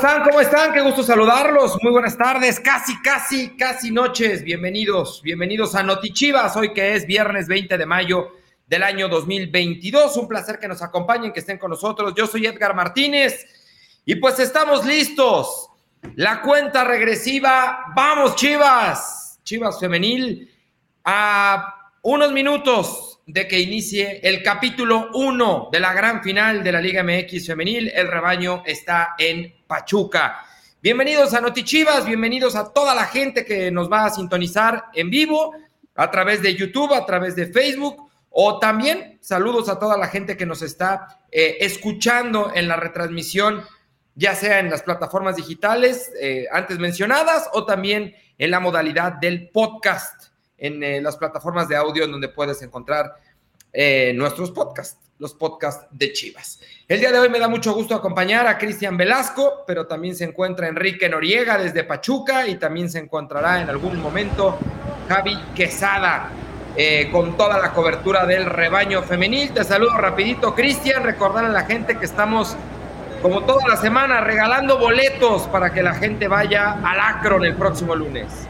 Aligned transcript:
están? 0.00 0.22
¿Cómo 0.22 0.40
están? 0.40 0.72
Qué 0.72 0.80
gusto 0.80 1.02
saludarlos. 1.02 1.76
Muy 1.82 1.92
buenas 1.92 2.16
tardes, 2.16 2.58
casi, 2.58 2.98
casi, 3.02 3.50
casi 3.50 3.90
noches. 3.90 4.42
Bienvenidos, 4.42 5.20
bienvenidos 5.22 5.74
a 5.74 5.82
Notichivas, 5.82 6.56
hoy 6.56 6.72
que 6.72 6.94
es 6.94 7.04
viernes 7.04 7.48
20 7.48 7.76
de 7.76 7.84
mayo 7.84 8.32
del 8.66 8.82
año 8.82 9.08
2022. 9.08 10.16
Un 10.16 10.26
placer 10.26 10.58
que 10.58 10.68
nos 10.68 10.80
acompañen, 10.80 11.34
que 11.34 11.40
estén 11.40 11.58
con 11.58 11.68
nosotros. 11.68 12.14
Yo 12.16 12.26
soy 12.26 12.46
Edgar 12.46 12.74
Martínez 12.74 13.44
y 14.06 14.14
pues 14.14 14.38
estamos 14.38 14.86
listos. 14.86 15.68
La 16.16 16.40
cuenta 16.40 16.82
regresiva, 16.82 17.92
vamos 17.94 18.36
Chivas, 18.36 19.38
Chivas 19.44 19.78
femenil, 19.78 20.50
a 21.04 21.92
unos 22.00 22.32
minutos 22.32 23.09
de 23.32 23.46
que 23.46 23.60
inicie 23.60 24.20
el 24.24 24.42
capítulo 24.42 25.10
1 25.14 25.68
de 25.70 25.78
la 25.78 25.92
gran 25.92 26.20
final 26.22 26.64
de 26.64 26.72
la 26.72 26.80
Liga 26.80 27.04
MX 27.04 27.46
femenil. 27.46 27.92
El 27.94 28.08
rebaño 28.08 28.62
está 28.66 29.14
en 29.18 29.54
Pachuca. 29.68 30.44
Bienvenidos 30.82 31.32
a 31.34 31.40
Notichivas, 31.40 32.06
bienvenidos 32.06 32.56
a 32.56 32.72
toda 32.72 32.92
la 32.92 33.04
gente 33.04 33.44
que 33.44 33.70
nos 33.70 33.90
va 33.90 34.06
a 34.06 34.10
sintonizar 34.10 34.86
en 34.94 35.10
vivo 35.10 35.54
a 35.94 36.10
través 36.10 36.42
de 36.42 36.56
YouTube, 36.56 36.92
a 36.92 37.06
través 37.06 37.36
de 37.36 37.46
Facebook 37.46 38.10
o 38.30 38.58
también 38.58 39.18
saludos 39.20 39.68
a 39.68 39.78
toda 39.78 39.96
la 39.96 40.08
gente 40.08 40.36
que 40.36 40.46
nos 40.46 40.62
está 40.62 41.20
eh, 41.30 41.58
escuchando 41.60 42.50
en 42.54 42.66
la 42.66 42.76
retransmisión, 42.76 43.62
ya 44.16 44.34
sea 44.34 44.58
en 44.58 44.70
las 44.70 44.82
plataformas 44.82 45.36
digitales 45.36 46.10
eh, 46.20 46.46
antes 46.50 46.78
mencionadas 46.78 47.48
o 47.52 47.64
también 47.64 48.14
en 48.38 48.50
la 48.50 48.58
modalidad 48.58 49.12
del 49.12 49.50
podcast, 49.50 50.30
en 50.56 50.82
eh, 50.82 51.00
las 51.00 51.16
plataformas 51.16 51.68
de 51.68 51.76
audio 51.76 52.04
en 52.04 52.12
donde 52.12 52.28
puedes 52.28 52.62
encontrar 52.62 53.14
nuestros 54.14 54.50
podcasts, 54.50 54.98
los 55.18 55.34
podcasts 55.34 55.86
de 55.90 56.12
Chivas. 56.12 56.60
El 56.88 56.98
día 56.98 57.12
de 57.12 57.18
hoy 57.18 57.28
me 57.28 57.38
da 57.38 57.48
mucho 57.48 57.72
gusto 57.72 57.94
acompañar 57.94 58.46
a 58.46 58.58
Cristian 58.58 58.96
Velasco, 58.96 59.64
pero 59.66 59.86
también 59.86 60.16
se 60.16 60.24
encuentra 60.24 60.66
Enrique 60.66 61.08
Noriega 61.08 61.56
desde 61.58 61.84
Pachuca 61.84 62.48
y 62.48 62.56
también 62.56 62.90
se 62.90 62.98
encontrará 62.98 63.60
en 63.60 63.68
algún 63.68 64.00
momento 64.00 64.58
Javi 65.08 65.38
Quesada 65.54 66.30
eh, 66.76 67.08
con 67.10 67.36
toda 67.36 67.58
la 67.58 67.72
cobertura 67.72 68.26
del 68.26 68.46
rebaño 68.46 69.02
femenil. 69.02 69.52
Te 69.52 69.64
saludo 69.64 69.96
rapidito, 69.98 70.54
Cristian. 70.54 71.02
Recordar 71.02 71.44
a 71.44 71.48
la 71.48 71.64
gente 71.64 71.98
que 71.98 72.04
estamos, 72.04 72.56
como 73.22 73.42
toda 73.42 73.66
la 73.66 73.76
semana, 73.76 74.20
regalando 74.20 74.78
boletos 74.78 75.42
para 75.48 75.72
que 75.72 75.82
la 75.82 75.94
gente 75.94 76.28
vaya 76.28 76.78
al 76.82 77.00
Acron 77.00 77.44
el 77.44 77.56
próximo 77.56 77.96
lunes. 77.96 78.48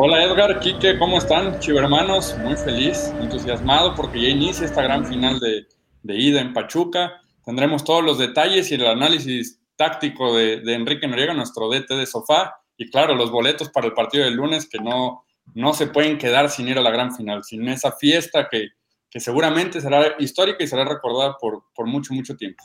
Hola 0.00 0.22
Edgar, 0.22 0.60
Quique, 0.60 0.96
¿cómo 0.96 1.18
están? 1.18 1.58
Chivermanos, 1.58 2.38
muy 2.38 2.54
feliz, 2.54 3.12
entusiasmado 3.20 3.96
porque 3.96 4.22
ya 4.22 4.28
inicia 4.28 4.64
esta 4.64 4.80
gran 4.80 5.04
final 5.04 5.40
de, 5.40 5.66
ida 6.04 6.40
en 6.40 6.52
Pachuca. 6.52 7.20
Tendremos 7.44 7.82
todos 7.82 8.04
los 8.04 8.16
detalles 8.16 8.70
y 8.70 8.76
el 8.76 8.86
análisis 8.86 9.60
táctico 9.74 10.36
de, 10.36 10.60
de 10.60 10.74
Enrique 10.74 11.08
Noriega, 11.08 11.34
nuestro 11.34 11.68
DT 11.68 11.96
de 11.96 12.06
sofá, 12.06 12.60
y 12.76 12.88
claro, 12.88 13.16
los 13.16 13.32
boletos 13.32 13.70
para 13.70 13.88
el 13.88 13.92
partido 13.92 14.24
del 14.24 14.34
lunes 14.34 14.68
que 14.68 14.78
no, 14.78 15.24
no 15.56 15.72
se 15.72 15.88
pueden 15.88 16.16
quedar 16.16 16.48
sin 16.48 16.68
ir 16.68 16.78
a 16.78 16.82
la 16.82 16.92
gran 16.92 17.12
final, 17.12 17.42
sin 17.42 17.66
esa 17.66 17.90
fiesta 17.90 18.48
que, 18.48 18.68
seguramente 19.18 19.80
será 19.80 20.14
histórica 20.20 20.62
y 20.62 20.68
será 20.68 20.84
recordada 20.84 21.36
por, 21.40 21.64
por, 21.74 21.88
mucho, 21.88 22.14
mucho 22.14 22.36
tiempo. 22.36 22.62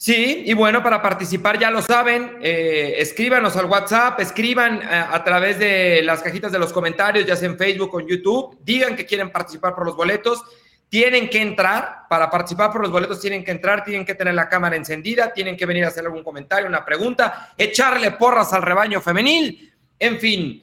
Sí, 0.00 0.44
y 0.46 0.54
bueno, 0.54 0.80
para 0.80 1.02
participar 1.02 1.58
ya 1.58 1.72
lo 1.72 1.82
saben, 1.82 2.38
eh, 2.40 2.94
escríbanos 2.98 3.56
al 3.56 3.66
WhatsApp, 3.66 4.20
escriban 4.20 4.80
a, 4.80 5.00
eh, 5.00 5.06
a, 5.10 5.24
través 5.24 5.58
de 5.58 6.02
las 6.04 6.22
cajitas 6.22 6.52
de 6.52 6.58
los 6.60 6.72
comentarios, 6.72 7.26
ya 7.26 7.34
sea 7.34 7.48
en 7.48 7.58
Facebook 7.58 7.92
o 7.92 8.00
en 8.00 8.06
YouTube, 8.06 8.56
digan 8.62 8.94
que 8.94 9.04
quieren 9.04 9.30
participar 9.30 9.74
por 9.74 9.84
los 9.84 9.96
boletos, 9.96 10.44
tienen 10.88 11.28
que 11.28 11.42
entrar, 11.42 12.06
para 12.08 12.30
participar 12.30 12.70
por 12.70 12.82
los 12.82 12.92
boletos 12.92 13.20
tienen 13.20 13.42
que 13.42 13.50
entrar, 13.50 13.82
tienen 13.82 14.06
que 14.06 14.14
tener 14.14 14.34
la 14.34 14.48
cámara 14.48 14.76
encendida, 14.76 15.32
tienen 15.32 15.56
que 15.56 15.66
venir 15.66 15.84
a 15.84 15.88
hacer 15.88 16.04
algún 16.04 16.22
comentario, 16.22 16.68
una 16.68 16.84
pregunta, 16.84 17.52
echarle 17.58 18.12
porras 18.12 18.52
al 18.52 18.62
rebaño 18.62 19.00
femenil, 19.00 19.74
en 19.98 20.20
fin, 20.20 20.62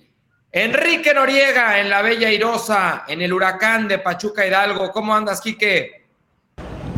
Enrique 0.50 1.14
Noriega 1.14 1.82
en 1.82 1.90
la 1.90 2.02
Bella 2.02 2.32
Irosa, 2.32 3.04
en 3.06 3.22
el 3.22 3.34
huracán 3.34 3.90
de 3.90 4.00
Pachuca 4.00 4.48
Hidalgo. 4.48 4.94
¿Cómo 4.94 5.14
andas, 5.14 5.42
Quique? 5.42 6.05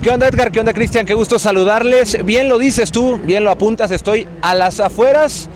¿Qué 0.02 0.12
onda, 0.12 0.28
Edgar? 0.28 0.52
¿Qué 0.52 0.60
onda, 0.60 0.74
Cristian? 0.74 1.06
Qué 1.06 1.16
gusto 1.16 1.40
saludarles. 1.40 2.24
Bien 2.24 2.48
lo 2.48 2.60
dices 2.60 2.92
tú, 2.92 3.18
bien 3.18 3.44
lo 3.44 3.50
apuntas. 3.50 3.90
Estoy 3.92 4.28
a 4.42 4.54
las 4.54 4.80
afueras 4.80 5.50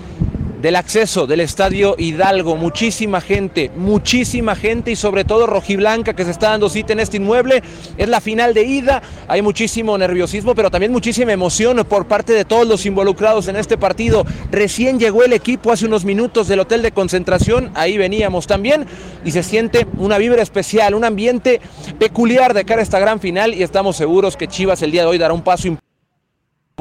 del 0.62 0.76
acceso 0.76 1.26
del 1.26 1.40
Estadio 1.40 1.96
Hidalgo. 1.98 2.56
Muchísima 2.56 3.20
gente, 3.20 3.72
muchísima 3.76 4.56
gente 4.56 4.92
y 4.92 4.96
sobre 4.96 5.26
todo 5.26 5.48
rojiblanca 5.48 6.14
que 6.14 6.24
se 6.24 6.32
está 6.32 6.50
dando 6.50 6.70
cita 6.70 6.94
en 6.94 7.00
este 7.00 7.18
inmueble. 7.18 7.64
Es 7.98 8.08
la 8.08 8.22
final 8.22 8.54
de 8.54 8.64
ida, 8.64 9.02
hay 9.28 9.42
muchísimo 9.42 9.98
nerviosismo, 9.98 10.54
pero 10.54 10.70
también 10.70 10.92
muchísima 10.92 11.32
emoción 11.32 11.84
por 11.90 12.08
parte 12.08 12.34
de 12.34 12.46
todos 12.46 12.68
los 12.68 12.86
involucrados 12.86 13.48
en 13.48 13.56
este 13.56 13.78
partido. 13.78 14.26
Recién 14.52 15.00
llegó 15.00 15.24
el 15.24 15.34
equipo 15.34 15.72
hace 15.72 15.86
unos 15.86 16.06
minutos 16.06 16.48
del 16.48 16.60
hotel 16.60 16.82
de 16.82 16.92
concentración, 16.92 17.72
ahí 17.74 17.98
veníamos 17.98 18.46
también 18.46 18.86
y 19.26 19.32
se 19.32 19.44
siente 19.44 19.88
una 19.98 20.18
vibra 20.18 20.44
especial, 20.44 20.94
un 20.94 21.06
ambiente 21.06 21.60
peculiar 21.98 22.54
de 22.54 22.66
cara 22.66 22.82
a 22.82 22.84
esta 22.84 23.00
gran 23.00 23.20
final 23.20 23.54
y 23.54 23.64
estamos 23.64 23.96
seguros 23.96 24.38
que 24.38 24.48
Chivas 24.48 24.82
el 24.82 24.92
día 24.92 25.02
de 25.02 25.08
hoy 25.08 25.18
dará 25.18 25.34
un 25.34 25.42
paso 25.42 25.68
importante 25.68 25.91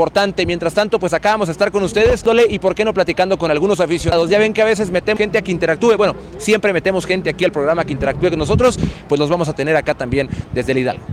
importante. 0.00 0.46
Mientras 0.46 0.72
tanto, 0.72 0.98
pues 0.98 1.12
acá 1.12 1.32
vamos 1.32 1.50
a 1.50 1.52
estar 1.52 1.70
con 1.70 1.82
ustedes, 1.82 2.22
Tole, 2.22 2.46
y 2.48 2.58
por 2.58 2.74
qué 2.74 2.86
no 2.86 2.94
platicando 2.94 3.36
con 3.36 3.50
algunos 3.50 3.80
aficionados. 3.80 4.30
Ya 4.30 4.38
ven 4.38 4.54
que 4.54 4.62
a 4.62 4.64
veces 4.64 4.90
metemos 4.90 5.18
gente 5.18 5.36
a 5.36 5.42
que 5.42 5.52
interactúe. 5.52 5.94
Bueno, 5.98 6.16
siempre 6.38 6.72
metemos 6.72 7.04
gente 7.04 7.28
aquí 7.28 7.44
al 7.44 7.52
programa 7.52 7.84
que 7.84 7.92
interactúe 7.92 8.30
con 8.30 8.38
nosotros, 8.38 8.78
pues 9.06 9.18
los 9.18 9.28
vamos 9.28 9.50
a 9.50 9.52
tener 9.52 9.76
acá 9.76 9.94
también 9.94 10.30
desde 10.54 10.72
el 10.72 10.78
Hidalgo. 10.78 11.04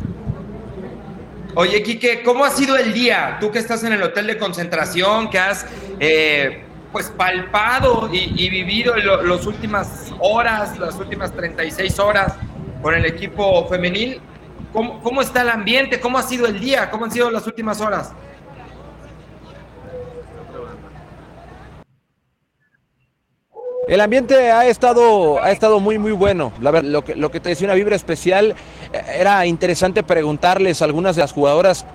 Oye, 1.56 1.84
Quique, 1.84 2.24
¿cómo 2.24 2.46
ha 2.46 2.50
sido 2.50 2.78
el 2.78 2.94
día? 2.94 3.38
Tú 3.42 3.52
que 3.52 3.60
estás 3.60 3.84
en 3.84 3.92
el 3.92 4.02
hotel 4.02 4.26
de 4.28 4.38
concentración, 4.38 5.30
que 5.30 5.40
has 5.40 5.66
eh, 6.00 6.64
pues 6.94 7.10
palpado 7.10 8.10
y, 8.14 8.50
vivido 8.50 8.96
las 8.96 9.46
últimas 9.46 10.14
horas, 10.20 10.80
las 10.80 10.96
últimas 10.96 11.34
36 11.34 12.00
horas 12.00 12.36
con 12.82 12.94
el 12.94 13.06
equipo 13.06 13.68
femenil. 13.68 14.22
¿Cómo, 14.72 15.02
¿Cómo 15.02 15.22
está 15.22 15.42
el 15.42 15.50
ambiente? 15.50 16.00
¿Cómo 16.00 16.18
ha 16.18 16.24
sido 16.24 16.46
el 16.46 16.58
día? 16.58 16.90
¿Cómo 16.90 17.04
han 17.04 17.12
sido 17.12 17.30
las 17.32 17.46
últimas 17.48 17.82
horas? 17.82 18.14
El 23.88 24.02
ambiente 24.02 24.52
ha 24.52 24.68
estado, 24.68 25.42
ha 25.42 25.50
estado 25.50 25.80
muy, 25.80 25.98
muy 25.98 26.12
bueno. 26.12 26.52
Lo 26.60 27.06
que, 27.06 27.16
lo 27.16 27.32
que 27.32 27.40
te 27.40 27.50
decía, 27.50 27.68
una 27.68 27.74
vibra 27.74 27.96
especial. 27.96 28.54
Eh, 28.92 29.02
era 29.20 29.46
interesante 29.46 30.04
preguntarles 30.04 30.82
a 30.82 30.86
algunas 30.86 31.16
de 31.16 31.22
las 31.22 31.32
jugadoras 31.32 31.86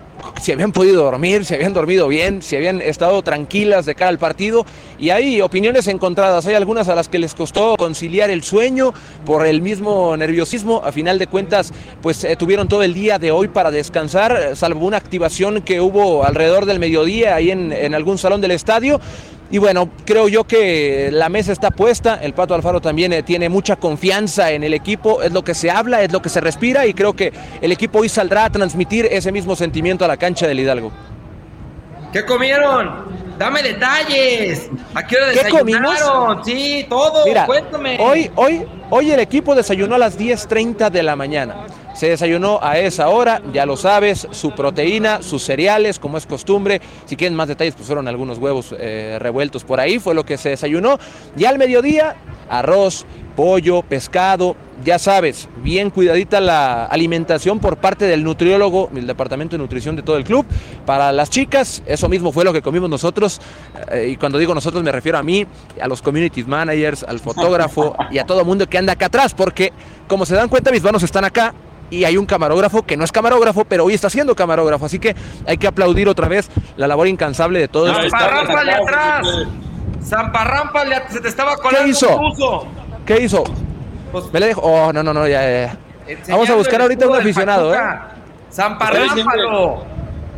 si 0.41 0.53
habían 0.53 0.73
podido 0.73 1.03
dormir, 1.03 1.45
si 1.45 1.55
habían 1.55 1.73
dormido 1.73 2.09
bien, 2.09 2.43
si 2.43 2.57
habían 2.57 2.81
estado 2.81 3.23
tranquilas 3.23 3.87
de 3.87 3.95
cara 3.95 4.09
al 4.09 4.19
partido. 4.19 4.65
Y 4.99 5.11
hay 5.11 5.43
opiniones 5.43 5.87
encontradas. 5.87 6.47
Hay 6.47 6.55
algunas 6.55 6.89
a 6.89 6.95
las 6.95 7.09
que 7.09 7.19
les 7.19 7.35
costó 7.35 7.77
conciliar 7.77 8.31
el 8.31 8.43
sueño 8.43 8.95
por 9.27 9.47
el 9.47 9.61
mismo 9.61 10.17
nerviosismo. 10.17 10.81
A 10.85 10.93
final 10.93 11.19
de 11.19 11.27
cuentas, 11.27 11.75
pues 12.01 12.25
eh, 12.25 12.37
tuvieron 12.37 12.69
todo 12.69 12.83
el 12.83 12.95
día 12.95 13.19
de 13.19 13.33
hoy 13.33 13.49
para 13.49 13.71
descansar, 13.71 14.57
salvo 14.57 14.87
una 14.87 14.97
activación 14.97 15.61
que 15.61 15.81
hubo 15.83 16.25
alrededor 16.25 16.65
del 16.65 16.79
mediodía 16.79 17.35
ahí 17.35 17.51
en, 17.51 17.71
en 17.71 17.95
algún 17.95 18.17
salón 18.17 18.41
del 18.41 18.53
estadio. 18.53 18.99
Y 19.53 19.59
bueno, 19.59 19.91
creo 20.07 20.29
yo 20.29 20.45
que 20.45 21.11
la 21.13 21.29
mesa 21.29 21.53
está 21.53 21.71
puesta, 21.71 22.19
el 22.23 22.33
Pato 22.33 22.55
Alfaro 22.55 22.81
también 22.81 23.13
eh, 23.13 23.23
tiene 23.23 23.51
mucha 23.51 23.77
confianza 23.77 24.51
en 24.51 24.65
el 24.65 24.73
equipo, 24.73 25.23
es 25.23 25.31
lo 25.31 25.45
que 25.45 25.55
se 25.55 25.71
habla, 25.71 26.01
es 26.01 26.11
lo 26.11 26.23
que 26.23 26.31
se 26.31 26.41
respira 26.41 26.87
y 26.87 26.95
creo 26.95 27.13
que 27.13 27.35
el 27.61 27.71
equipo 27.71 27.99
hoy 27.99 28.09
saldrá 28.09 28.47
a 28.47 28.51
transmitir 28.51 29.07
ese 29.11 29.31
mismo 29.31 29.55
sentimiento 29.55 30.07
a 30.07 30.09
la 30.09 30.17
cancha 30.17 30.47
del 30.47 30.59
Hidalgo. 30.59 30.91
¿Qué 32.15 32.25
comieron? 32.25 33.05
Dame 33.37 33.63
detalles. 33.63 34.71
¿A 34.95 35.07
qué 35.07 35.17
hora 35.17 35.27
desayunaron? 35.27 36.43
Sí, 36.43 36.87
todo. 36.89 37.27
Mira, 37.27 37.45
Cuéntame. 37.45 37.99
Hoy, 38.01 38.31
hoy, 38.37 38.67
hoy 38.89 39.11
el 39.11 39.21
equipo 39.21 39.55
desayunó 39.55 39.97
a 39.97 39.99
las 39.99 40.19
10.30 40.19 40.89
de 40.89 41.03
la 41.03 41.15
mañana. 41.15 41.67
Se 41.95 42.09
desayunó 42.09 42.59
a 42.63 42.79
esa 42.79 43.09
hora, 43.09 43.43
ya 43.53 43.67
lo 43.67 43.77
sabes, 43.77 44.27
su 44.31 44.53
proteína, 44.53 45.23
sus 45.23 45.43
cereales, 45.43 45.99
como 45.99 46.19
es 46.19 46.27
costumbre. 46.27 46.81
Si 47.05 47.17
quieren 47.17 47.37
más 47.37 47.49
detalles, 47.49 47.75
pues 47.75 47.87
fueron 47.87 48.09
algunos 48.09 48.39
huevos 48.39 48.75
eh, 48.79 49.19
revueltos 49.21 49.65
por 49.65 49.79
ahí, 49.79 49.99
fue 49.99 50.15
lo 50.15 50.25
que 50.25 50.39
se 50.39 50.51
desayunó. 50.51 50.99
Y 51.37 51.45
al 51.45 51.59
mediodía, 51.59 52.17
arroz, 52.49 53.05
pollo, 53.37 53.83
pescado, 53.83 54.57
ya 54.85 54.99
sabes, 54.99 55.49
bien 55.63 55.91
cuidadita 55.91 56.41
la 56.41 56.87
alimentación 56.87 57.61
por 57.61 57.77
parte 57.77 58.07
del 58.07 58.25
nutriólogo, 58.25 58.91
el 58.95 59.07
departamento 59.07 59.57
de 59.57 59.63
nutrición 59.63 59.97
de 59.97 60.03
todo 60.03 60.17
el 60.17 60.25
club. 60.25 60.47
Para 60.87 61.13
las 61.13 61.31
chicas, 61.31 61.83
eso 61.87 62.09
mismo 62.09 62.33
fue 62.33 62.45
lo 62.45 62.53
que 62.53 62.63
comimos 62.63 62.91
nosotros. 62.91 63.41
Eh, 63.91 64.11
y 64.13 64.17
cuando 64.17 64.39
digo 64.39 64.55
nosotros 64.55 64.83
me 64.83 64.93
refiero 64.93 65.19
a 65.19 65.23
mí, 65.23 65.47
a 65.81 65.87
los 65.89 66.03
community 66.03 66.43
managers, 66.45 67.05
al 67.05 67.21
fotógrafo 67.21 67.95
y 68.11 68.19
a 68.19 68.25
todo 68.25 68.41
el 68.41 68.47
mundo 68.47 68.69
que 68.69 68.79
anda 68.79 68.95
acá 68.95 69.07
atrás, 69.07 69.35
porque 69.35 69.73
como 70.09 70.27
se 70.27 70.35
dan 70.35 70.49
cuenta, 70.49 70.71
mis 70.71 70.83
manos 70.83 71.03
están 71.03 71.25
acá 71.25 71.55
y 71.93 72.07
hay 72.07 72.17
un 72.17 72.25
camarógrafo 72.25 72.83
que 72.85 72.97
no 72.97 73.05
es 73.05 73.13
camarógrafo, 73.13 73.67
pero 73.67 73.85
hoy 73.85 73.93
está 73.93 74.09
siendo 74.09 74.35
camarógrafo. 74.35 74.87
Así 74.87 74.99
que 74.99 75.15
hay 75.47 75.59
que 75.59 75.67
aplaudir 75.67 76.09
otra 76.09 76.27
vez 76.27 76.49
la 76.77 76.89
labor 76.89 77.07
incansable 77.07 77.61
de 77.61 77.69
todos. 77.69 77.95
¡Zamparrámpale 77.95 78.73
atrás! 78.73 79.29
¡Zamparrámpale! 80.03 81.03
Se 81.11 81.21
te 81.21 81.29
estaba 81.29 81.55
colando 81.57 81.85
¿Qué 81.85 81.91
hizo? 81.91 82.67
¿Qué 83.05 83.23
hizo? 83.23 83.45
Pues, 84.11 84.33
Me 84.33 84.41
le 84.41 84.47
dejo. 84.47 84.63
Oh, 84.63 84.91
no, 84.91 85.03
no, 85.03 85.13
no, 85.13 85.29
ya. 85.29 85.77
Vamos 86.29 86.49
a 86.49 86.55
buscar 86.55 86.81
ahorita 86.81 87.07
un 87.07 87.17
aficionado, 87.17 87.75
¿eh? 87.75 87.79
¡Zamparrámpalo! 88.51 89.85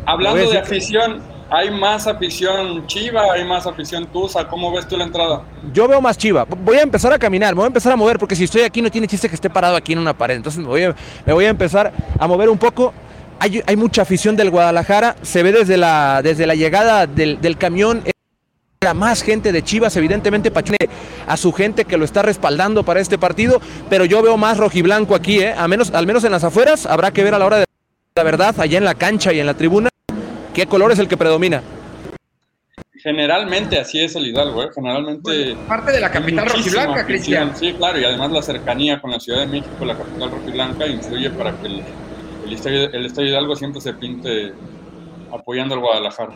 Hablando 0.05 0.51
de 0.51 0.59
afición, 0.59 1.21
¿Hay 1.49 1.69
más 1.69 2.07
afición 2.07 2.87
Chiva? 2.87 3.33
¿Hay 3.33 3.43
más 3.45 3.67
afición 3.67 4.07
Tusa? 4.07 4.47
¿Cómo 4.47 4.71
ves 4.71 4.87
tú 4.87 4.97
la 4.97 5.03
entrada? 5.03 5.43
Yo 5.71 5.87
veo 5.87 6.01
más 6.01 6.17
Chiva. 6.17 6.45
Voy 6.45 6.77
a 6.77 6.81
empezar 6.81 7.13
a 7.13 7.19
caminar, 7.19 7.53
me 7.53 7.59
voy 7.59 7.65
a 7.65 7.67
empezar 7.67 7.93
a 7.93 7.95
mover, 7.95 8.17
porque 8.17 8.35
si 8.35 8.45
estoy 8.45 8.61
aquí 8.61 8.81
no 8.81 8.89
tiene 8.89 9.07
chiste 9.07 9.29
que 9.29 9.35
esté 9.35 9.49
parado 9.49 9.75
aquí 9.75 9.93
en 9.93 9.99
una 9.99 10.17
pared. 10.17 10.35
Entonces 10.35 10.61
me 10.61 10.67
voy 10.67 10.83
a, 10.83 10.95
me 11.25 11.33
voy 11.33 11.45
a 11.45 11.49
empezar 11.49 11.93
a 12.17 12.27
mover 12.27 12.49
un 12.49 12.57
poco. 12.57 12.93
Hay, 13.39 13.61
hay, 13.65 13.75
mucha 13.75 14.01
afición 14.01 14.35
del 14.35 14.49
Guadalajara. 14.49 15.17
Se 15.21 15.43
ve 15.43 15.51
desde 15.51 15.77
la, 15.77 16.21
desde 16.23 16.47
la 16.47 16.55
llegada 16.55 17.05
del, 17.05 17.57
camión 17.57 18.03
más 18.95 19.23
gente 19.23 19.51
de 19.51 19.63
Chivas, 19.63 19.97
evidentemente 19.97 20.51
Pachuca 20.51 20.77
a 21.25 21.37
su 21.37 21.51
gente 21.51 21.85
que 21.85 21.97
lo 21.97 22.05
está 22.05 22.21
respaldando 22.21 22.83
para 22.83 22.99
este 22.99 23.17
partido, 23.17 23.59
pero 23.89 24.05
yo 24.05 24.21
veo 24.21 24.37
más 24.37 24.59
rojiblanco 24.59 25.15
aquí, 25.15 25.39
¿eh? 25.39 25.55
a 25.57 25.67
menos, 25.67 25.91
al 25.91 26.05
menos 26.05 26.23
en 26.23 26.31
las 26.31 26.43
afueras, 26.43 26.85
habrá 26.85 27.09
que 27.11 27.23
ver 27.23 27.33
a 27.33 27.39
la 27.39 27.47
hora 27.47 27.57
de 27.57 27.65
la 28.15 28.23
verdad, 28.23 28.53
allá 28.59 28.77
en 28.77 28.85
la 28.85 28.93
cancha 28.93 29.33
y 29.33 29.39
en 29.39 29.47
la 29.47 29.55
tribuna, 29.55 29.89
qué 30.55 30.65
color 30.65 30.91
es 30.93 30.99
el 30.99 31.07
que 31.07 31.17
predomina. 31.17 31.61
Generalmente 32.93 33.77
así 33.77 34.01
es 34.01 34.15
el 34.15 34.25
Hidalgo, 34.25 34.63
¿eh? 34.63 34.69
generalmente... 34.73 35.55
parte 35.67 35.91
de 35.91 35.99
la 35.99 36.09
capital 36.09 36.49
rojiblanca, 36.49 37.05
Cristian. 37.05 37.55
Sí, 37.55 37.73
claro, 37.73 37.99
y 37.99 38.05
además 38.05 38.31
la 38.31 38.41
cercanía 38.41 38.99
con 38.99 39.11
la 39.11 39.19
Ciudad 39.19 39.41
de 39.41 39.47
México, 39.47 39.85
la 39.85 39.95
capital 39.95 40.31
rojiblanca, 40.31 40.87
influye 40.87 41.29
para 41.29 41.51
que 41.59 41.67
el, 41.67 41.83
el, 42.47 42.53
estadio, 42.53 42.91
el 42.91 43.05
estadio 43.05 43.29
Hidalgo 43.29 43.55
siempre 43.55 43.79
se 43.81 43.93
pinte 43.93 44.53
apoyando 45.31 45.75
al 45.75 45.81
Guadalajara. 45.81 46.33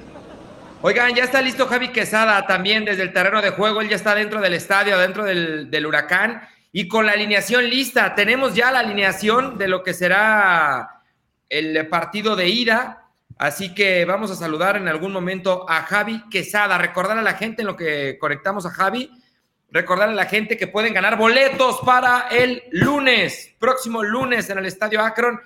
Oigan, 0.81 1.15
ya 1.15 1.23
está 1.23 1.41
listo 1.41 1.65
Javi 1.65 1.87
Quesada 1.87 2.45
también 2.45 2.85
desde 2.85 3.03
el 3.03 3.13
terreno 3.13 3.41
de 3.41 3.49
juego. 3.49 3.81
Él 3.81 3.89
ya 3.89 3.95
está 3.95 4.13
dentro 4.13 4.39
del 4.39 4.53
estadio, 4.53 4.97
dentro 4.99 5.23
del, 5.23 5.71
del, 5.71 5.85
huracán 5.87 6.41
y 6.71 6.87
con 6.87 7.05
la 7.05 7.13
alineación 7.13 7.67
lista. 7.67 8.13
Tenemos 8.15 8.53
ya 8.53 8.71
la 8.71 8.79
alineación 8.79 9.57
de 9.57 9.67
lo 9.67 9.81
que 9.81 9.93
será 9.93 11.01
el 11.49 11.87
partido 11.87 12.35
de 12.35 12.47
ida. 12.47 13.08
Así 13.39 13.73
que 13.73 14.05
vamos 14.05 14.29
a 14.29 14.35
saludar 14.35 14.77
en 14.77 14.87
algún 14.87 15.11
momento 15.11 15.65
a 15.67 15.81
Javi 15.81 16.29
Quesada. 16.29 16.77
Recordar 16.77 17.17
a 17.17 17.23
la 17.23 17.33
gente 17.33 17.63
en 17.63 17.67
lo 17.67 17.75
que 17.75 18.19
conectamos 18.19 18.67
a 18.67 18.69
Javi. 18.69 19.09
Recordar 19.71 20.09
a 20.09 20.13
la 20.13 20.25
gente 20.25 20.57
que 20.57 20.67
pueden 20.67 20.93
ganar 20.93 21.17
boletos 21.17 21.79
para 21.85 22.27
el 22.29 22.61
lunes, 22.71 23.55
próximo 23.57 24.03
lunes 24.03 24.49
en 24.51 24.59
el 24.59 24.65
Estadio 24.65 25.01
Akron 25.01 25.39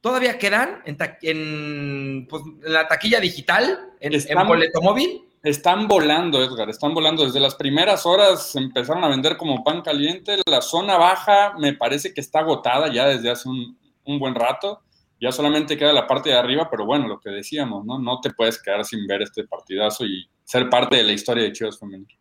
¿Todavía 0.00 0.38
quedan 0.38 0.82
en, 0.86 0.96
en, 1.20 2.26
pues, 2.26 2.42
en 2.64 2.72
la 2.72 2.88
taquilla 2.88 3.20
digital, 3.20 3.92
en, 4.00 4.14
están, 4.14 4.48
boleto 4.48 4.80
móvil? 4.80 5.22
Están 5.42 5.88
volando, 5.88 6.42
Edgar, 6.42 6.70
están 6.70 6.94
volando. 6.94 7.26
Desde 7.26 7.38
las 7.38 7.54
primeras 7.54 8.06
horas 8.06 8.56
empezaron 8.56 9.04
a 9.04 9.08
vender 9.08 9.36
como 9.36 9.62
pan 9.62 9.82
caliente. 9.82 10.38
La 10.46 10.62
zona 10.62 10.96
baja 10.96 11.52
me 11.58 11.74
parece 11.74 12.14
que 12.14 12.22
está 12.22 12.38
agotada 12.38 12.90
ya 12.90 13.08
desde 13.08 13.30
hace 13.30 13.46
un, 13.46 13.78
un 14.04 14.18
buen 14.18 14.34
rato. 14.34 14.80
Ya 15.20 15.30
solamente 15.32 15.76
queda 15.76 15.92
la 15.92 16.06
parte 16.06 16.30
de 16.30 16.36
arriba, 16.36 16.68
pero 16.70 16.86
bueno, 16.86 17.06
lo 17.06 17.20
que 17.20 17.30
decíamos, 17.30 17.84
¿no? 17.84 17.98
No 17.98 18.20
te 18.20 18.30
puedes 18.30 18.60
quedar 18.60 18.84
sin 18.84 19.06
ver 19.06 19.22
este 19.22 19.44
partidazo 19.44 20.06
y 20.06 20.28
ser 20.44 20.70
parte 20.70 20.96
de 20.96 21.02
la 21.02 21.12
historia 21.12 21.44
de 21.44 21.52
Chivas 21.52 21.78
Femenil. 21.78 22.18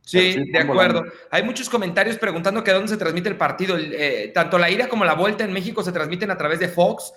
Sí, 0.00 0.36
de 0.52 0.58
acuerdo. 0.58 1.04
Hay 1.30 1.42
muchos 1.42 1.70
comentarios 1.70 2.18
preguntando 2.18 2.62
que 2.62 2.72
dónde 2.72 2.88
se 2.88 2.96
transmite 2.96 3.28
el 3.28 3.36
partido. 3.36 3.78
Eh, 3.78 4.32
tanto 4.34 4.58
la 4.58 4.70
ida 4.70 4.88
como 4.88 5.04
la 5.04 5.14
vuelta 5.14 5.44
en 5.44 5.52
México 5.52 5.82
se 5.82 5.92
transmiten 5.92 6.30
a 6.30 6.36
través 6.36 6.58
de 6.58 6.68
Fox. 6.68 7.12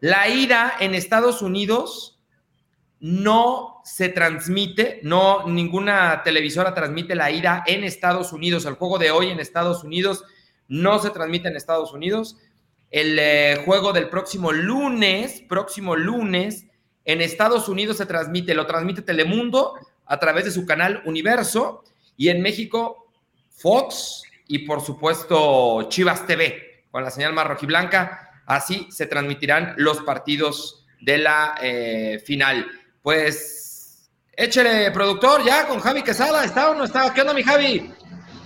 La 0.00 0.28
ida 0.28 0.74
en 0.80 0.94
Estados 0.94 1.42
Unidos 1.42 2.20
no 2.98 3.80
se 3.84 4.08
transmite, 4.08 5.00
no 5.02 5.46
ninguna 5.46 6.22
televisora 6.22 6.74
transmite 6.74 7.14
la 7.14 7.30
ida 7.30 7.62
en 7.66 7.84
Estados 7.84 8.32
Unidos. 8.32 8.64
El 8.64 8.74
juego 8.74 8.98
de 8.98 9.10
hoy 9.10 9.28
en 9.28 9.38
Estados 9.38 9.84
Unidos 9.84 10.24
no 10.66 10.98
se 10.98 11.10
transmite 11.10 11.48
en 11.48 11.56
Estados 11.56 11.92
Unidos. 11.92 12.38
El 12.92 13.18
eh, 13.18 13.62
juego 13.64 13.94
del 13.94 14.10
próximo 14.10 14.52
lunes, 14.52 15.42
próximo 15.48 15.96
lunes, 15.96 16.66
en 17.06 17.22
Estados 17.22 17.68
Unidos 17.68 17.96
se 17.96 18.06
transmite, 18.06 18.54
lo 18.54 18.66
transmite 18.66 19.00
Telemundo 19.00 19.74
a 20.04 20.18
través 20.18 20.44
de 20.44 20.50
su 20.50 20.66
canal 20.66 21.02
Universo 21.06 21.84
y 22.18 22.28
en 22.28 22.42
México, 22.42 23.10
Fox 23.48 24.22
y 24.46 24.60
por 24.60 24.82
supuesto 24.82 25.88
Chivas 25.88 26.26
TV 26.26 26.84
con 26.90 27.02
la 27.02 27.10
señal 27.10 27.32
más 27.32 27.46
rojiblanca. 27.46 28.30
Así 28.44 28.86
se 28.90 29.06
transmitirán 29.06 29.72
los 29.78 30.02
partidos 30.02 30.84
de 31.00 31.16
la 31.16 31.54
eh, 31.62 32.22
final. 32.26 32.66
Pues 33.00 34.10
échele, 34.36 34.90
productor, 34.90 35.42
ya 35.44 35.66
con 35.66 35.80
Javi 35.80 36.02
Quesada. 36.02 36.44
¿Está 36.44 36.70
o 36.70 36.74
no 36.74 36.84
está? 36.84 37.12
¿Qué 37.14 37.22
onda, 37.22 37.32
mi 37.32 37.42
Javi? 37.42 37.90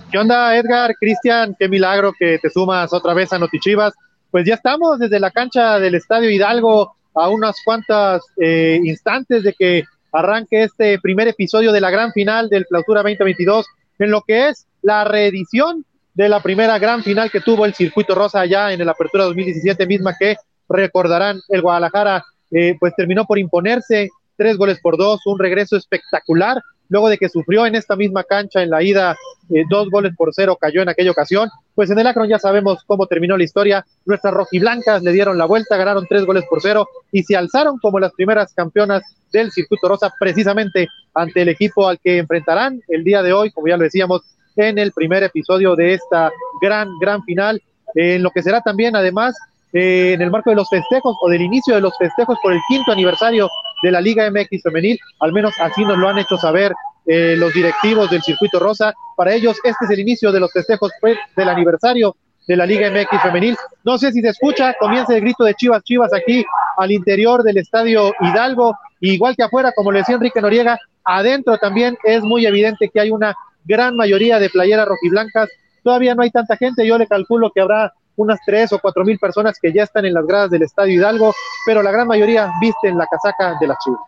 ¿Qué 0.09 0.17
onda, 0.17 0.55
Edgar? 0.55 0.95
Cristian, 0.97 1.53
qué 1.59 1.67
milagro 1.67 2.13
que 2.17 2.39
te 2.41 2.49
sumas 2.49 2.93
otra 2.93 3.13
vez 3.13 3.33
a 3.33 3.39
Notichivas. 3.39 3.93
Pues 4.37 4.45
ya 4.45 4.53
estamos 4.53 4.99
desde 4.99 5.19
la 5.19 5.31
cancha 5.31 5.79
del 5.79 5.95
Estadio 5.95 6.29
Hidalgo 6.29 6.95
a 7.15 7.27
unas 7.27 7.55
cuantas 7.65 8.21
eh, 8.39 8.79
instantes 8.83 9.41
de 9.41 9.53
que 9.53 9.83
arranque 10.11 10.61
este 10.61 10.99
primer 10.99 11.27
episodio 11.27 11.71
de 11.71 11.81
la 11.81 11.89
gran 11.89 12.11
final 12.11 12.47
del 12.47 12.67
Clausura 12.67 13.01
2022 13.01 13.65
en 13.97 14.11
lo 14.11 14.21
que 14.21 14.49
es 14.49 14.67
la 14.83 15.05
reedición 15.05 15.83
de 16.13 16.29
la 16.29 16.43
primera 16.43 16.77
gran 16.77 17.01
final 17.01 17.31
que 17.31 17.41
tuvo 17.41 17.65
el 17.65 17.73
Circuito 17.73 18.13
Rosa 18.13 18.41
allá 18.41 18.71
en 18.71 18.79
el 18.79 18.87
Apertura 18.87 19.23
2017 19.23 19.87
misma 19.87 20.15
que 20.19 20.35
recordarán 20.69 21.39
el 21.49 21.63
Guadalajara 21.63 22.23
eh, 22.51 22.75
pues 22.79 22.93
terminó 22.95 23.25
por 23.25 23.39
imponerse 23.39 24.11
tres 24.35 24.55
goles 24.55 24.79
por 24.79 24.97
dos, 24.97 25.19
un 25.25 25.39
regreso 25.39 25.77
espectacular 25.77 26.61
luego 26.89 27.09
de 27.09 27.17
que 27.17 27.29
sufrió 27.29 27.65
en 27.65 27.75
esta 27.75 27.95
misma 27.95 28.23
cancha 28.23 28.61
en 28.61 28.69
la 28.69 28.83
ida 28.83 29.15
eh, 29.49 29.63
dos 29.69 29.89
goles 29.89 30.13
por 30.15 30.33
cero, 30.33 30.57
cayó 30.59 30.81
en 30.81 30.89
aquella 30.89 31.11
ocasión. 31.11 31.49
Pues 31.75 31.89
en 31.89 31.99
el 31.99 32.07
Akron 32.07 32.27
ya 32.27 32.39
sabemos 32.39 32.83
cómo 32.85 33.07
terminó 33.07 33.37
la 33.37 33.43
historia. 33.43 33.85
Nuestras 34.05 34.33
rojiblancas 34.33 35.03
le 35.03 35.11
dieron 35.11 35.37
la 35.37 35.45
vuelta, 35.45 35.77
ganaron 35.77 36.05
tres 36.07 36.25
goles 36.25 36.43
por 36.49 36.61
cero 36.61 36.87
y 37.11 37.23
se 37.23 37.35
alzaron 37.35 37.77
como 37.79 37.99
las 37.99 38.13
primeras 38.13 38.53
campeonas 38.53 39.03
del 39.31 39.51
circuito 39.51 39.87
rosa, 39.87 40.13
precisamente 40.19 40.87
ante 41.13 41.41
el 41.41 41.49
equipo 41.49 41.87
al 41.87 41.99
que 41.99 42.17
enfrentarán 42.17 42.81
el 42.87 43.03
día 43.03 43.21
de 43.21 43.33
hoy, 43.33 43.51
como 43.51 43.67
ya 43.67 43.77
lo 43.77 43.83
decíamos, 43.83 44.21
en 44.55 44.79
el 44.79 44.91
primer 44.91 45.23
episodio 45.23 45.75
de 45.75 45.93
esta 45.93 46.31
gran, 46.61 46.89
gran 46.99 47.23
final, 47.23 47.61
en 47.95 48.23
lo 48.23 48.31
que 48.31 48.41
será 48.41 48.61
también 48.61 48.95
además 48.95 49.35
eh, 49.73 50.13
en 50.13 50.21
el 50.21 50.31
marco 50.31 50.49
de 50.49 50.55
los 50.55 50.69
festejos 50.69 51.15
o 51.21 51.29
del 51.29 51.41
inicio 51.41 51.75
de 51.75 51.81
los 51.81 51.97
festejos 51.97 52.37
por 52.41 52.53
el 52.53 52.59
quinto 52.67 52.91
aniversario 52.91 53.49
de 53.83 53.91
la 53.91 54.01
Liga 54.01 54.29
MX 54.29 54.63
Femenil, 54.63 54.99
al 55.19 55.33
menos 55.33 55.53
así 55.59 55.83
nos 55.83 55.97
lo 55.97 56.09
han 56.09 56.19
hecho 56.19 56.37
saber 56.37 56.73
eh, 57.05 57.35
los 57.37 57.53
directivos 57.53 58.09
del 58.09 58.21
Circuito 58.21 58.59
Rosa. 58.59 58.93
Para 59.15 59.33
ellos, 59.33 59.57
este 59.63 59.85
es 59.85 59.91
el 59.91 59.99
inicio 59.99 60.31
de 60.31 60.39
los 60.39 60.51
festejos 60.51 60.91
pues, 60.99 61.17
del 61.35 61.49
aniversario 61.49 62.15
de 62.47 62.55
la 62.55 62.65
Liga 62.65 62.89
MX 62.89 63.21
Femenil. 63.21 63.55
No 63.83 63.97
sé 63.97 64.11
si 64.11 64.21
se 64.21 64.29
escucha, 64.29 64.73
comienza 64.79 65.15
el 65.15 65.21
grito 65.21 65.43
de 65.43 65.53
Chivas 65.53 65.83
Chivas 65.83 66.13
aquí 66.13 66.45
al 66.77 66.91
interior 66.91 67.43
del 67.43 67.57
Estadio 67.57 68.13
Hidalgo, 68.19 68.75
igual 69.01 69.35
que 69.35 69.43
afuera, 69.43 69.71
como 69.75 69.91
le 69.91 69.99
decía 69.99 70.15
Enrique 70.15 70.41
Noriega, 70.41 70.79
adentro 71.03 71.57
también 71.57 71.97
es 72.03 72.21
muy 72.23 72.45
evidente 72.45 72.89
que 72.89 72.99
hay 72.99 73.11
una 73.11 73.35
gran 73.65 73.95
mayoría 73.95 74.39
de 74.39 74.49
playeras 74.49 74.87
rojiblancas. 74.87 75.49
Todavía 75.83 76.15
no 76.15 76.23
hay 76.23 76.31
tanta 76.31 76.55
gente, 76.55 76.87
yo 76.87 76.97
le 76.97 77.07
calculo 77.07 77.51
que 77.53 77.61
habrá 77.61 77.93
unas 78.17 78.39
tres 78.45 78.73
o 78.73 78.79
cuatro 78.79 79.05
mil 79.05 79.17
personas 79.17 79.57
que 79.61 79.71
ya 79.71 79.83
están 79.83 80.05
en 80.05 80.13
las 80.13 80.25
gradas 80.25 80.51
del 80.51 80.63
Estadio 80.63 80.95
Hidalgo, 80.95 81.33
pero 81.65 81.81
la 81.81 81.91
gran 81.91 82.07
mayoría 82.07 82.51
visten 82.59 82.97
la 82.97 83.07
casaca 83.07 83.57
de 83.59 83.67
la 83.67 83.77
Chivas. 83.83 84.01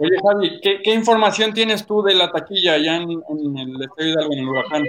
Oye, 0.00 0.16
Javi, 0.22 0.60
¿qué, 0.62 0.94
información 0.94 1.52
tienes 1.52 1.84
tú 1.84 2.02
de 2.02 2.14
la 2.14 2.30
taquilla 2.30 2.74
allá 2.74 2.96
en, 2.96 3.10
el 3.10 3.82
Estadio 3.82 4.12
Hidalgo, 4.12 4.32
en 4.32 4.38
el 4.38 4.48
Huracán? 4.48 4.84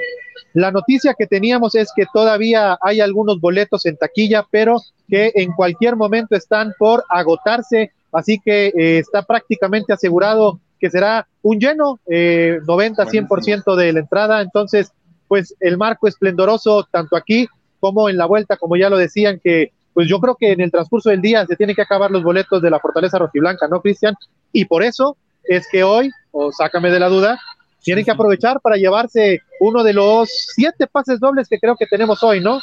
La 0.54 0.72
noticia 0.72 1.16
que 1.18 1.28
teníamos 1.28 1.76
es 1.76 1.92
que 1.96 2.06
todavía 2.14 2.78
hay 2.82 3.02
algunos 3.02 3.40
boletos 3.42 3.86
en 3.86 3.98
taquilla, 3.98 4.46
pero 4.50 4.78
que 5.08 5.32
en 5.36 5.52
cualquier 5.54 5.96
momento 5.96 6.36
están 6.36 6.74
por 6.78 7.04
agotarse, 7.10 7.92
así 8.12 8.40
que 8.44 8.68
eh, 8.68 9.00
está 9.00 9.24
prácticamente 9.24 9.94
asegurado 9.94 10.60
que 10.80 10.90
será 10.90 11.28
un 11.42 11.60
lleno, 11.60 12.00
eh, 12.08 12.60
90-100% 12.66 13.76
de 13.76 13.94
la 13.94 14.00
entrada, 14.00 14.42
entonces 14.42 14.92
pues 15.30 15.56
el 15.62 15.78
marco 15.78 16.08
esplendoroso 16.08 16.86
tanto 16.92 17.16
aquí 17.16 17.48
como 17.80 18.10
en 18.10 18.18
la 18.18 18.26
vuelta, 18.26 18.58
como 18.58 18.76
ya 18.76 18.90
lo 18.90 18.98
decían, 18.98 19.40
que 19.42 19.72
pues 19.94 20.10
yo 20.10 20.20
creo 20.20 20.36
que 20.36 20.52
en 20.52 20.60
el 20.60 20.72
transcurso 20.72 21.10
del 21.10 21.22
día 21.22 21.46
se 21.46 21.56
tienen 21.56 21.76
que 21.76 21.82
acabar 21.82 22.12
los 22.12 22.24
boletos 22.24 22.62
de 22.62 22.70
la 22.70 22.80
Fortaleza 22.80 23.20
Rojiblanca, 23.20 23.68
¿no, 23.68 23.82
Cristian? 23.82 24.16
Y 24.52 24.66
por 24.66 24.84
eso 24.84 25.16
es 25.44 25.68
que 25.72 25.84
hoy, 25.84 26.10
o 26.32 26.52
sácame 26.52 26.90
de 26.92 27.00
la 27.00 27.08
duda, 27.08 27.40
tienen 27.82 28.04
que 28.04 28.12
aprovechar 28.12 28.60
para 28.60 28.76
llevarse 28.76 29.42
uno 29.60 29.84
de 29.84 29.94
los 29.94 30.30
siete 30.30 30.88
pases 30.88 31.20
dobles 31.20 31.48
que 31.48 31.60
creo 31.60 31.76
que 31.78 31.86
tenemos 31.86 32.22
hoy, 32.24 32.42
¿no? 32.42 32.60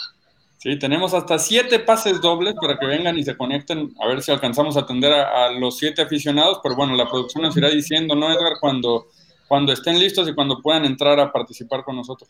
Sí, 0.58 0.78
tenemos 0.78 1.14
hasta 1.14 1.38
siete 1.38 1.78
pases 1.78 2.20
dobles 2.20 2.54
para 2.60 2.78
que 2.78 2.86
vengan 2.86 3.16
y 3.16 3.22
se 3.22 3.36
conecten, 3.36 3.94
a 4.02 4.08
ver 4.08 4.22
si 4.22 4.32
alcanzamos 4.32 4.76
a 4.76 4.80
atender 4.80 5.12
a, 5.12 5.46
a 5.46 5.52
los 5.52 5.78
siete 5.78 6.02
aficionados, 6.02 6.60
pero 6.62 6.74
bueno, 6.74 6.94
la 6.96 7.08
producción 7.08 7.44
nos 7.44 7.56
irá 7.56 7.68
diciendo, 7.70 8.14
¿no, 8.14 8.30
Edgar? 8.30 8.54
Cuando 8.60 9.06
cuando 9.48 9.72
estén 9.72 9.98
listos 9.98 10.28
y 10.28 10.34
cuando 10.34 10.60
puedan 10.60 10.84
entrar 10.84 11.18
a 11.20 11.32
participar 11.32 11.84
con 11.84 11.96
nosotros. 11.96 12.28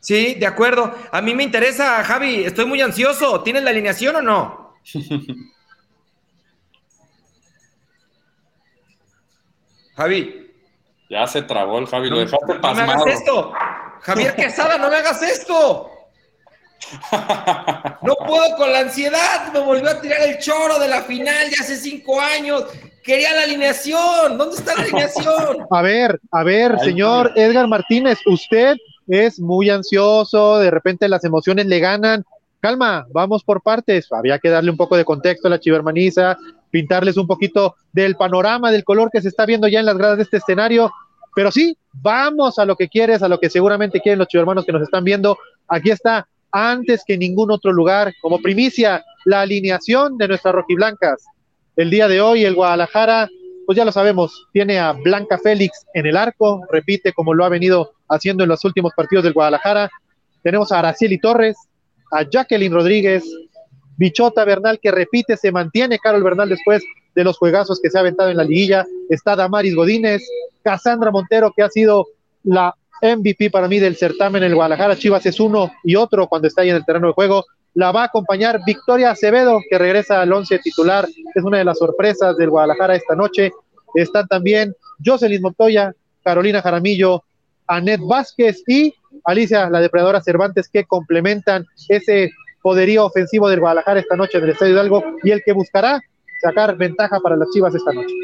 Sí, 0.00 0.34
de 0.34 0.46
acuerdo. 0.46 0.94
A 1.12 1.20
mí 1.20 1.34
me 1.34 1.42
interesa, 1.42 2.02
Javi, 2.04 2.44
estoy 2.44 2.64
muy 2.64 2.80
ansioso. 2.80 3.42
¿Tienes 3.42 3.62
la 3.62 3.70
alineación 3.70 4.16
o 4.16 4.22
no? 4.22 4.74
Javi. 9.96 10.36
Ya 11.10 11.26
se 11.26 11.42
trabó 11.42 11.78
el 11.80 11.86
Javi, 11.86 12.08
lo 12.08 12.20
dejaste 12.20 12.46
no, 12.46 12.60
No 12.60 12.74
me 12.74 12.82
hagas 12.82 13.06
esto. 13.06 13.52
Javier 14.00 14.34
Quesada, 14.36 14.78
no 14.78 14.88
me 14.88 14.96
hagas 14.96 15.20
esto. 15.22 15.89
No 18.02 18.14
puedo 18.26 18.56
con 18.56 18.72
la 18.72 18.80
ansiedad, 18.80 19.52
me 19.52 19.60
volvió 19.60 19.90
a 19.90 20.00
tirar 20.00 20.22
el 20.22 20.38
choro 20.38 20.78
de 20.78 20.88
la 20.88 21.02
final 21.02 21.50
de 21.50 21.56
hace 21.60 21.76
cinco 21.76 22.20
años. 22.20 22.64
Quería 23.02 23.34
la 23.34 23.42
alineación, 23.42 24.38
¿dónde 24.38 24.56
está 24.56 24.74
la 24.74 24.82
alineación? 24.82 25.66
A 25.70 25.82
ver, 25.82 26.20
a 26.32 26.42
ver, 26.42 26.78
señor 26.80 27.32
Edgar 27.36 27.66
Martínez, 27.68 28.18
usted 28.26 28.76
es 29.06 29.40
muy 29.40 29.70
ansioso, 29.70 30.58
de 30.58 30.70
repente 30.70 31.08
las 31.08 31.24
emociones 31.24 31.66
le 31.66 31.80
ganan. 31.80 32.24
Calma, 32.60 33.06
vamos 33.12 33.42
por 33.42 33.62
partes. 33.62 34.08
Había 34.12 34.38
que 34.38 34.50
darle 34.50 34.70
un 34.70 34.76
poco 34.76 34.96
de 34.96 35.04
contexto 35.04 35.48
a 35.48 35.50
la 35.50 35.60
chivermaniza, 35.60 36.36
pintarles 36.70 37.16
un 37.16 37.26
poquito 37.26 37.74
del 37.92 38.16
panorama, 38.16 38.70
del 38.70 38.84
color 38.84 39.10
que 39.10 39.22
se 39.22 39.28
está 39.28 39.46
viendo 39.46 39.66
ya 39.66 39.80
en 39.80 39.86
las 39.86 39.96
gradas 39.96 40.18
de 40.18 40.24
este 40.24 40.36
escenario. 40.36 40.92
Pero 41.34 41.50
sí, 41.50 41.76
vamos 41.92 42.58
a 42.58 42.64
lo 42.64 42.76
que 42.76 42.88
quieres, 42.88 43.22
a 43.22 43.28
lo 43.28 43.40
que 43.40 43.50
seguramente 43.50 44.00
quieren 44.00 44.18
los 44.18 44.28
chivermanos 44.28 44.64
que 44.64 44.72
nos 44.72 44.82
están 44.82 45.04
viendo. 45.04 45.38
Aquí 45.68 45.90
está 45.90 46.28
antes 46.52 47.02
que 47.06 47.18
ningún 47.18 47.50
otro 47.50 47.72
lugar, 47.72 48.12
como 48.20 48.40
primicia, 48.40 49.04
la 49.24 49.42
alineación 49.42 50.16
de 50.18 50.28
nuestras 50.28 50.54
rojiblancas. 50.54 51.24
El 51.76 51.90
día 51.90 52.08
de 52.08 52.20
hoy, 52.20 52.44
el 52.44 52.54
Guadalajara, 52.54 53.28
pues 53.66 53.76
ya 53.76 53.84
lo 53.84 53.92
sabemos, 53.92 54.48
tiene 54.52 54.78
a 54.78 54.92
Blanca 54.92 55.38
Félix 55.38 55.86
en 55.94 56.06
el 56.06 56.16
arco, 56.16 56.62
repite 56.70 57.12
como 57.12 57.34
lo 57.34 57.44
ha 57.44 57.48
venido 57.48 57.92
haciendo 58.08 58.42
en 58.42 58.48
los 58.48 58.64
últimos 58.64 58.92
partidos 58.96 59.24
del 59.24 59.32
Guadalajara. 59.32 59.90
Tenemos 60.42 60.72
a 60.72 60.80
Araceli 60.80 61.18
Torres, 61.18 61.56
a 62.10 62.24
Jacqueline 62.28 62.72
Rodríguez, 62.72 63.24
Bichota 63.96 64.44
Bernal 64.44 64.80
que 64.80 64.90
repite, 64.90 65.36
se 65.36 65.52
mantiene 65.52 65.98
Carol 65.98 66.24
Bernal 66.24 66.48
después 66.48 66.82
de 67.14 67.24
los 67.24 67.36
juegazos 67.36 67.80
que 67.82 67.90
se 67.90 67.98
ha 67.98 68.00
aventado 68.00 68.30
en 68.30 68.38
la 68.38 68.44
liguilla. 68.44 68.86
Está 69.08 69.36
Damaris 69.36 69.74
Godínez, 69.74 70.22
Cassandra 70.62 71.10
Montero, 71.10 71.52
que 71.54 71.62
ha 71.62 71.68
sido 71.68 72.06
la 72.42 72.74
MVP 73.02 73.50
para 73.50 73.68
mí 73.68 73.78
del 73.78 73.96
certamen 73.96 74.42
en 74.42 74.50
el 74.50 74.54
Guadalajara. 74.54 74.96
Chivas 74.96 75.24
es 75.26 75.40
uno 75.40 75.72
y 75.84 75.96
otro 75.96 76.28
cuando 76.28 76.48
está 76.48 76.62
ahí 76.62 76.70
en 76.70 76.76
el 76.76 76.84
terreno 76.84 77.08
de 77.08 77.12
juego. 77.12 77.44
La 77.74 77.92
va 77.92 78.02
a 78.02 78.06
acompañar 78.06 78.60
Victoria 78.66 79.12
Acevedo, 79.12 79.60
que 79.68 79.78
regresa 79.78 80.20
al 80.20 80.32
once 80.32 80.58
titular. 80.58 81.06
Es 81.34 81.44
una 81.44 81.58
de 81.58 81.64
las 81.64 81.78
sorpresas 81.78 82.36
del 82.36 82.50
Guadalajara 82.50 82.96
esta 82.96 83.14
noche. 83.14 83.52
Están 83.94 84.26
también 84.26 84.74
Jocelyn 85.04 85.42
Montoya, 85.42 85.92
Carolina 86.22 86.62
Jaramillo, 86.62 87.22
Anet 87.66 88.00
Vázquez 88.02 88.62
y 88.66 88.94
Alicia, 89.24 89.70
la 89.70 89.80
depredadora 89.80 90.20
Cervantes, 90.20 90.68
que 90.68 90.84
complementan 90.84 91.66
ese 91.88 92.30
poderío 92.62 93.06
ofensivo 93.06 93.48
del 93.48 93.60
Guadalajara 93.60 94.00
esta 94.00 94.16
noche 94.16 94.38
en 94.38 94.44
el 94.44 94.50
Estadio 94.50 94.74
Hidalgo 94.74 95.04
y 95.22 95.30
el 95.30 95.42
que 95.44 95.52
buscará 95.52 96.00
sacar 96.42 96.76
ventaja 96.76 97.20
para 97.20 97.36
las 97.36 97.48
Chivas 97.50 97.74
esta 97.74 97.92
noche. 97.92 98.14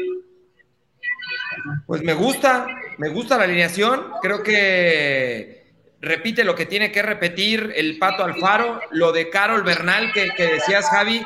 Pues 1.85 2.03
me 2.03 2.13
gusta, 2.13 2.67
me 2.97 3.09
gusta 3.09 3.37
la 3.37 3.43
alineación. 3.43 4.11
Creo 4.21 4.43
que 4.43 5.65
repite 6.01 6.43
lo 6.43 6.55
que 6.55 6.65
tiene 6.65 6.91
que 6.91 7.01
repetir 7.01 7.73
el 7.75 7.97
Pato 7.97 8.23
Alfaro, 8.23 8.79
lo 8.91 9.11
de 9.11 9.29
Carol 9.29 9.63
Bernal 9.63 10.11
que, 10.13 10.31
decías, 10.37 10.89
Javi, 10.89 11.25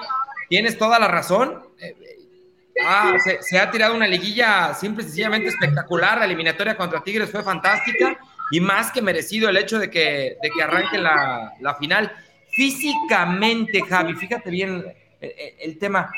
tienes 0.49 0.77
toda 0.77 0.99
la 0.99 1.07
razón. 1.07 1.63
Ah, 2.85 3.13
se, 3.41 3.59
ha 3.59 3.69
tirado 3.69 3.95
una 3.95 4.07
liguilla 4.07 4.73
simple 4.73 5.03
y 5.03 5.07
sencillamente 5.07 5.49
espectacular. 5.49 6.17
La 6.17 6.25
eliminatoria 6.25 6.77
contra 6.77 7.03
Tigres 7.03 7.29
fue 7.29 7.43
fantástica 7.43 8.17
y 8.51 8.59
más 8.59 8.91
que 8.91 9.01
merecido 9.01 9.49
el 9.49 9.57
hecho 9.57 9.77
de 9.77 9.89
que, 9.89 10.37
de 10.41 10.49
que 10.49 10.63
arranque 10.63 10.97
la, 10.97 11.53
la 11.59 11.75
final. 11.75 12.11
Físicamente, 12.49 13.81
Javi, 13.81 14.13
fíjate 14.15 14.49
bien 14.49 14.83
el, 15.21 15.77
tema. 15.77 16.11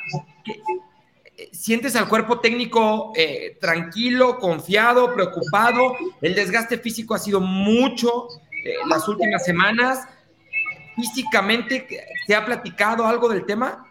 ¿Sientes 1.51 1.95
al 1.95 2.07
cuerpo 2.07 2.39
técnico 2.39 3.11
eh, 3.15 3.57
tranquilo, 3.59 4.37
confiado, 4.37 5.13
preocupado? 5.13 5.95
El 6.21 6.35
desgaste 6.35 6.77
físico 6.77 7.15
ha 7.15 7.19
sido 7.19 7.39
mucho 7.39 8.27
eh, 8.63 8.75
las 8.87 9.07
últimas 9.07 9.43
semanas. 9.43 10.07
¿Físicamente 10.95 11.87
se 12.27 12.35
ha 12.35 12.45
platicado 12.45 13.07
algo 13.07 13.29
del 13.29 13.45
tema? 13.45 13.85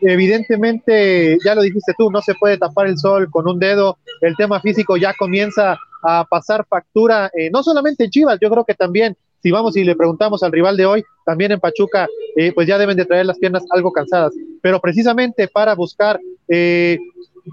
Evidentemente, 0.00 1.38
ya 1.44 1.54
lo 1.54 1.62
dijiste 1.62 1.94
tú, 1.96 2.10
no 2.10 2.20
se 2.20 2.34
puede 2.34 2.58
tapar 2.58 2.88
el 2.88 2.98
sol 2.98 3.30
con 3.30 3.48
un 3.48 3.58
dedo. 3.58 3.98
El 4.20 4.34
tema 4.36 4.60
físico 4.60 4.96
ya 4.96 5.14
comienza 5.14 5.78
a 6.02 6.24
pasar 6.24 6.66
factura, 6.68 7.30
eh, 7.34 7.50
no 7.50 7.62
solamente 7.62 8.04
en 8.04 8.10
Chivas, 8.10 8.38
yo 8.40 8.50
creo 8.50 8.64
que 8.64 8.74
también 8.74 9.16
si 9.42 9.50
vamos 9.50 9.76
y 9.76 9.84
le 9.84 9.96
preguntamos 9.96 10.42
al 10.42 10.52
rival 10.52 10.76
de 10.76 10.86
hoy, 10.86 11.04
también 11.24 11.52
en 11.52 11.60
Pachuca, 11.60 12.08
eh, 12.36 12.52
pues 12.54 12.66
ya 12.68 12.78
deben 12.78 12.96
de 12.96 13.04
traer 13.04 13.26
las 13.26 13.38
piernas 13.38 13.64
algo 13.70 13.92
cansadas. 13.92 14.32
Pero 14.62 14.80
precisamente 14.80 15.48
para 15.48 15.74
buscar 15.74 16.20
eh, 16.48 16.98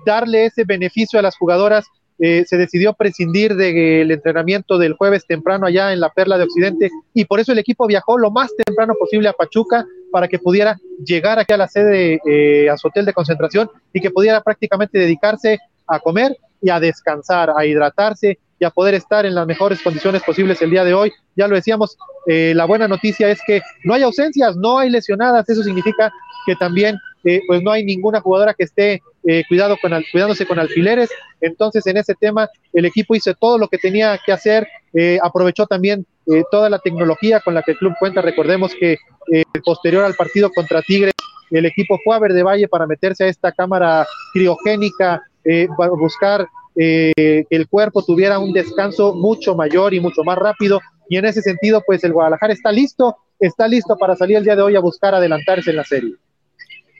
darle 0.05 0.45
ese 0.45 0.65
beneficio 0.65 1.19
a 1.19 1.21
las 1.21 1.37
jugadoras, 1.37 1.85
eh, 2.19 2.45
se 2.47 2.57
decidió 2.57 2.93
prescindir 2.93 3.55
del 3.55 4.09
entrenamiento 4.09 4.79
del 4.79 4.93
jueves 4.93 5.25
temprano 5.27 5.67
allá 5.67 5.93
en 5.93 5.99
la 5.99 6.09
Perla 6.09 6.39
de 6.39 6.45
Occidente 6.45 6.89
y 7.13 7.25
por 7.25 7.39
eso 7.39 7.51
el 7.51 7.59
equipo 7.59 7.85
viajó 7.85 8.17
lo 8.17 8.31
más 8.31 8.49
temprano 8.55 8.95
posible 8.99 9.29
a 9.29 9.33
Pachuca 9.33 9.85
para 10.11 10.27
que 10.27 10.39
pudiera 10.39 10.79
llegar 11.05 11.37
aquí 11.37 11.53
a 11.53 11.57
la 11.57 11.67
sede, 11.67 12.19
a 12.71 12.77
su 12.77 12.87
hotel 12.87 13.05
de 13.05 13.13
concentración 13.13 13.69
y 13.93 14.01
que 14.01 14.09
pudiera 14.09 14.41
prácticamente 14.41 14.97
dedicarse 14.97 15.59
a 15.85 15.99
comer 15.99 16.35
y 16.59 16.71
a 16.71 16.79
descansar, 16.79 17.51
a 17.55 17.63
hidratarse 17.67 18.39
y 18.59 18.65
a 18.65 18.71
poder 18.71 18.95
estar 18.95 19.25
en 19.25 19.35
las 19.35 19.45
mejores 19.45 19.81
condiciones 19.81 20.23
posibles 20.23 20.61
el 20.61 20.71
día 20.71 20.83
de 20.83 20.93
hoy. 20.93 21.11
Ya 21.35 21.47
lo 21.47 21.55
decíamos, 21.55 21.97
eh, 22.25 22.53
la 22.55 22.65
buena 22.65 22.87
noticia 22.87 23.29
es 23.29 23.39
que 23.45 23.61
no 23.83 23.93
hay 23.93 24.03
ausencias, 24.03 24.55
no 24.55 24.79
hay 24.79 24.89
lesionadas, 24.89 25.47
eso 25.49 25.63
significa 25.63 26.11
que 26.45 26.55
también 26.55 26.97
eh, 27.23 27.41
pues 27.47 27.61
no 27.61 27.71
hay 27.71 27.83
ninguna 27.83 28.21
jugadora 28.21 28.53
que 28.53 28.63
esté 28.63 29.01
eh, 29.27 29.43
cuidado 29.47 29.77
cuidándose 30.11 30.45
con 30.45 30.59
alfileres. 30.59 31.09
Entonces, 31.41 31.85
en 31.87 31.97
ese 31.97 32.15
tema, 32.15 32.47
el 32.73 32.85
equipo 32.85 33.15
hizo 33.15 33.33
todo 33.35 33.57
lo 33.57 33.67
que 33.67 33.77
tenía 33.77 34.19
que 34.25 34.31
hacer, 34.31 34.67
aprovechó 35.21 35.67
también 35.67 36.07
toda 36.49 36.71
la 36.71 36.79
tecnología 36.79 37.39
con 37.41 37.53
la 37.53 37.61
que 37.61 37.71
el 37.71 37.77
club 37.77 37.93
cuenta. 37.99 38.21
Recordemos 38.21 38.73
que 38.73 38.97
posterior 39.63 40.03
al 40.03 40.15
partido 40.15 40.49
contra 40.49 40.81
Tigres, 40.81 41.13
el 41.51 41.65
equipo 41.65 41.99
fue 42.03 42.15
a 42.15 42.19
Verde 42.19 42.41
Valle 42.41 42.67
para 42.67 42.87
meterse 42.87 43.25
a 43.25 43.27
esta 43.27 43.51
cámara 43.51 44.07
criogénica, 44.33 45.21
para 45.77 45.91
buscar 45.91 46.47
eh, 46.79 47.45
el 47.49 47.67
cuerpo 47.67 48.03
tuviera 48.03 48.39
un 48.39 48.53
descanso 48.53 49.15
mucho 49.15 49.55
mayor 49.55 49.93
y 49.93 49.99
mucho 49.99 50.23
más 50.23 50.37
rápido. 50.37 50.79
Y 51.09 51.17
en 51.17 51.25
ese 51.25 51.41
sentido, 51.41 51.81
pues 51.85 52.03
el 52.03 52.13
Guadalajara 52.13 52.53
está 52.53 52.71
listo, 52.71 53.17
está 53.39 53.67
listo 53.67 53.97
para 53.97 54.15
salir 54.15 54.37
el 54.37 54.43
día 54.43 54.55
de 54.55 54.61
hoy 54.61 54.75
a 54.75 54.79
buscar 54.79 55.15
adelantarse 55.15 55.69
en 55.71 55.75
la 55.77 55.83
serie. 55.83 56.15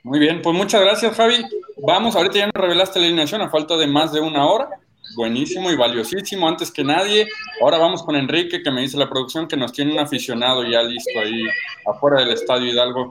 Muy 0.03 0.19
bien, 0.19 0.41
pues 0.41 0.55
muchas 0.55 0.81
gracias, 0.81 1.15
Javi. 1.15 1.43
Vamos, 1.85 2.15
ahorita 2.15 2.39
ya 2.39 2.45
nos 2.45 2.55
revelaste 2.55 2.99
la 2.99 3.05
alineación 3.05 3.41
a 3.41 3.49
falta 3.49 3.75
de 3.77 3.87
más 3.87 4.13
de 4.13 4.21
una 4.21 4.45
hora. 4.45 4.69
Buenísimo 5.15 5.71
y 5.71 5.75
valiosísimo, 5.75 6.47
antes 6.47 6.71
que 6.71 6.83
nadie. 6.83 7.27
Ahora 7.61 7.77
vamos 7.77 8.03
con 8.03 8.15
Enrique, 8.15 8.61
que 8.61 8.71
me 8.71 8.81
dice 8.81 8.97
la 8.97 9.09
producción 9.09 9.47
que 9.47 9.57
nos 9.57 9.71
tiene 9.71 9.93
un 9.93 9.99
aficionado 9.99 10.63
ya 10.63 10.81
listo 10.81 11.19
ahí 11.19 11.43
afuera 11.85 12.21
del 12.21 12.31
estadio 12.31 12.71
Hidalgo. 12.71 13.09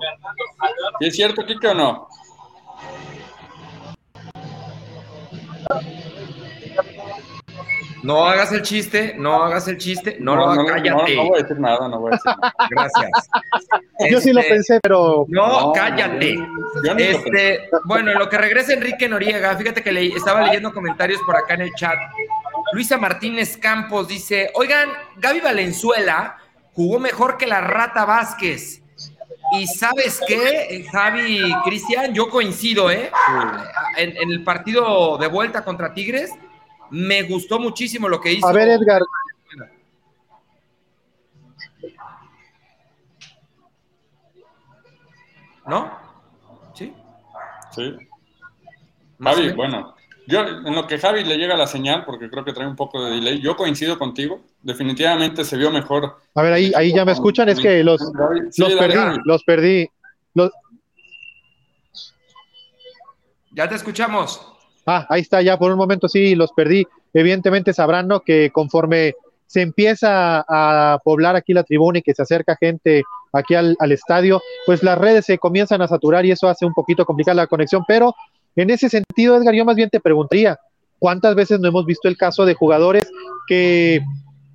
¿Es 1.00 1.16
cierto, 1.16 1.44
Kike, 1.44 1.68
o 1.68 1.74
no? 1.74 2.08
No 8.06 8.24
hagas 8.24 8.52
el 8.52 8.62
chiste, 8.62 9.16
no 9.18 9.42
hagas 9.42 9.66
el 9.66 9.78
chiste, 9.78 10.16
no, 10.20 10.36
lo 10.36 10.48
hagas, 10.50 10.64
cállate. 10.68 11.16
No, 11.16 11.24
voy 11.24 11.40
a 11.40 11.42
decir 11.42 11.58
nada, 11.58 11.88
no 11.88 11.98
voy 11.98 12.12
a 12.12 12.14
decir 12.14 12.32
nada. 12.40 12.54
Gracias. 12.70 13.10
Yo 14.10 14.20
sí 14.20 14.32
lo 14.32 14.40
este, 14.42 14.52
pensé, 14.52 14.80
pero. 14.80 15.26
No, 15.28 15.72
cállate. 15.72 16.38
Este, 16.98 17.68
bueno, 17.84 18.12
en 18.12 18.18
lo 18.20 18.28
que 18.28 18.38
regresa 18.38 18.74
Enrique 18.74 19.08
Noriega, 19.08 19.56
fíjate 19.56 19.82
que 19.82 19.90
le, 19.90 20.06
estaba 20.06 20.42
leyendo 20.42 20.72
comentarios 20.72 21.20
por 21.26 21.34
acá 21.34 21.54
en 21.54 21.62
el 21.62 21.74
chat. 21.74 21.98
Luisa 22.72 22.96
Martínez 22.96 23.56
Campos 23.56 24.06
dice: 24.06 24.52
Oigan, 24.54 24.88
Gaby 25.16 25.40
Valenzuela 25.40 26.36
jugó 26.74 27.00
mejor 27.00 27.36
que 27.36 27.48
la 27.48 27.60
Rata 27.60 28.04
Vázquez. 28.04 28.82
Y 29.52 29.66
sabes 29.66 30.20
qué, 30.28 30.86
Javi 30.92 31.52
Cristian, 31.64 32.14
yo 32.14 32.28
coincido, 32.28 32.88
¿eh? 32.88 33.10
en 33.96 34.30
el 34.30 34.44
partido 34.44 35.18
de 35.18 35.26
vuelta 35.26 35.64
contra 35.64 35.92
Tigres 35.92 36.32
me 36.90 37.22
gustó 37.22 37.58
muchísimo 37.58 38.08
lo 38.08 38.20
que 38.20 38.32
hizo. 38.32 38.46
A 38.46 38.52
ver, 38.52 38.68
Edgar. 38.68 39.02
¿No? 45.66 45.98
¿Sí? 46.74 46.94
Sí. 47.74 47.96
Javi, 49.20 49.52
bueno, 49.52 49.96
yo 50.28 50.40
en 50.40 50.74
lo 50.74 50.86
que 50.86 50.98
Javi 50.98 51.24
le 51.24 51.36
llega 51.36 51.56
la 51.56 51.66
señal, 51.66 52.04
porque 52.04 52.30
creo 52.30 52.44
que 52.44 52.52
trae 52.52 52.66
un 52.66 52.76
poco 52.76 53.04
de 53.04 53.12
delay, 53.12 53.40
yo 53.40 53.56
coincido 53.56 53.98
contigo. 53.98 54.42
Definitivamente 54.62 55.44
se 55.44 55.56
vio 55.56 55.70
mejor. 55.70 56.18
A 56.34 56.42
ver, 56.42 56.52
ahí, 56.52 56.72
ahí 56.76 56.92
ya 56.92 57.04
me 57.04 57.12
escuchan, 57.12 57.48
es 57.48 57.58
que 57.58 57.82
los, 57.82 58.00
los 58.56 58.74
perdí, 58.74 59.20
los 59.24 59.44
perdí. 59.44 59.88
Ya 63.52 63.68
te 63.68 63.74
escuchamos. 63.74 64.55
Ah, 64.86 65.04
ahí 65.08 65.22
está, 65.22 65.42
ya 65.42 65.58
por 65.58 65.72
un 65.72 65.78
momento 65.78 66.08
sí 66.08 66.36
los 66.36 66.52
perdí. 66.52 66.86
Evidentemente 67.12 67.72
sabrán 67.72 68.06
¿no? 68.06 68.20
que 68.20 68.50
conforme 68.50 69.14
se 69.46 69.62
empieza 69.62 70.44
a 70.48 70.98
poblar 71.04 71.34
aquí 71.36 71.52
la 71.52 71.64
tribuna 71.64 71.98
y 71.98 72.02
que 72.02 72.14
se 72.14 72.22
acerca 72.22 72.56
gente 72.56 73.02
aquí 73.32 73.54
al, 73.54 73.76
estadio, 73.90 74.40
pues 74.64 74.82
las 74.82 74.96
redes 74.96 75.24
se 75.26 75.38
comienzan 75.38 75.82
a 75.82 75.88
saturar 75.88 76.24
y 76.24 76.30
eso 76.30 76.48
hace 76.48 76.64
un 76.64 76.72
poquito 76.72 77.04
complicada 77.04 77.34
la 77.34 77.46
conexión. 77.46 77.84
Pero 77.86 78.14
en 78.54 78.70
ese 78.70 78.88
sentido, 78.88 79.36
Edgar, 79.36 79.54
yo 79.54 79.64
más 79.64 79.76
bien 79.76 79.90
te 79.90 80.00
preguntaría, 80.00 80.58
¿cuántas 80.98 81.34
veces 81.34 81.60
no 81.60 81.68
hemos 81.68 81.84
visto 81.84 82.08
el 82.08 82.16
caso 82.16 82.44
de 82.44 82.54
jugadores 82.54 83.08
que 83.46 84.00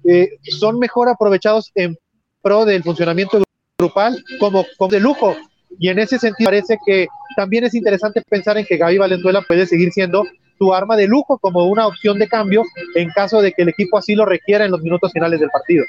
eh, 0.06 0.30
son 0.44 0.80
mejor 0.80 1.10
aprovechados 1.10 1.72
en 1.76 1.98
pro 2.42 2.66
del 2.66 2.84
funcionamiento 2.84 3.42
grupal 3.78 4.24
como, 4.40 4.66
como 4.78 4.92
de 4.92 5.00
lujo? 5.00 5.36
Y 5.80 5.90
en 5.90 6.00
ese 6.00 6.20
sentido 6.20 6.50
parece 6.50 6.78
que 6.86 7.08
también 7.36 7.64
es 7.64 7.74
interesante 7.74 8.22
pensar 8.22 8.58
en 8.58 8.66
que 8.66 8.78
Gaby 8.78 8.98
Valenzuela 8.98 9.42
puede 9.42 9.66
seguir 9.66 9.92
siendo 9.92 10.26
su 10.58 10.74
arma 10.74 10.96
de 10.96 11.08
lujo 11.08 11.40
como 11.40 11.66
una 11.66 11.88
opción 11.88 12.20
de 12.20 12.28
cambio 12.28 12.64
en 12.96 13.10
caso 13.10 13.42
de 13.42 13.52
que 13.52 13.64
el 13.64 13.70
equipo 13.70 13.98
así 13.98 14.16
lo 14.16 14.26
requiera 14.26 14.66
en 14.66 14.72
los 14.72 14.82
minutos 14.82 15.12
finales 15.12 15.40
del 15.40 15.50
partido. 15.50 15.86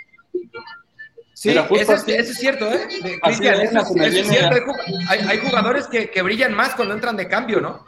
Sí, 1.34 1.50
eso, 1.50 1.94
es, 2.06 2.38
cierto, 2.38 2.72
¿eh? 2.72 2.86
Cristian, 3.20 3.60
eso, 3.60 3.80
es 4.00 4.28
cierto. 4.28 4.72
Hay, 5.08 5.38
jugadores 5.38 5.88
que, 5.88 6.08
que, 6.08 6.22
brillan 6.22 6.54
más 6.54 6.74
cuando 6.76 6.94
entran 6.94 7.16
de 7.16 7.26
cambio, 7.26 7.60
¿no? 7.60 7.84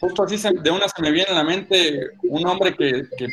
Justo 0.00 0.24
así 0.24 0.36
de 0.36 0.70
una 0.70 0.86
se 0.88 1.02
me 1.02 1.10
viene 1.10 1.30
a 1.30 1.34
la 1.36 1.44
mente 1.44 2.10
un 2.24 2.46
hombre 2.46 2.76
que, 2.76 3.04
que, 3.16 3.26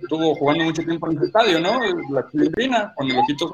estuvo 0.00 0.34
jugando 0.36 0.64
mucho 0.64 0.82
tiempo 0.82 1.10
en 1.10 1.16
ese 1.16 1.26
estadio, 1.26 1.60
¿no? 1.60 1.80
La 2.10 2.26
Chilindrina, 2.30 2.92
con 2.94 3.10
el 3.10 3.18
Ojitos 3.18 3.50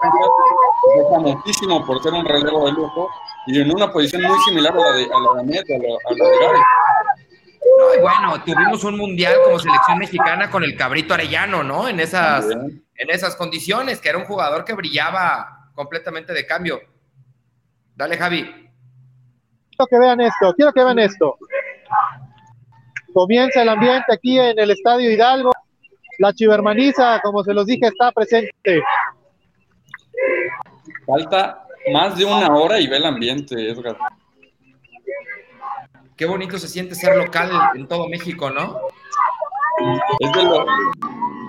fue 0.94 1.10
famosísimo 1.10 1.84
por 1.84 2.02
ser 2.02 2.12
un 2.12 2.24
relevo 2.24 2.66
de 2.66 2.72
lujo 2.72 3.10
y 3.46 3.60
en 3.60 3.70
una 3.70 3.92
posición 3.92 4.22
muy 4.22 4.38
similar 4.40 4.72
a 4.72 4.76
la 4.76 4.92
de, 4.92 5.04
a 5.04 5.06
la 5.06 5.42
de 5.42 5.46
Net, 5.46 5.64
a 5.70 6.12
la, 6.12 6.30
de 6.30 6.38
Gary. 6.38 6.60
No, 7.78 7.94
y 7.94 8.00
bueno, 8.00 8.44
tuvimos 8.44 8.84
un 8.84 8.96
mundial 8.96 9.34
como 9.44 9.58
selección 9.58 9.98
mexicana 9.98 10.50
con 10.50 10.64
el 10.64 10.76
Cabrito 10.76 11.14
Arellano, 11.14 11.62
¿no? 11.62 11.88
En 11.88 12.00
esas, 12.00 12.48
en 12.50 13.10
esas 13.10 13.36
condiciones, 13.36 14.00
que 14.00 14.08
era 14.08 14.18
un 14.18 14.24
jugador 14.24 14.64
que 14.64 14.72
brillaba 14.72 15.70
completamente 15.74 16.32
de 16.32 16.46
cambio. 16.46 16.80
Dale, 17.94 18.16
Javi. 18.16 18.42
Quiero 18.42 19.86
que 19.90 19.98
vean 19.98 20.20
esto, 20.20 20.54
quiero 20.54 20.72
que 20.72 20.84
vean 20.84 20.98
esto. 20.98 21.36
Comienza 23.12 23.62
el 23.62 23.68
ambiente 23.68 24.12
aquí 24.12 24.38
en 24.38 24.58
el 24.58 24.70
Estadio 24.70 25.10
Hidalgo. 25.10 25.50
La 26.18 26.32
chivermaniza, 26.32 27.20
como 27.22 27.44
se 27.44 27.52
los 27.52 27.66
dije, 27.66 27.86
está 27.86 28.10
presente. 28.12 28.82
Falta 31.06 31.66
más 31.92 32.16
de 32.18 32.24
una 32.24 32.54
hora 32.54 32.80
y 32.80 32.86
ve 32.86 32.96
el 32.96 33.06
ambiente, 33.06 33.70
Edgar. 33.70 33.96
Qué 36.16 36.26
bonito 36.26 36.58
se 36.58 36.68
siente 36.68 36.94
ser 36.94 37.16
local 37.16 37.50
en 37.74 37.86
todo 37.86 38.08
México, 38.08 38.50
¿no? 38.50 38.80
Es 40.18 40.32
de 40.32 40.42
lo, 40.42 40.66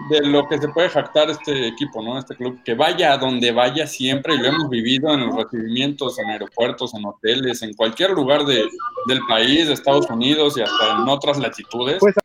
de 0.10 0.22
lo 0.28 0.48
que 0.48 0.58
se 0.58 0.68
puede 0.70 0.90
jactar 0.90 1.30
este 1.30 1.68
equipo, 1.68 2.02
¿no? 2.02 2.20
Este 2.20 2.36
club, 2.36 2.62
que 2.64 2.76
vaya 2.76 3.14
a 3.14 3.18
donde 3.18 3.52
vaya 3.52 3.88
siempre, 3.88 4.36
y 4.36 4.38
lo 4.38 4.50
hemos 4.50 4.70
vivido 4.70 5.14
en 5.14 5.26
los 5.26 5.36
recibimientos, 5.36 6.20
en 6.20 6.30
aeropuertos, 6.30 6.94
en 6.94 7.06
hoteles, 7.06 7.62
en 7.62 7.74
cualquier 7.74 8.12
lugar 8.12 8.44
de, 8.46 8.66
del 9.08 9.20
país, 9.28 9.68
de 9.68 9.74
Estados 9.74 10.10
Unidos 10.10 10.58
y 10.58 10.62
hasta 10.62 10.92
en 11.02 11.08
otras 11.08 11.38
latitudes. 11.38 11.98
Pues, 12.00 12.16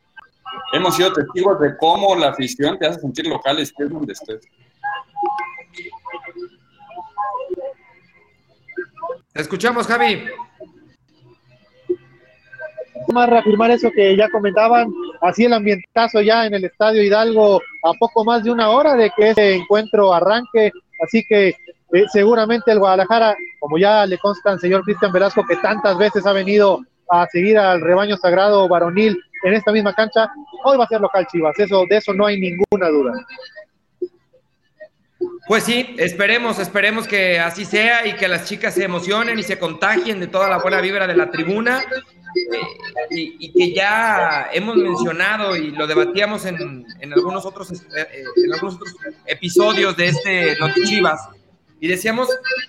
hemos 0.72 0.96
sido 0.96 1.12
testigos 1.12 1.60
de 1.60 1.76
cómo 1.76 2.14
la 2.16 2.30
afición 2.30 2.78
te 2.78 2.86
hace 2.86 3.00
sentir 3.00 3.26
local, 3.26 3.58
estés 3.58 3.90
donde 3.90 4.12
estés. 4.12 4.42
Escuchamos, 9.34 9.86
Javi 9.86 10.24
más 13.12 13.28
reafirmar 13.28 13.70
eso 13.70 13.90
que 13.90 14.16
ya 14.16 14.28
comentaban, 14.30 14.88
así 15.20 15.44
el 15.44 15.52
ambientazo 15.52 16.20
ya 16.20 16.46
en 16.46 16.54
el 16.54 16.64
Estadio 16.64 17.02
Hidalgo 17.02 17.60
a 17.82 17.92
poco 17.94 18.24
más 18.24 18.44
de 18.44 18.50
una 18.50 18.70
hora 18.70 18.94
de 18.94 19.10
que 19.16 19.30
ese 19.30 19.54
encuentro 19.54 20.12
arranque, 20.12 20.72
así 21.02 21.24
que 21.28 21.48
eh, 21.48 22.04
seguramente 22.12 22.72
el 22.72 22.78
Guadalajara, 22.78 23.36
como 23.60 23.78
ya 23.78 24.06
le 24.06 24.18
consta 24.18 24.52
al 24.52 24.60
señor 24.60 24.82
Cristian 24.82 25.12
Velasco, 25.12 25.44
que 25.46 25.56
tantas 25.56 25.96
veces 25.98 26.26
ha 26.26 26.32
venido 26.32 26.80
a 27.10 27.26
seguir 27.26 27.58
al 27.58 27.80
rebaño 27.80 28.16
sagrado 28.16 28.68
varonil 28.68 29.18
en 29.44 29.54
esta 29.54 29.72
misma 29.72 29.92
cancha, 29.92 30.30
hoy 30.64 30.78
va 30.78 30.84
a 30.84 30.88
ser 30.88 31.00
local 31.00 31.26
Chivas, 31.30 31.58
eso, 31.58 31.84
de 31.88 31.96
eso 31.96 32.14
no 32.14 32.26
hay 32.26 32.40
ninguna 32.40 32.88
duda. 32.88 33.12
Pues 35.48 35.64
sí, 35.64 35.94
esperemos, 35.98 36.58
esperemos 36.58 37.08
que 37.08 37.40
así 37.40 37.64
sea 37.64 38.06
y 38.06 38.14
que 38.14 38.28
las 38.28 38.48
chicas 38.48 38.74
se 38.74 38.84
emocionen 38.84 39.38
y 39.38 39.42
se 39.42 39.58
contagien 39.58 40.20
de 40.20 40.28
toda 40.28 40.48
la 40.48 40.58
buena 40.58 40.80
vibra 40.80 41.06
de 41.06 41.16
la 41.16 41.30
tribuna 41.30 41.82
y, 43.10 43.52
que 43.52 43.74
ya 43.74 44.48
hemos 44.52 44.76
mencionado 44.76 45.56
y 45.56 45.72
lo 45.72 45.86
debatíamos 45.86 46.46
en, 46.46 46.86
algunos, 47.12 47.44
otros, 47.44 47.72
eh, 47.72 47.76
eh, 47.96 48.24
en 48.36 48.52
algunos 48.52 48.76
otros 48.76 48.94
episodios 49.26 49.96
de 49.96 50.08
este 50.08 50.56
Chivas. 50.84 51.28
Y 51.82 51.88
decíamos, 51.88 52.28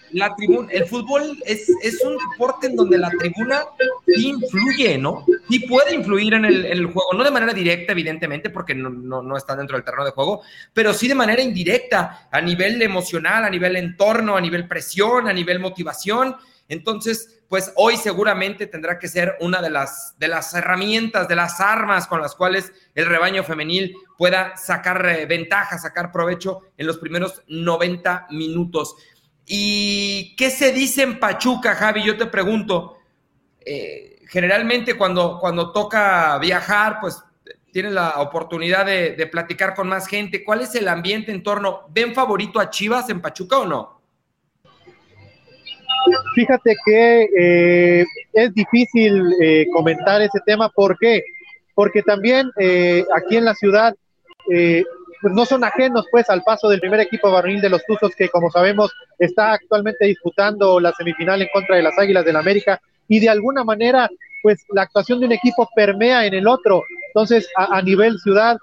la 0.10 0.36
tribuna, 0.36 0.71
el 0.71 0.88
fútbol 0.88 1.38
es, 1.45 1.69
un 2.04 2.17
deporte 2.32 2.65
en 2.65 2.76
donde 2.76 2.97
la 2.97 3.12
tribuna 3.12 3.62
influye, 4.08 4.97
¿no? 4.97 5.23
Sí 5.47 5.60
puede 5.60 5.93
influir 5.93 6.34
en 6.34 6.45
el, 6.45 6.86
juego, 6.86 7.13
no 7.15 7.23
de 7.23 7.30
manera 7.30 7.54
directa, 7.54 7.91
evidentemente, 7.91 8.49
porque 8.49 8.73
no, 8.73 8.89
no, 8.89 9.38
está 9.38 9.56
dentro 9.56 9.78
del 9.78 9.86
terreno 9.86 10.06
de 10.06 10.13
juego, 10.13 10.41
pero 10.73 10.95
sí 10.95 11.08
de 11.08 11.13
manera 11.13 11.43
indirecta, 11.43 12.28
a 12.32 12.41
nivel 12.41 12.82
emocional, 12.82 13.45
a 13.45 13.52
nivel 13.52 13.76
entorno, 13.76 14.36
a 14.36 14.41
nivel 14.41 14.67
presión, 14.67 15.28
a 15.28 15.34
nivel 15.34 15.60
motivación. 15.60 16.36
Entonces, 16.67 17.42
pues 17.53 17.71
hoy 17.75 17.97
seguramente 17.97 18.65
tendrá 18.65 18.97
que 18.97 19.07
ser 19.07 19.37
una 19.39 19.61
de 19.61 19.69
las, 19.69 20.15
de 20.17 20.27
las 20.27 20.55
herramientas, 20.55 21.27
de 21.27 21.35
las 21.35 21.61
armas 21.61 22.07
con 22.07 22.19
las 22.19 22.33
cuales 22.33 22.73
el 22.95 23.05
rebaño 23.05 23.43
femenil 23.43 23.95
pueda 24.17 24.57
sacar 24.57 25.05
eh, 25.05 25.27
ventaja, 25.27 25.77
sacar 25.77 26.11
provecho 26.11 26.61
en 26.79 26.87
los 26.87 26.97
primeros 26.97 27.43
90 27.45 28.25
minutos. 28.31 28.95
¿Y 29.45 30.35
qué 30.35 30.49
se 30.49 30.71
dice 30.71 31.03
en 31.03 31.19
Pachuca, 31.19 31.75
Javi? 31.75 32.03
Yo 32.03 32.17
te 32.17 32.25
pregunto. 32.25 32.97
Eh, 33.63 34.23
generalmente 34.27 34.95
cuando, 34.95 35.37
cuando 35.39 35.71
toca 35.71 36.39
viajar, 36.39 36.97
pues 37.01 37.21
tienes 37.71 37.91
la 37.91 38.19
oportunidad 38.19 38.83
de, 38.83 39.11
de 39.11 39.27
platicar 39.27 39.75
con 39.75 39.87
más 39.87 40.07
gente. 40.07 40.43
¿Cuál 40.43 40.61
es 40.61 40.73
el 40.73 40.87
ambiente 40.87 41.31
en 41.31 41.43
torno? 41.43 41.81
¿Ven 41.91 42.15
favorito 42.15 42.59
a 42.59 42.71
Chivas 42.71 43.11
en 43.11 43.21
Pachuca 43.21 43.59
o 43.59 43.67
no? 43.67 44.02
Fíjate 46.35 46.75
que 46.85 47.29
eh, 47.37 48.05
es 48.33 48.53
difícil 48.53 49.21
eh, 49.41 49.67
comentar 49.71 50.21
ese 50.21 50.39
tema. 50.45 50.69
¿Por 50.69 50.97
qué? 50.97 51.23
Porque 51.75 52.01
también 52.01 52.51
eh, 52.59 53.05
aquí 53.15 53.37
en 53.37 53.45
la 53.45 53.55
ciudad 53.55 53.95
pues 54.45 55.33
no 55.33 55.45
son 55.45 55.63
ajenos 55.63 56.05
pues 56.11 56.29
al 56.29 56.43
paso 56.43 56.67
del 56.67 56.81
primer 56.81 56.99
equipo 56.99 57.31
varonil 57.31 57.61
de 57.61 57.69
los 57.69 57.85
Tuzos 57.85 58.13
que 58.13 58.27
como 58.27 58.51
sabemos 58.51 58.91
está 59.17 59.53
actualmente 59.53 60.05
disputando 60.05 60.81
la 60.81 60.91
semifinal 60.91 61.41
en 61.41 61.47
contra 61.53 61.77
de 61.77 61.81
las 61.81 61.97
Águilas 61.97 62.25
del 62.25 62.33
la 62.33 62.41
América 62.41 62.81
y 63.07 63.21
de 63.21 63.29
alguna 63.29 63.63
manera 63.63 64.09
pues 64.41 64.65
la 64.73 64.81
actuación 64.81 65.21
de 65.21 65.27
un 65.27 65.31
equipo 65.31 65.69
permea 65.73 66.25
en 66.25 66.33
el 66.33 66.45
otro. 66.45 66.83
Entonces 67.07 67.47
a, 67.55 67.77
a 67.77 67.81
nivel 67.81 68.19
ciudad 68.19 68.57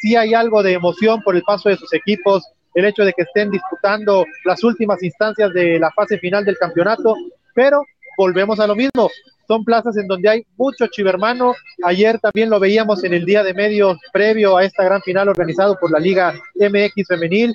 sí 0.00 0.14
hay 0.14 0.34
algo 0.34 0.62
de 0.62 0.74
emoción 0.74 1.22
por 1.22 1.34
el 1.34 1.42
paso 1.42 1.70
de 1.70 1.76
sus 1.76 1.92
equipos, 1.94 2.44
el 2.74 2.84
hecho 2.84 3.04
de 3.04 3.12
que 3.12 3.22
estén 3.22 3.50
disputando 3.50 4.24
las 4.44 4.62
últimas 4.64 5.02
instancias 5.02 5.52
de 5.52 5.78
la 5.78 5.90
fase 5.90 6.18
final 6.18 6.44
del 6.44 6.58
campeonato, 6.58 7.14
pero 7.54 7.84
volvemos 8.16 8.60
a 8.60 8.66
lo 8.66 8.74
mismo, 8.74 9.10
son 9.48 9.64
plazas 9.64 9.96
en 9.96 10.06
donde 10.06 10.28
hay 10.28 10.46
mucho 10.56 10.86
chivermano, 10.86 11.54
ayer 11.84 12.18
también 12.18 12.50
lo 12.50 12.60
veíamos 12.60 13.04
en 13.04 13.14
el 13.14 13.24
día 13.24 13.42
de 13.42 13.54
medios 13.54 13.98
previo 14.12 14.56
a 14.56 14.64
esta 14.64 14.84
gran 14.84 15.02
final 15.02 15.28
organizado 15.28 15.76
por 15.78 15.90
la 15.90 15.98
Liga 15.98 16.34
MX 16.54 17.06
femenil 17.08 17.54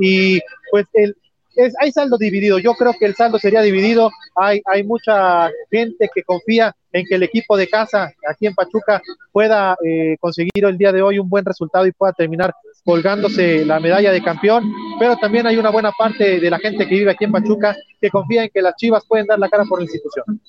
y 0.00 0.40
pues 0.70 0.86
el, 0.94 1.16
hay 1.80 1.92
saldo 1.92 2.16
dividido. 2.18 2.58
Yo 2.58 2.74
creo 2.74 2.94
que 2.98 3.06
el 3.06 3.14
saldo 3.14 3.38
sería 3.38 3.62
dividido. 3.62 4.10
Hay, 4.34 4.60
hay 4.64 4.84
mucha 4.84 5.50
gente 5.70 6.08
que 6.14 6.22
confía 6.22 6.74
en 6.92 7.04
que 7.06 7.16
el 7.16 7.22
equipo 7.22 7.56
de 7.56 7.68
casa 7.68 8.10
aquí 8.28 8.46
en 8.46 8.54
Pachuca 8.54 9.02
pueda 9.32 9.76
eh, 9.84 10.16
conseguir 10.20 10.64
el 10.64 10.78
día 10.78 10.92
de 10.92 11.02
hoy 11.02 11.18
un 11.18 11.28
buen 11.28 11.44
resultado 11.44 11.86
y 11.86 11.92
pueda 11.92 12.12
terminar 12.12 12.54
colgándose 12.84 13.64
la 13.64 13.80
medalla 13.80 14.12
de 14.12 14.22
campeón. 14.22 14.72
Pero 14.98 15.16
también 15.16 15.46
hay 15.46 15.56
una 15.56 15.70
buena 15.70 15.92
parte 15.92 16.40
de 16.40 16.50
la 16.50 16.58
gente 16.58 16.86
que 16.86 16.94
vive 16.94 17.10
aquí 17.10 17.24
en 17.24 17.32
Pachuca 17.32 17.76
que 18.00 18.10
confía 18.10 18.44
en 18.44 18.50
que 18.52 18.62
las 18.62 18.74
Chivas 18.76 19.04
pueden 19.06 19.26
dar 19.26 19.38
la 19.38 19.48
cara 19.48 19.64
por 19.64 19.80
la 19.80 19.84
institución. 19.84 20.40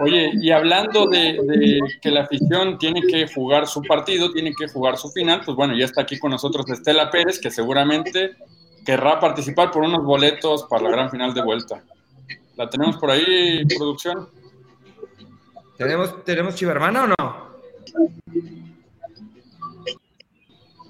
Oye, 0.00 0.30
y 0.40 0.50
hablando 0.50 1.06
de, 1.06 1.38
de, 1.44 1.80
que 2.00 2.10
la 2.10 2.22
afición 2.22 2.78
tiene 2.78 3.00
que 3.02 3.26
jugar 3.28 3.66
su 3.66 3.82
partido, 3.82 4.32
tiene 4.32 4.52
que 4.58 4.68
jugar 4.68 4.96
su 4.96 5.08
final, 5.10 5.42
pues 5.44 5.56
bueno, 5.56 5.76
ya 5.76 5.84
está 5.84 6.02
aquí 6.02 6.18
con 6.18 6.30
nosotros 6.30 6.68
Estela 6.68 7.10
Pérez, 7.10 7.38
que 7.38 7.50
seguramente 7.50 8.36
querrá 8.84 9.20
participar 9.20 9.70
por 9.70 9.82
unos 9.82 10.04
boletos 10.04 10.64
para 10.64 10.84
la 10.84 10.90
gran 10.90 11.10
final 11.10 11.34
de 11.34 11.42
vuelta. 11.42 11.82
¿La 12.56 12.68
tenemos 12.68 12.96
por 12.96 13.10
ahí, 13.10 13.64
producción? 13.76 14.28
¿Tenemos, 15.76 16.24
¿tenemos 16.24 16.54
Chivermana 16.54 17.04
o 17.04 17.06
no? 17.06 17.52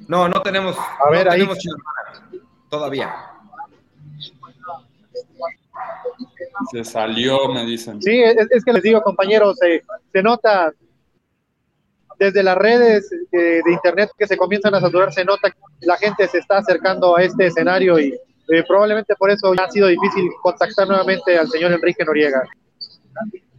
No, 0.08 0.28
no 0.28 0.42
tenemos, 0.42 0.76
A 0.76 1.10
ver, 1.10 1.26
no 1.26 1.32
ahí. 1.32 1.48
todavía. 2.68 3.14
Se 6.70 6.84
salió, 6.84 7.48
me 7.48 7.64
dicen. 7.64 8.02
Sí, 8.02 8.20
es, 8.22 8.64
que 8.64 8.72
les 8.72 8.82
digo, 8.82 9.02
compañeros, 9.02 9.58
se 10.12 10.22
nota 10.22 10.72
desde 12.22 12.42
las 12.42 12.56
redes 12.56 13.10
de, 13.30 13.62
internet 13.66 14.10
que 14.16 14.26
se 14.26 14.36
comienzan 14.36 14.74
a 14.74 14.80
saturar, 14.80 15.12
se 15.12 15.24
nota 15.24 15.50
que 15.50 15.58
la 15.80 15.96
gente 15.96 16.28
se 16.28 16.38
está 16.38 16.58
acercando 16.58 17.16
a 17.16 17.22
este 17.22 17.46
escenario 17.46 17.98
y 17.98 18.14
eh, 18.48 18.64
probablemente 18.66 19.14
por 19.16 19.30
eso 19.30 19.52
ha 19.52 19.70
sido 19.70 19.88
difícil 19.88 20.30
contactar 20.40 20.86
nuevamente 20.86 21.36
al 21.36 21.48
señor 21.48 21.72
Enrique 21.72 22.04
Noriega. 22.04 22.42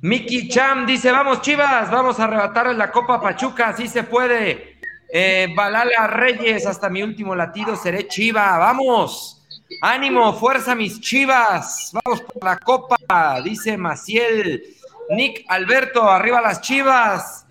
Miki 0.01 0.49
Cham 0.49 0.85
dice, 0.85 1.11
vamos 1.11 1.41
Chivas, 1.41 1.89
vamos 1.89 2.19
a 2.19 2.25
arrebatar 2.25 2.73
la 2.75 2.91
Copa 2.91 3.21
Pachuca, 3.21 3.69
así 3.69 3.87
se 3.87 4.03
puede. 4.03 4.77
Eh, 5.11 5.47
Balala 5.55 6.07
Reyes, 6.07 6.65
hasta 6.65 6.89
mi 6.89 7.03
último 7.03 7.35
latido 7.35 7.75
seré 7.75 8.07
Chiva, 8.07 8.57
vamos. 8.57 9.39
Ánimo, 9.81 10.33
fuerza 10.33 10.75
mis 10.75 10.99
chivas. 10.99 11.91
Vamos 12.03 12.21
por 12.21 12.43
la 12.43 12.57
copa, 12.57 13.41
dice 13.43 13.77
Maciel. 13.77 14.63
Nick 15.09 15.45
Alberto, 15.47 16.03
arriba 16.03 16.41
las 16.41 16.61
chivas. 16.61 17.42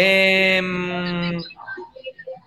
Em, 0.00 1.42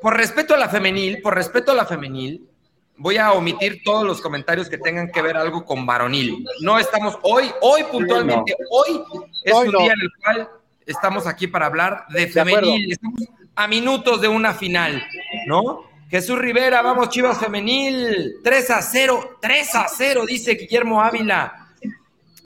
por 0.01 0.15
respeto 0.15 0.53
a 0.53 0.57
la 0.57 0.69
femenil, 0.69 1.21
por 1.21 1.35
respeto 1.35 1.73
a 1.73 1.75
la 1.75 1.85
femenil, 1.85 2.47
voy 2.95 3.17
a 3.17 3.33
omitir 3.33 3.81
todos 3.83 4.05
los 4.05 4.21
comentarios 4.21 4.69
que 4.69 4.77
tengan 4.77 5.11
que 5.11 5.21
ver 5.21 5.35
algo 5.35 5.65
con 5.65 5.85
varonil. 5.85 6.45
No 6.61 6.79
estamos 6.79 7.19
hoy, 7.23 7.51
hoy 7.59 7.83
puntualmente, 7.91 8.55
hoy 8.69 9.01
es 9.43 9.53
un 9.53 9.69
día 9.69 9.91
en 9.91 10.01
el 10.01 10.11
cual 10.23 10.49
estamos 10.85 11.27
aquí 11.27 11.47
para 11.47 11.65
hablar 11.65 12.05
de 12.07 12.27
femenil. 12.27 12.89
estamos 12.89 13.21
a 13.53 13.67
minutos 13.67 14.21
de 14.21 14.29
una 14.29 14.53
final, 14.53 15.03
¿no? 15.45 15.83
Jesús 16.09 16.39
Rivera, 16.39 16.81
vamos 16.81 17.09
Chivas 17.09 17.37
Femenil, 17.37 18.35
3 18.41 18.69
a 18.69 18.81
0, 18.81 19.39
3 19.41 19.75
a 19.75 19.87
0, 19.89 20.25
dice 20.25 20.53
Guillermo 20.53 21.01
Ávila. 21.01 21.67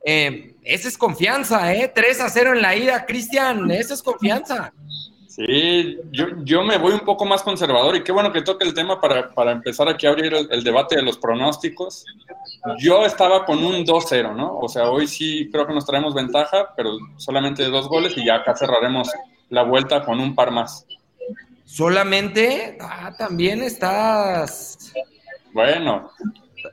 Eh, 0.04 0.55
esa 0.66 0.88
es 0.88 0.98
confianza, 0.98 1.74
¿eh? 1.74 1.92
3 1.94 2.22
a 2.22 2.30
0 2.30 2.54
en 2.56 2.62
la 2.62 2.76
ida, 2.76 3.06
Cristian, 3.06 3.70
esa 3.70 3.94
es 3.94 4.02
confianza. 4.02 4.74
Sí, 5.28 6.00
yo, 6.12 6.28
yo, 6.44 6.64
me 6.64 6.78
voy 6.78 6.94
un 6.94 7.02
poco 7.02 7.26
más 7.26 7.44
conservador 7.44 7.96
y 7.96 8.04
qué 8.04 8.12
bueno 8.12 8.32
que 8.32 8.42
toque 8.42 8.66
el 8.66 8.74
tema 8.74 9.00
para, 9.02 9.34
para 9.34 9.52
empezar 9.52 9.88
aquí 9.90 10.08
a 10.08 10.12
abrir 10.12 10.34
el, 10.34 10.64
debate 10.64 10.96
de 10.96 11.04
los 11.04 11.18
pronósticos. 11.18 12.06
Yo 12.80 13.06
estaba 13.06 13.46
con 13.46 13.64
un 13.64 13.86
2-0, 13.86 14.34
¿no? 14.34 14.58
O 14.58 14.70
sea, 14.70 14.90
hoy 14.90 15.08
sí 15.08 15.50
creo 15.52 15.68
que 15.68 15.74
nos 15.74 15.86
traemos 15.86 16.16
ventaja, 16.16 16.74
pero 16.76 16.98
solamente 17.18 17.64
de 17.64 17.70
dos 17.70 17.90
goles 17.90 18.18
y 18.18 18.26
ya 18.26 18.36
acá 18.36 18.56
cerraremos 18.56 19.12
la 19.50 19.64
vuelta 19.64 20.04
con 20.04 20.20
un 20.20 20.34
par 20.34 20.52
más. 20.52 20.88
¿Solamente? 21.66 22.78
Ah, 22.80 23.14
también 23.18 23.62
estás. 23.62 24.94
Bueno, 25.54 26.12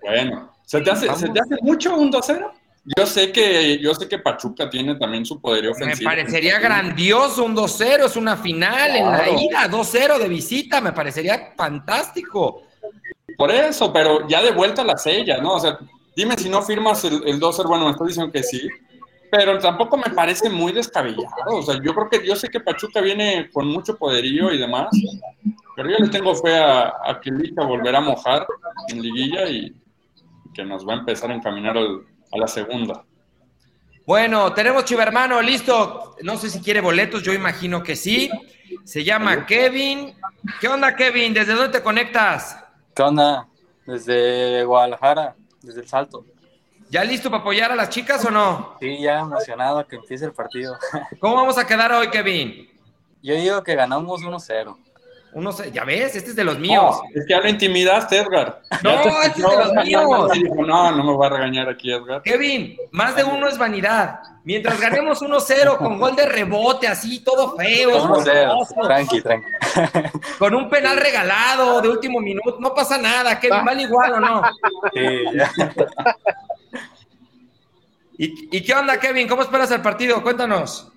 bueno. 0.02 0.50
¿Se 0.64 0.80
te 0.80 0.90
hace, 0.90 1.12
¿se 1.16 1.28
te 1.28 1.40
hace 1.40 1.56
mucho 1.62 1.96
un 1.96 2.12
2-0? 2.12 2.61
Yo 2.84 3.06
sé 3.06 3.30
que 3.30 3.78
yo 3.78 3.94
sé 3.94 4.08
que 4.08 4.18
Pachuca 4.18 4.68
tiene 4.68 4.96
también 4.96 5.24
su 5.24 5.40
poder 5.40 5.68
ofensivo. 5.68 6.10
Me 6.10 6.16
parecería 6.16 6.58
grandioso 6.58 7.44
un 7.44 7.54
2-0, 7.54 8.06
es 8.06 8.16
una 8.16 8.36
final 8.36 8.96
en 8.96 9.08
la 9.08 9.28
ida, 9.28 9.70
2-0 9.70 10.18
de 10.18 10.28
visita, 10.28 10.80
me 10.80 10.92
parecería 10.92 11.52
fantástico. 11.56 12.62
Por 13.36 13.52
eso, 13.52 13.92
pero 13.92 14.26
ya 14.26 14.42
de 14.42 14.50
vuelta 14.50 14.82
la 14.82 14.96
sella, 14.96 15.38
¿no? 15.38 15.54
O 15.54 15.60
sea, 15.60 15.78
dime 16.16 16.36
si 16.36 16.48
no 16.48 16.60
firmas 16.62 17.04
el, 17.04 17.22
el 17.24 17.40
2-0, 17.40 17.68
bueno, 17.68 17.84
me 17.84 17.92
estás 17.92 18.08
diciendo 18.08 18.32
que 18.32 18.42
sí, 18.42 18.68
pero 19.30 19.58
tampoco 19.58 19.96
me 19.96 20.10
parece 20.12 20.50
muy 20.50 20.72
descabellado. 20.72 21.28
O 21.46 21.62
sea, 21.62 21.76
yo 21.80 21.94
creo 21.94 22.10
que 22.10 22.26
yo 22.26 22.34
sé 22.34 22.48
que 22.48 22.58
Pachuca 22.58 23.00
viene 23.00 23.48
con 23.52 23.68
mucho 23.68 23.96
poderío 23.96 24.52
y 24.52 24.58
demás, 24.58 24.88
pero 25.76 25.88
yo 25.88 25.98
le 25.98 26.08
tengo 26.08 26.34
fe 26.34 26.58
a, 26.58 26.94
a 27.04 27.20
que 27.20 27.30
Liga 27.30 27.64
volverá 27.64 27.98
a 27.98 28.02
mojar 28.02 28.44
en 28.88 29.00
liguilla 29.00 29.48
y 29.48 29.72
que 30.52 30.64
nos 30.64 30.86
va 30.86 30.94
a 30.94 30.98
empezar 30.98 31.30
a 31.30 31.34
encaminar 31.34 31.78
al 31.78 32.11
a 32.32 32.38
la 32.38 32.48
segunda. 32.48 33.04
Bueno, 34.06 34.52
tenemos 34.52 34.84
Chivermano 34.84 35.40
listo. 35.40 36.16
No 36.22 36.36
sé 36.36 36.50
si 36.50 36.60
quiere 36.60 36.80
boletos, 36.80 37.22
yo 37.22 37.32
imagino 37.32 37.82
que 37.82 37.94
sí. 37.94 38.30
Se 38.84 39.04
llama 39.04 39.46
Kevin. 39.46 40.14
¿Qué 40.60 40.68
onda, 40.68 40.96
Kevin? 40.96 41.32
¿Desde 41.32 41.54
dónde 41.54 41.78
te 41.78 41.84
conectas? 41.84 42.58
¿Qué 42.94 43.02
onda? 43.02 43.46
Desde 43.86 44.64
Guadalajara, 44.64 45.36
desde 45.62 45.82
el 45.82 45.88
Salto. 45.88 46.24
¿Ya 46.90 47.04
listo 47.04 47.30
para 47.30 47.40
apoyar 47.40 47.72
a 47.72 47.76
las 47.76 47.90
chicas 47.90 48.24
o 48.24 48.30
no? 48.30 48.76
Sí, 48.80 48.98
ya 49.00 49.20
emocionado 49.20 49.86
que 49.86 49.96
empiece 49.96 50.24
el 50.24 50.32
partido. 50.32 50.76
¿Cómo 51.20 51.36
vamos 51.36 51.56
a 51.56 51.66
quedar 51.66 51.92
hoy, 51.92 52.08
Kevin? 52.10 52.68
Yo 53.22 53.34
digo 53.34 53.62
que 53.62 53.74
ganamos 53.74 54.20
1-0. 54.20 54.76
Uno 55.34 55.50
ya 55.72 55.84
ves, 55.84 56.14
este 56.14 56.30
es 56.30 56.36
de 56.36 56.44
los 56.44 56.58
míos. 56.58 57.00
es 57.14 57.24
que 57.26 57.32
ya 57.32 57.40
lo 57.40 57.48
intimidaste, 57.48 58.18
Edgar. 58.18 58.60
No, 58.82 58.90
este 59.22 59.40
es 59.40 59.48
de 59.48 59.56
los 59.56 59.72
míos. 59.84 60.30
No, 60.66 60.92
no 60.92 61.04
me 61.04 61.16
va 61.16 61.26
a 61.26 61.30
regañar 61.30 61.70
aquí, 61.70 61.90
Edgar. 61.90 62.20
Kevin, 62.22 62.76
más 62.90 63.16
de 63.16 63.24
uno 63.24 63.48
es 63.48 63.56
vanidad. 63.56 64.20
Mientras 64.44 64.78
ganemos 64.78 65.22
1-0 65.22 65.78
con 65.78 65.98
gol 65.98 66.14
de 66.16 66.26
rebote, 66.26 66.86
así, 66.86 67.20
todo 67.20 67.56
feo. 67.56 68.08
1-0, 68.08 68.86
tranqui, 68.86 69.22
tranqui. 69.22 69.46
Con 70.38 70.54
un 70.54 70.68
penal 70.68 70.98
regalado 70.98 71.80
de 71.80 71.88
último 71.88 72.20
minuto, 72.20 72.58
no 72.60 72.74
pasa 72.74 72.98
nada. 72.98 73.40
Kevin, 73.40 73.64
vale 73.64 73.82
igual 73.82 74.12
o 74.14 74.20
no. 74.20 74.42
Sí, 74.92 75.24
ya. 75.34 75.50
¿Y, 78.18 78.56
¿Y 78.56 78.62
qué 78.62 78.74
onda, 78.74 79.00
Kevin? 79.00 79.26
¿Cómo 79.26 79.42
esperas 79.42 79.70
el 79.70 79.80
partido? 79.80 80.22
Cuéntanos. 80.22 80.92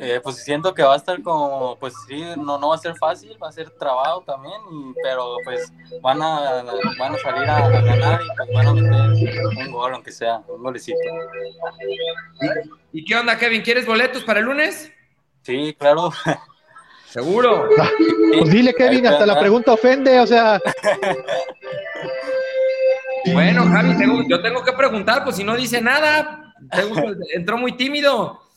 Eh, 0.00 0.20
pues 0.22 0.36
siento 0.44 0.72
que 0.72 0.84
va 0.84 0.94
a 0.94 0.96
estar 0.96 1.20
como, 1.22 1.76
pues 1.80 1.92
sí, 2.06 2.22
no, 2.36 2.56
no 2.56 2.68
va 2.68 2.76
a 2.76 2.78
ser 2.78 2.94
fácil, 2.96 3.36
va 3.42 3.48
a 3.48 3.52
ser 3.52 3.68
trabajo 3.70 4.22
también, 4.24 4.54
pero 5.02 5.38
pues 5.42 5.72
van 6.00 6.22
a, 6.22 6.62
van 6.96 7.16
a 7.16 7.18
salir 7.18 7.50
a, 7.50 7.68
ganar 7.68 8.20
y 8.22 8.28
pues 8.36 8.48
van 8.54 8.66
a 8.68 8.72
meter 8.74 9.44
un 9.44 9.72
gol, 9.72 9.94
aunque 9.94 10.12
sea, 10.12 10.40
un 10.46 10.62
golecito. 10.62 10.98
¿Y 12.92 13.04
qué 13.04 13.16
onda, 13.16 13.36
Kevin? 13.36 13.60
¿Quieres 13.62 13.86
boletos 13.86 14.22
para 14.22 14.38
el 14.38 14.46
lunes? 14.46 14.92
Sí, 15.42 15.74
claro. 15.76 16.12
¿Seguro? 17.06 17.68
Pues 18.38 18.50
dile, 18.52 18.72
Kevin, 18.74 19.06
hasta 19.06 19.26
la 19.26 19.40
pregunta 19.40 19.72
ofende, 19.72 20.20
o 20.20 20.26
sea. 20.26 20.60
Bueno, 23.32 23.64
Javi, 23.64 24.28
yo 24.28 24.40
tengo 24.42 24.62
que 24.62 24.72
preguntar, 24.72 25.24
pues 25.24 25.36
si 25.36 25.42
no 25.42 25.56
dice 25.56 25.80
nada, 25.80 26.54
entró 27.34 27.56
muy 27.56 27.72
tímido. 27.72 28.47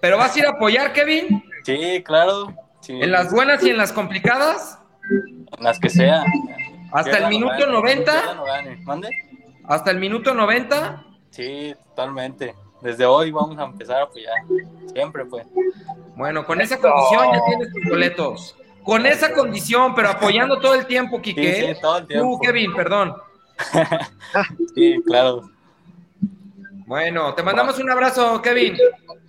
¿Pero 0.00 0.16
vas 0.16 0.34
a 0.34 0.38
ir 0.38 0.46
a 0.46 0.50
apoyar, 0.50 0.92
Kevin? 0.92 1.42
Sí, 1.64 2.02
claro. 2.04 2.54
¿En 2.88 3.10
las 3.10 3.32
buenas 3.32 3.62
y 3.62 3.70
en 3.70 3.76
las 3.76 3.92
complicadas? 3.92 4.78
En 5.58 5.64
las 5.64 5.78
que 5.78 5.90
sea. 5.90 6.24
¿Hasta 6.92 7.18
el 7.18 7.28
minuto 7.28 7.66
90? 7.66 8.12
¿Hasta 9.64 9.90
el 9.90 9.98
minuto 9.98 10.34
90? 10.34 11.04
Sí, 11.30 11.74
totalmente. 11.90 12.54
Desde 12.80 13.04
hoy 13.04 13.30
vamos 13.30 13.58
a 13.58 13.64
empezar 13.64 13.98
a 13.98 14.02
apoyar. 14.04 14.34
Siempre, 14.92 15.24
pues. 15.24 15.46
Bueno, 16.16 16.46
con 16.46 16.60
esa 16.60 16.78
condición 16.78 17.32
ya 17.32 17.40
tienes 17.46 17.72
tus 17.72 17.84
boletos. 17.90 18.56
Con 18.84 19.04
esa 19.04 19.34
condición, 19.34 19.94
pero 19.94 20.08
apoyando 20.08 20.58
todo 20.60 20.74
el 20.74 20.86
tiempo, 20.86 21.20
Quique. 21.20 21.54
Sí, 21.54 21.74
sí, 21.74 21.80
todo 21.80 21.98
el 21.98 22.06
tiempo. 22.06 22.24
Tú, 22.24 22.40
Kevin, 22.40 22.74
perdón. 22.74 23.14
sí, 24.74 25.02
claro. 25.04 25.50
Bueno, 26.88 27.34
te 27.34 27.42
mandamos 27.42 27.78
un 27.78 27.90
abrazo, 27.90 28.40
Kevin. 28.40 28.74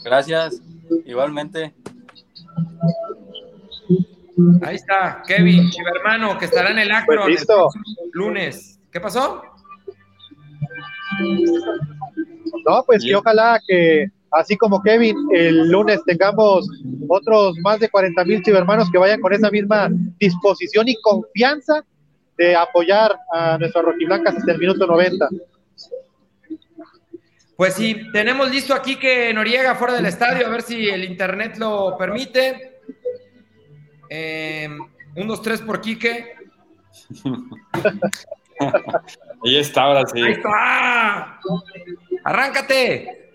Gracias, 0.06 0.62
igualmente. 1.04 1.74
Ahí 4.62 4.78
está, 4.78 5.22
Kevin, 5.28 5.70
chivermano, 5.70 6.38
que 6.38 6.46
estará 6.46 6.72
en 6.72 6.80
el 6.80 6.90
acro 6.90 7.24
pues 7.24 7.42
listo. 7.42 7.68
lunes. 8.14 8.80
¿Qué 8.90 9.02
pasó? 9.02 9.42
No, 12.66 12.84
pues 12.86 13.04
que 13.04 13.14
ojalá 13.14 13.60
que 13.68 14.08
así 14.32 14.56
como 14.56 14.82
Kevin, 14.82 15.18
el 15.34 15.70
lunes 15.70 16.00
tengamos 16.06 16.66
otros 17.10 17.58
más 17.62 17.82
de 17.82 17.90
40 17.90 18.24
mil 18.24 18.42
chivermanos 18.42 18.90
que 18.90 19.00
vayan 19.00 19.20
con 19.20 19.34
esa 19.34 19.52
misma 19.52 19.90
disposición 20.18 20.88
y 20.88 20.96
confianza 21.02 21.84
de 22.38 22.56
apoyar 22.56 23.18
a 23.34 23.58
nuestras 23.58 23.84
rojiblancas 23.84 24.38
hasta 24.38 24.54
el 24.54 24.60
minuto 24.60 24.88
90. 24.88 25.28
Pues 27.60 27.74
sí, 27.74 28.10
tenemos 28.14 28.50
listo 28.50 28.74
aquí 28.74 28.96
que 28.96 29.34
Noriega 29.34 29.76
fuera 29.76 29.94
del 29.94 30.06
estadio, 30.06 30.48
a 30.48 30.50
ver 30.50 30.62
si 30.62 30.88
el 30.88 31.04
internet 31.04 31.58
lo 31.58 31.98
permite. 31.98 32.80
Eh, 34.10 34.70
un, 35.18 35.28
dos, 35.28 35.42
tres 35.42 35.60
por 35.60 35.82
Quique. 35.82 36.38
Ahí 39.44 39.58
está, 39.58 39.82
ahora 39.84 40.06
sí. 40.06 40.22
Ahí 40.22 40.32
está. 40.32 41.38
Arráncate. 42.24 43.30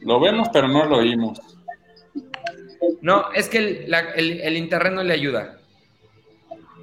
Lo 0.00 0.20
vemos, 0.20 0.48
pero 0.50 0.68
no 0.68 0.86
lo 0.86 0.96
oímos. 0.96 1.53
No, 3.00 3.32
es 3.32 3.48
que 3.48 3.86
el, 3.86 4.56
internet 4.56 4.92
no 4.92 5.02
le 5.02 5.14
ayuda. 5.14 5.58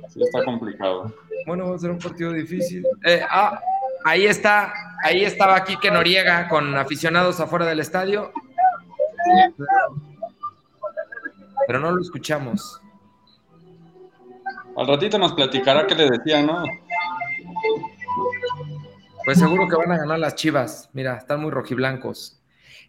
Sí, 0.10 0.22
está 0.24 0.44
complicado. 0.44 1.14
Bueno, 1.46 1.70
va 1.70 1.76
a 1.76 1.80
ser 1.80 1.92
un 1.92 2.00
partido 2.00 2.32
difícil. 2.34 2.86
Eh, 3.06 3.22
ah, 3.30 3.60
ahí 4.04 4.26
está, 4.26 4.74
ahí 5.04 5.24
estaba 5.24 5.64
Quique 5.64 5.90
Noriega 5.90 6.48
con 6.48 6.76
aficionados 6.76 7.40
afuera 7.40 7.66
del 7.66 7.80
estadio. 7.80 8.32
Pero 11.68 11.80
no 11.80 11.92
lo 11.92 12.02
escuchamos. 12.02 12.82
Al 14.76 14.88
ratito 14.88 15.18
nos 15.18 15.34
platicará 15.34 15.86
qué 15.86 15.96
le 15.96 16.10
decía, 16.10 16.42
¿no? 16.42 16.64
Pues 19.24 19.38
seguro 19.38 19.68
que 19.68 19.76
van 19.76 19.92
a 19.92 19.98
ganar 19.98 20.20
las 20.20 20.36
chivas. 20.36 20.90
Mira, 20.94 21.18
están 21.18 21.42
muy 21.42 21.52
rojiblancos. 21.52 22.41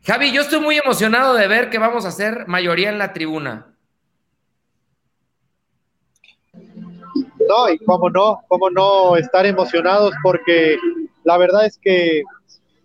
Javi, 0.05 0.33
yo 0.33 0.43
estoy 0.43 0.59
muy 0.59 0.77
emocionado 0.77 1.35
de 1.35 1.47
ver 1.47 1.71
que 1.71 1.79
vamos 1.79 2.05
a 2.05 2.09
hacer 2.09 2.49
mayoría 2.49 2.88
en 2.88 2.99
la 2.99 3.12
tribuna. 3.12 3.77
No, 7.49 7.69
y 7.73 7.79
cómo 7.85 8.11
no, 8.11 8.41
cómo 8.49 8.69
no 8.69 9.17
estar 9.17 9.47
emocionados, 9.47 10.12
porque 10.25 10.77
la 11.23 11.38
verdad 11.38 11.67
es 11.67 11.79
que 11.79 12.23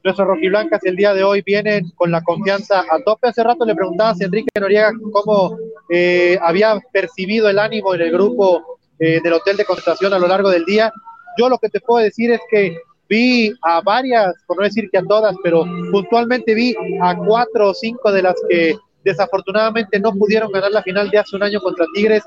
nuestros 0.03 0.27
rojiblancas 0.27 0.85
el 0.85 0.95
día 0.95 1.15
de 1.15 1.23
hoy 1.23 1.41
vienen 1.41 1.89
con 1.95 2.11
la 2.11 2.21
confianza 2.21 2.81
a 2.81 2.99
tope. 3.03 3.29
Hace 3.29 3.43
rato 3.43 3.65
le 3.65 3.73
preguntabas 3.73 4.21
a 4.21 4.25
Enrique 4.25 4.49
Noriega 4.59 4.93
cómo 5.11 5.57
eh, 5.89 6.37
había 6.39 6.79
percibido 6.91 7.49
el 7.49 7.57
ánimo 7.57 7.95
en 7.95 8.01
el 8.01 8.11
grupo 8.11 8.79
eh, 8.99 9.21
del 9.23 9.33
hotel 9.33 9.57
de 9.57 9.65
concentración 9.65 10.13
a 10.13 10.19
lo 10.19 10.27
largo 10.27 10.51
del 10.51 10.65
día. 10.65 10.93
Yo 11.35 11.49
lo 11.49 11.57
que 11.57 11.69
te 11.69 11.81
puedo 11.81 12.03
decir 12.03 12.29
es 12.31 12.41
que 12.51 12.77
vi 13.09 13.53
a 13.61 13.81
varias, 13.81 14.33
por 14.45 14.57
no 14.57 14.63
decir 14.63 14.89
que 14.91 14.97
a 14.97 15.03
todas, 15.03 15.35
pero 15.43 15.65
puntualmente 15.91 16.53
vi 16.53 16.75
a 17.01 17.15
cuatro 17.15 17.69
o 17.69 17.73
cinco 17.73 18.11
de 18.11 18.21
las 18.21 18.35
que 18.49 18.75
desafortunadamente 19.03 19.99
no 19.99 20.13
pudieron 20.13 20.51
ganar 20.51 20.71
la 20.71 20.83
final 20.83 21.09
de 21.09 21.19
hace 21.19 21.35
un 21.35 21.43
año 21.43 21.59
contra 21.61 21.85
Tigres, 21.93 22.23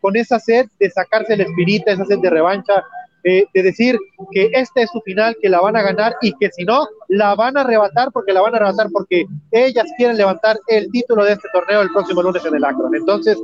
con 0.00 0.16
esa 0.16 0.38
sed 0.38 0.66
de 0.78 0.90
sacarse 0.90 1.34
el 1.34 1.42
espíritu, 1.42 1.84
esa 1.86 2.04
sed 2.04 2.18
de 2.18 2.30
revancha, 2.30 2.84
eh, 3.26 3.46
de 3.54 3.62
decir 3.62 3.96
que 4.32 4.50
esta 4.52 4.82
es 4.82 4.90
su 4.90 5.00
final, 5.00 5.34
que 5.40 5.48
la 5.48 5.60
van 5.60 5.76
a 5.76 5.82
ganar 5.82 6.14
y 6.20 6.34
que 6.34 6.50
si 6.50 6.64
no, 6.64 6.86
la 7.08 7.34
van 7.34 7.56
a 7.56 7.62
arrebatar 7.62 8.12
porque 8.12 8.34
la 8.34 8.42
van 8.42 8.52
a 8.52 8.56
arrebatar 8.58 8.88
porque 8.92 9.24
ellas 9.50 9.86
quieren 9.96 10.18
levantar 10.18 10.58
el 10.66 10.90
título 10.90 11.24
de 11.24 11.32
este 11.32 11.48
torneo 11.54 11.80
el 11.80 11.90
próximo 11.90 12.22
lunes 12.22 12.44
en 12.44 12.54
el 12.54 12.64
Akron. 12.64 12.94
Entonces, 12.94 13.38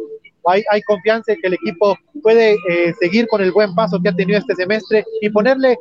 hay, 0.47 0.63
hay 0.71 0.83
confianza 0.83 1.33
en 1.33 1.41
que 1.41 1.47
el 1.47 1.55
equipo 1.55 1.97
puede 2.23 2.57
eh, 2.69 2.93
seguir 3.01 3.27
con 3.29 3.41
el 3.41 3.53
buen 3.53 3.75
paso 3.75 3.99
que 4.03 4.11
ha 4.11 4.15
tenido 4.15 4.39
este 4.39 4.55
semestre 4.55 5.03
y 5.23 5.31
ponerle 5.31 5.79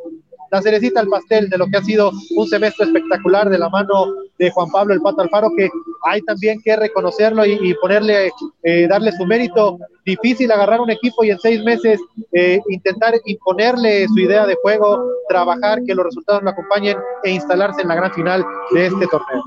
la 0.51 0.61
cerecita 0.61 0.99
al 0.99 1.07
pastel 1.07 1.49
de 1.49 1.57
lo 1.57 1.67
que 1.67 1.77
ha 1.77 1.83
sido 1.83 2.11
un 2.35 2.47
semestre 2.47 2.85
espectacular 2.85 3.49
de 3.49 3.59
la 3.59 3.69
mano 3.69 4.05
de 4.37 4.49
Juan 4.51 4.69
Pablo 4.71 4.93
el 4.93 5.01
Pato 5.01 5.21
Alfaro, 5.21 5.49
que 5.55 5.69
hay 6.05 6.21
también 6.21 6.61
que 6.63 6.75
reconocerlo 6.75 7.45
y, 7.45 7.73
ponerle, 7.75 8.31
eh, 8.63 8.87
darle 8.87 9.11
su 9.11 9.25
mérito. 9.25 9.77
Difícil 10.05 10.51
agarrar 10.51 10.79
un 10.81 10.89
equipo 10.89 11.23
y 11.23 11.31
en 11.31 11.39
seis 11.39 11.63
meses 11.63 11.99
eh, 12.31 12.59
intentar 12.69 13.13
imponerle 13.25 14.07
su 14.07 14.19
idea 14.19 14.45
de 14.45 14.55
juego, 14.61 15.03
trabajar, 15.27 15.83
que 15.85 15.93
los 15.93 16.05
resultados 16.05 16.41
lo 16.43 16.49
acompañen 16.49 16.97
e 17.23 17.31
instalarse 17.31 17.81
en 17.81 17.89
la 17.89 17.95
gran 17.95 18.13
final 18.13 18.45
de 18.71 18.87
este 18.87 19.07
torneo. 19.07 19.43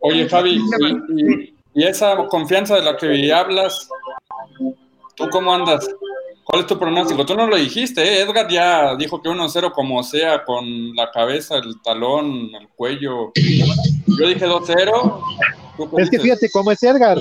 Oye, 0.00 0.28
Javi, 0.28 0.60
y 1.74 1.84
esa 1.84 2.16
confianza 2.28 2.76
de 2.76 2.82
la 2.82 2.96
que 2.96 3.32
hablas, 3.32 3.88
¿tú 5.14 5.28
cómo 5.30 5.54
andas? 5.54 5.88
¿Cuál 6.50 6.62
es 6.62 6.66
tu 6.66 6.78
pronóstico? 6.78 7.26
Tú 7.26 7.34
no 7.34 7.46
lo 7.46 7.56
dijiste, 7.56 8.02
¿eh? 8.02 8.22
Edgar 8.22 8.48
ya 8.48 8.96
dijo 8.96 9.20
que 9.20 9.28
1-0 9.28 9.70
como 9.70 10.02
sea, 10.02 10.44
con 10.44 10.96
la 10.96 11.10
cabeza, 11.10 11.58
el 11.58 11.78
talón, 11.82 12.48
el 12.58 12.68
cuello. 12.74 13.32
Yo 13.34 14.28
dije 14.28 14.46
2-0. 14.46 15.22
Es 15.98 16.08
que 16.08 16.18
fíjate 16.18 16.48
cómo 16.50 16.72
es 16.72 16.82
Edgar. 16.82 17.18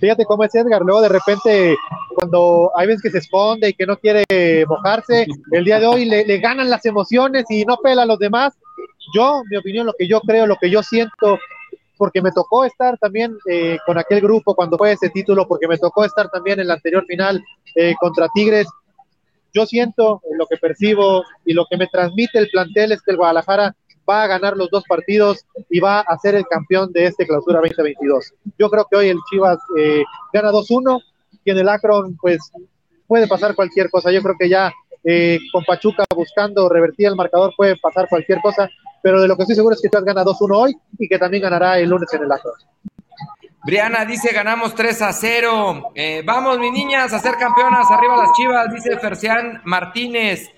Fíjate 0.00 0.24
cómo 0.24 0.42
es 0.42 0.52
Edgar. 0.52 0.82
Luego 0.82 1.00
de 1.00 1.10
repente, 1.10 1.76
cuando 2.16 2.72
hay 2.74 2.88
veces 2.88 3.02
que 3.02 3.10
se 3.10 3.18
esconde 3.18 3.68
y 3.68 3.74
que 3.74 3.86
no 3.86 3.96
quiere 3.96 4.24
mojarse, 4.66 5.24
el 5.52 5.64
día 5.64 5.78
de 5.78 5.86
hoy 5.86 6.06
le, 6.06 6.24
le 6.24 6.38
ganan 6.38 6.68
las 6.68 6.84
emociones 6.86 7.44
y 7.50 7.64
no 7.64 7.76
pela 7.76 8.02
a 8.02 8.06
los 8.06 8.18
demás. 8.18 8.54
Yo, 9.14 9.44
mi 9.48 9.56
opinión, 9.56 9.86
lo 9.86 9.94
que 9.96 10.08
yo 10.08 10.20
creo, 10.22 10.44
lo 10.48 10.56
que 10.56 10.70
yo 10.70 10.82
siento 10.82 11.38
porque 11.98 12.22
me 12.22 12.30
tocó 12.30 12.64
estar 12.64 12.96
también 12.98 13.36
eh, 13.50 13.76
con 13.84 13.98
aquel 13.98 14.20
grupo 14.20 14.54
cuando 14.54 14.78
fue 14.78 14.92
ese 14.92 15.10
título, 15.10 15.46
porque 15.46 15.68
me 15.68 15.76
tocó 15.76 16.04
estar 16.04 16.30
también 16.30 16.60
en 16.60 16.68
la 16.68 16.74
anterior 16.74 17.04
final 17.04 17.44
eh, 17.74 17.94
contra 18.00 18.28
Tigres. 18.32 18.68
Yo 19.52 19.66
siento 19.66 20.22
lo 20.38 20.46
que 20.46 20.56
percibo 20.56 21.24
y 21.44 21.52
lo 21.52 21.66
que 21.68 21.76
me 21.76 21.88
transmite 21.88 22.38
el 22.38 22.48
plantel 22.48 22.92
es 22.92 23.02
que 23.02 23.10
el 23.10 23.16
Guadalajara 23.16 23.74
va 24.08 24.22
a 24.22 24.26
ganar 24.28 24.56
los 24.56 24.70
dos 24.70 24.84
partidos 24.88 25.44
y 25.68 25.80
va 25.80 26.00
a 26.00 26.18
ser 26.18 26.34
el 26.36 26.46
campeón 26.46 26.92
de 26.92 27.06
este 27.06 27.26
clausura 27.26 27.60
2022. 27.60 28.32
Yo 28.58 28.70
creo 28.70 28.86
que 28.88 28.96
hoy 28.96 29.08
el 29.08 29.18
Chivas 29.28 29.58
eh, 29.76 30.04
gana 30.32 30.52
2-1 30.52 31.02
y 31.44 31.50
en 31.50 31.58
el 31.58 31.68
Akron 31.68 32.16
pues 32.16 32.38
puede 33.06 33.26
pasar 33.26 33.54
cualquier 33.54 33.90
cosa. 33.90 34.12
Yo 34.12 34.22
creo 34.22 34.36
que 34.38 34.48
ya 34.48 34.72
con 35.52 35.64
Pachuca 35.64 36.04
buscando 36.14 36.68
revertir 36.68 37.06
el 37.06 37.16
marcador 37.16 37.54
puede 37.56 37.76
pasar 37.76 38.08
cualquier 38.10 38.40
cosa 38.42 38.68
pero 39.08 39.22
de 39.22 39.28
lo 39.28 39.36
que 39.36 39.44
estoy 39.44 39.56
seguro 39.56 39.74
es 39.74 39.80
que 39.80 39.88
Chivas 39.88 40.04
gana 40.04 40.22
2-1 40.22 40.54
hoy 40.54 40.76
y 40.98 41.08
que 41.08 41.18
también 41.18 41.42
ganará 41.42 41.78
el 41.78 41.88
lunes 41.88 42.12
en 42.12 42.24
el 42.24 42.30
acto. 42.30 42.52
Briana 43.64 44.04
dice 44.04 44.34
ganamos 44.34 44.74
3 44.74 45.00
a 45.00 45.14
0. 45.14 45.92
Eh, 45.94 46.22
vamos, 46.26 46.58
mis 46.58 46.70
niñas, 46.72 47.14
a 47.14 47.18
ser 47.18 47.36
campeonas. 47.36 47.90
Arriba 47.90 48.18
las 48.18 48.36
chivas, 48.36 48.70
dice 48.70 48.98
Fercián 48.98 49.62
Martínez. 49.64 50.50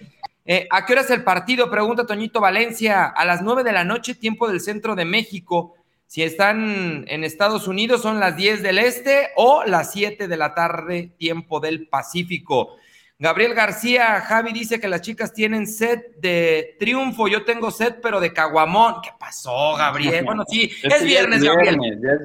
Eh, 0.44 0.66
¿A 0.68 0.84
qué 0.84 0.94
hora 0.94 1.02
es 1.02 1.10
el 1.10 1.22
partido? 1.22 1.70
Pregunta 1.70 2.06
Toñito 2.06 2.40
Valencia. 2.40 3.04
A 3.04 3.24
las 3.24 3.40
9 3.40 3.62
de 3.62 3.70
la 3.70 3.84
noche, 3.84 4.16
tiempo 4.16 4.48
del 4.48 4.60
centro 4.60 4.96
de 4.96 5.04
México. 5.04 5.76
Si 6.08 6.24
están 6.24 7.04
en 7.06 7.22
Estados 7.22 7.68
Unidos, 7.68 8.02
son 8.02 8.18
las 8.18 8.36
10 8.36 8.64
del 8.64 8.78
este 8.80 9.28
o 9.36 9.62
las 9.64 9.92
7 9.92 10.26
de 10.26 10.36
la 10.36 10.56
tarde, 10.56 11.12
tiempo 11.16 11.60
del 11.60 11.86
Pacífico. 11.86 12.78
Gabriel 13.20 13.52
García, 13.52 14.22
Javi 14.22 14.50
dice 14.50 14.80
que 14.80 14.88
las 14.88 15.02
chicas 15.02 15.34
tienen 15.34 15.66
set 15.66 16.16
de 16.22 16.76
triunfo. 16.78 17.28
Yo 17.28 17.44
tengo 17.44 17.70
set, 17.70 18.00
pero 18.00 18.18
de 18.18 18.32
caguamón. 18.32 18.94
¿Qué 19.02 19.10
pasó, 19.20 19.74
Gabriel? 19.76 20.24
Bueno, 20.24 20.42
sí, 20.48 20.70
es, 20.82 21.04
viernes, 21.04 21.44
Gabriel. 21.44 21.76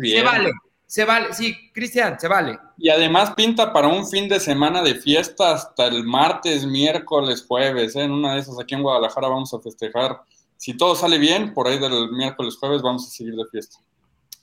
Se 0.01 0.23
vale, 0.23 0.51
se 0.85 1.03
vale. 1.03 1.33
Sí, 1.33 1.69
Cristian, 1.73 2.17
se 2.17 2.29
vale. 2.29 2.57
Y 2.77 2.87
además 2.87 3.33
pinta 3.35 3.73
para 3.73 3.89
un 3.89 4.07
fin 4.07 4.29
de 4.29 4.39
semana 4.39 4.81
de 4.81 4.95
fiesta 4.95 5.55
hasta 5.55 5.85
el 5.87 6.05
martes, 6.05 6.65
miércoles, 6.65 7.43
jueves. 7.45 7.97
¿eh? 7.97 8.03
En 8.03 8.11
una 8.11 8.35
de 8.35 8.39
esas 8.39 8.57
aquí 8.57 8.73
en 8.73 8.81
Guadalajara 8.81 9.27
vamos 9.27 9.53
a 9.53 9.59
festejar. 9.59 10.21
Si 10.55 10.77
todo 10.77 10.95
sale 10.95 11.17
bien, 11.17 11.53
por 11.53 11.67
ahí 11.67 11.77
del 11.77 12.09
miércoles, 12.11 12.55
jueves 12.57 12.81
vamos 12.81 13.05
a 13.05 13.09
seguir 13.09 13.35
de 13.35 13.43
fiesta. 13.51 13.79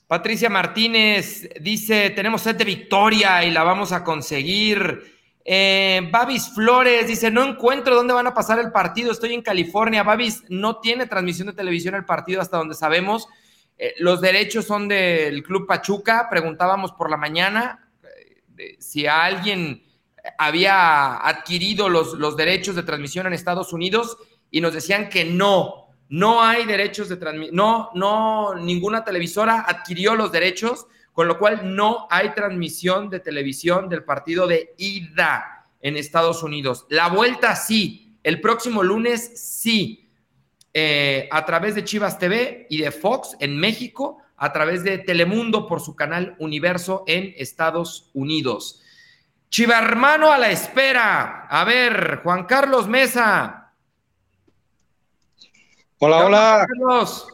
Patricia 0.06 0.50
Martínez 0.50 1.48
dice, 1.62 2.10
tenemos 2.10 2.42
set 2.42 2.58
de 2.58 2.66
victoria 2.66 3.42
y 3.42 3.50
la 3.50 3.62
vamos 3.62 3.90
a 3.92 4.04
conseguir. 4.04 5.21
Eh, 5.44 6.08
Babis 6.10 6.50
Flores 6.54 7.06
dice, 7.08 7.30
no 7.30 7.44
encuentro 7.44 7.94
dónde 7.94 8.14
van 8.14 8.26
a 8.26 8.34
pasar 8.34 8.58
el 8.58 8.70
partido, 8.70 9.10
estoy 9.10 9.34
en 9.34 9.42
California. 9.42 10.02
Babis 10.02 10.44
no 10.48 10.78
tiene 10.78 11.06
transmisión 11.06 11.48
de 11.48 11.54
televisión 11.54 11.94
el 11.94 12.04
partido 12.04 12.40
hasta 12.40 12.58
donde 12.58 12.74
sabemos. 12.74 13.28
Eh, 13.78 13.94
los 13.98 14.20
derechos 14.20 14.66
son 14.66 14.88
del 14.88 15.42
Club 15.42 15.66
Pachuca. 15.66 16.28
Preguntábamos 16.30 16.92
por 16.92 17.10
la 17.10 17.16
mañana 17.16 17.90
eh, 18.56 18.76
si 18.78 19.06
alguien 19.06 19.82
había 20.38 21.16
adquirido 21.26 21.88
los, 21.88 22.14
los 22.14 22.36
derechos 22.36 22.76
de 22.76 22.84
transmisión 22.84 23.26
en 23.26 23.32
Estados 23.32 23.72
Unidos 23.72 24.16
y 24.50 24.60
nos 24.60 24.72
decían 24.72 25.08
que 25.08 25.24
no, 25.24 25.88
no 26.08 26.42
hay 26.42 26.64
derechos 26.64 27.08
de 27.08 27.16
transmisión, 27.16 27.56
no, 27.56 27.90
no, 27.94 28.54
ninguna 28.54 29.02
televisora 29.02 29.64
adquirió 29.66 30.14
los 30.14 30.30
derechos 30.30 30.86
con 31.12 31.28
lo 31.28 31.38
cual 31.38 31.74
no 31.74 32.06
hay 32.10 32.30
transmisión 32.30 33.10
de 33.10 33.20
televisión 33.20 33.88
del 33.88 34.04
partido 34.04 34.46
de 34.46 34.74
ida 34.78 35.66
en 35.80 35.96
Estados 35.96 36.42
Unidos. 36.42 36.86
La 36.88 37.08
vuelta 37.08 37.54
sí, 37.56 38.16
el 38.22 38.40
próximo 38.40 38.82
lunes 38.82 39.40
sí, 39.40 40.08
eh, 40.72 41.28
a 41.30 41.44
través 41.44 41.74
de 41.74 41.84
Chivas 41.84 42.18
TV 42.18 42.66
y 42.70 42.78
de 42.78 42.90
Fox 42.90 43.36
en 43.40 43.58
México, 43.58 44.18
a 44.36 44.52
través 44.52 44.82
de 44.84 44.98
Telemundo 44.98 45.66
por 45.66 45.80
su 45.80 45.94
canal 45.94 46.34
Universo 46.38 47.04
en 47.06 47.34
Estados 47.36 48.10
Unidos. 48.14 48.80
Chiva 49.50 49.78
hermano 49.78 50.32
a 50.32 50.38
la 50.38 50.50
espera. 50.50 51.46
A 51.46 51.64
ver, 51.64 52.20
Juan 52.22 52.46
Carlos 52.46 52.88
Mesa. 52.88 53.74
Hola, 55.98 56.24
hola. 56.24 56.66
Carlos? 56.66 57.28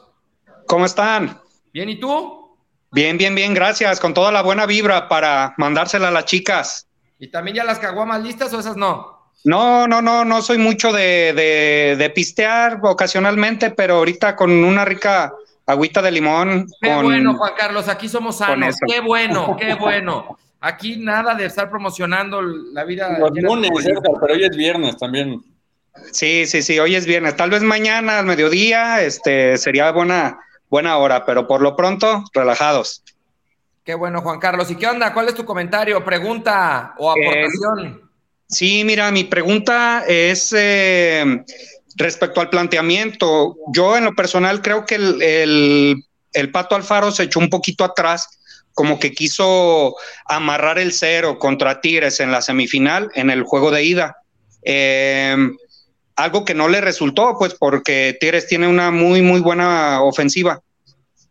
¿Cómo 0.67 0.85
están? 0.85 1.41
Bien, 1.73 1.89
¿y 1.89 2.01
tú? 2.01 2.38
Bien, 2.91 3.19
bien, 3.19 3.35
bien, 3.35 3.55
gracias. 3.55 4.01
Con 4.01 4.15
toda 4.15 4.33
la 4.33 4.43
buena 4.43 4.67
vibra 4.67 5.09
para 5.09 5.55
mandársela 5.59 6.09
a 6.09 6.11
las 6.11 6.25
chicas. 6.25 6.87
¿Y 7.19 7.29
también 7.29 7.57
ya 7.57 7.65
las 7.65 7.79
caguamas 7.79 8.23
listas 8.23 8.53
o 8.55 8.61
esas 8.61 8.77
no? 8.77 9.19
No, 9.45 9.87
no, 9.87 10.03
no, 10.03 10.25
no 10.25 10.43
soy 10.43 10.59
mucho 10.59 10.93
de, 10.93 11.97
de, 11.97 12.11
pistear 12.11 12.81
ocasionalmente, 12.83 13.71
pero 13.71 13.97
ahorita 13.97 14.35
con 14.35 14.51
una 14.51 14.85
rica 14.85 15.33
agüita 15.65 16.03
de 16.03 16.11
limón. 16.11 16.67
Qué 16.81 16.95
bueno, 16.95 17.35
Juan 17.35 17.53
Carlos, 17.57 17.89
aquí 17.89 18.09
somos 18.09 18.39
sanos. 18.39 18.77
Qué 18.87 19.01
bueno, 19.01 19.57
qué 19.59 19.75
bueno. 19.75 20.39
Aquí 20.61 20.97
nada 20.97 21.37
de 21.37 21.47
estar 21.47 21.71
promocionando 21.71 22.43
la 22.43 22.83
vida. 22.85 23.17
Los 23.19 23.31
lunes, 23.33 23.71
pero 24.21 24.35
hoy 24.35 24.45
es 24.45 24.57
viernes 24.57 24.97
también. 24.97 25.41
Sí, 26.13 26.47
sí, 26.47 26.63
sí, 26.63 26.79
hoy 26.79 26.97
es 26.97 27.07
viernes. 27.07 27.37
Tal 27.37 27.51
vez 27.51 27.63
mañana 27.63 28.19
al 28.19 28.27
mediodía, 28.27 29.03
este, 29.03 29.57
sería 29.57 29.91
buena 29.93 30.39
buena 30.71 30.97
hora, 30.99 31.25
pero 31.25 31.47
por 31.47 31.61
lo 31.61 31.77
pronto, 31.77 32.25
relajados. 32.33 33.03
Qué 33.85 33.95
bueno, 33.95 34.21
Juan 34.21 34.39
Carlos. 34.39 34.71
¿Y 34.71 34.77
qué 34.77 34.87
onda? 34.87 35.15
¿Cuál 35.15 35.29
es 35.29 35.35
tu 35.35 35.45
comentario, 35.45 36.05
pregunta 36.05 36.95
o 36.99 37.15
eh, 37.17 37.23
aportación? 37.23 38.11
sí, 38.47 38.83
mira, 38.85 39.11
mi 39.11 39.25
pregunta 39.25 40.05
es 40.07 40.55
eh, 40.57 41.43
respecto 41.97 42.41
al 42.41 42.51
planteamiento. 42.51 43.57
Yo 43.73 43.97
en 43.97 44.05
lo 44.05 44.15
personal 44.15 44.61
creo 44.61 44.85
que 44.85 44.97
el, 44.97 46.53
Pato 46.53 46.77
Alfaro 46.77 47.11
se 47.11 47.25
echó 47.25 47.41
un 47.41 47.49
poquito 47.49 47.83
atrás, 47.83 48.41
como 48.75 48.99
que 49.01 49.13
quiso 49.13 49.97
amarrar 50.27 50.79
el 50.79 50.93
cero 50.93 51.39
contra 51.39 51.81
Tigres 51.81 52.21
en 52.21 52.31
la 52.31 52.43
semifinal, 52.43 53.11
en 53.15 53.31
el 53.31 53.43
juego 53.43 53.71
de 53.71 53.85
ida. 53.85 54.19
Eh, 54.63 55.35
algo 56.19 56.45
que 56.45 56.53
no 56.53 56.67
le 56.69 56.81
resultó, 56.81 57.37
pues 57.39 57.55
porque 57.55 58.17
Tigres 58.19 58.49
tiene 58.49 58.67
una 58.67 58.91
muy, 58.91 59.23
muy 59.23 59.41
buena 59.41 60.03
ofensiva. 60.03 60.61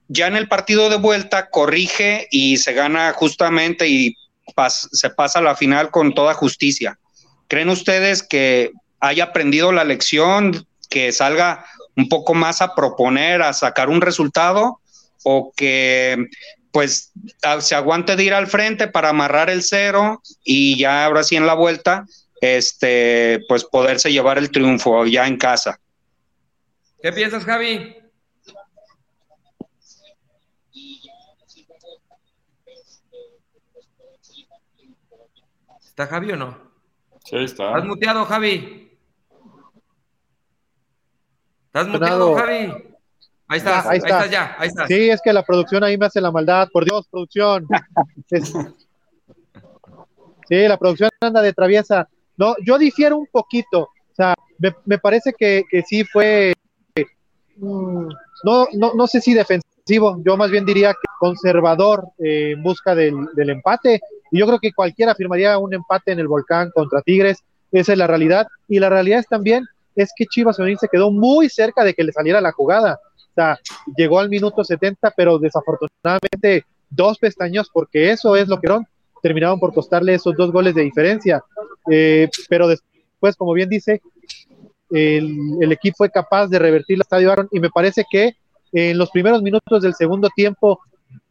Ya 0.08 0.28
en 0.28 0.38
el 0.38 0.48
partido 0.48 0.90
de 0.90 0.96
vuelta 0.96 1.50
corrige 1.50 2.30
y 2.32 2.56
se 2.56 2.72
gana 2.72 3.12
justamente 3.12 3.90
y 3.90 4.16
se 4.94 5.10
pasa 5.10 5.40
a 5.40 5.42
la 5.42 5.58
final 5.58 5.92
con 5.92 6.14
toda 6.14 6.34
justicia. 6.34 6.98
¿Creen 7.50 7.68
ustedes 7.68 8.24
que 8.24 8.72
haya 9.02 9.26
aprendido 9.26 9.74
la 9.74 9.84
lección, 9.84 10.66
que 10.90 11.12
salga 11.12 11.66
un 11.98 12.08
poco 12.08 12.34
más 12.34 12.62
a 12.62 12.74
proponer, 12.74 13.42
a 13.42 13.52
sacar 13.52 13.90
un 13.90 14.00
resultado, 14.00 14.80
o 15.24 15.52
que 15.54 16.28
pues 16.72 17.12
se 17.60 17.76
aguante 17.76 18.16
de 18.16 18.24
ir 18.24 18.34
al 18.34 18.48
frente 18.48 18.88
para 18.88 19.10
amarrar 19.10 19.50
el 19.50 19.64
cero 19.64 20.22
y 20.46 20.78
ya 20.78 21.04
ahora 21.04 21.24
sí 21.24 21.36
en 21.36 21.46
la 21.46 21.56
vuelta, 21.56 22.06
este, 22.42 23.40
pues 23.48 23.64
poderse 23.64 24.12
llevar 24.12 24.38
el 24.38 24.52
triunfo 24.52 25.06
ya 25.06 25.28
en 25.28 25.38
casa. 25.38 25.80
¿Qué 27.02 27.12
piensas, 27.12 27.44
Javi? 27.46 27.96
¿Está 35.86 36.08
Javi 36.08 36.32
o 36.32 36.36
no? 36.36 36.58
Sí, 37.26 37.38
está. 37.38 37.70
¿Estás 37.70 37.86
muteado, 37.86 38.26
Javi? 38.26 38.98
¿Estás 41.66 41.88
muteado, 41.88 42.36
Javi? 42.36 42.74
Ahí 43.50 43.58
estás, 43.60 43.86
ahí, 43.86 43.98
estás 43.98 44.30
ya, 44.30 44.56
ahí 44.60 44.68
estás. 44.68 44.88
Sí, 44.88 45.10
es 45.10 45.22
que 45.22 45.32
la 45.32 45.44
producción 45.44 45.84
ahí 45.84 45.98
me 45.98 46.06
hace 46.06 46.20
la 46.20 46.32
maldad, 46.32 46.68
por 46.72 46.86
Dios, 46.86 47.08
producción. 47.10 47.68
Sí, 50.50 50.66
la 50.66 50.78
producción 50.78 51.10
anda 51.20 51.42
de 51.42 51.52
traviesa. 51.52 52.08
No, 52.38 52.56
yo 52.66 52.78
difiero 52.78 53.18
un 53.18 53.28
poquito. 53.32 53.82
O 53.82 54.16
sea, 54.16 54.34
me, 54.86 54.98
parece 54.98 55.34
que, 55.38 55.64
que, 55.70 55.82
sí 55.84 56.04
fue, 56.04 56.54
mm, 57.58 58.08
no, 58.44 58.68
no, 58.74 58.94
no 58.96 59.08
sé 59.08 59.22
si 59.22 59.34
defensivo, 59.34 60.22
yo 60.26 60.38
más 60.38 60.50
bien 60.50 60.66
diría 60.66 60.94
que 60.94 61.08
conservador 61.20 62.10
eh, 62.20 62.52
en 62.52 62.64
busca 62.64 62.96
del, 62.96 63.16
del 63.34 63.50
empate. 63.50 64.02
Y 64.32 64.40
yo 64.40 64.48
creo 64.48 64.60
que 64.60 64.74
cualquiera 64.74 65.16
firmaría 65.16 65.58
un 65.58 65.74
empate 65.74 66.12
en 66.12 66.20
el 66.20 66.28
volcán 66.28 66.72
contra 66.74 67.02
Tigres. 67.02 67.44
Esa 67.72 67.92
es 67.92 67.98
la 67.98 68.08
realidad. 68.08 68.48
Y 68.68 68.80
la 68.80 68.90
realidad 68.90 69.20
es 69.20 69.28
también 69.28 69.66
es 69.98 70.12
que 70.16 70.26
Chivas 70.26 70.60
Unir 70.60 70.78
se 70.78 70.88
quedó 70.88 71.12
muy 71.12 71.50
cerca 71.50 71.84
de 71.84 71.94
que 71.94 72.04
le 72.04 72.14
saliera 72.14 72.40
la 72.40 72.52
jugada. 72.52 73.00
O 73.16 73.34
sea, 73.34 73.60
llegó 73.96 74.20
al 74.20 74.30
minuto 74.30 74.64
70, 74.64 75.12
pero 75.18 75.40
desafortunadamente 75.40 76.66
dos 76.90 77.18
pestaños, 77.18 77.70
porque 77.74 78.12
eso 78.12 78.36
es 78.36 78.48
lo 78.48 78.60
que 78.60 78.70
terminaron 79.22 79.60
por 79.60 79.74
costarle 79.74 80.14
esos 80.14 80.36
dos 80.36 80.52
goles 80.52 80.76
de 80.76 80.84
diferencia. 80.84 81.44
Eh, 81.90 82.30
pero 82.50 82.68
después, 82.68 83.36
como 83.36 83.54
bien 83.54 83.70
dice, 83.70 84.02
el, 84.90 85.72
equipo 85.72 85.98
fue 85.98 86.10
capaz 86.10 86.48
de 86.48 86.60
revertir 86.60 86.96
el 86.96 87.02
estadio 87.02 87.32
Aaron 87.32 87.48
y 87.52 87.60
me 87.60 87.70
parece 87.70 88.06
que 88.10 88.36
en 88.72 88.98
los 88.98 89.10
primeros 89.12 89.42
minutos 89.42 89.82
del 89.82 89.96
segundo 89.96 90.30
tiempo 90.36 90.80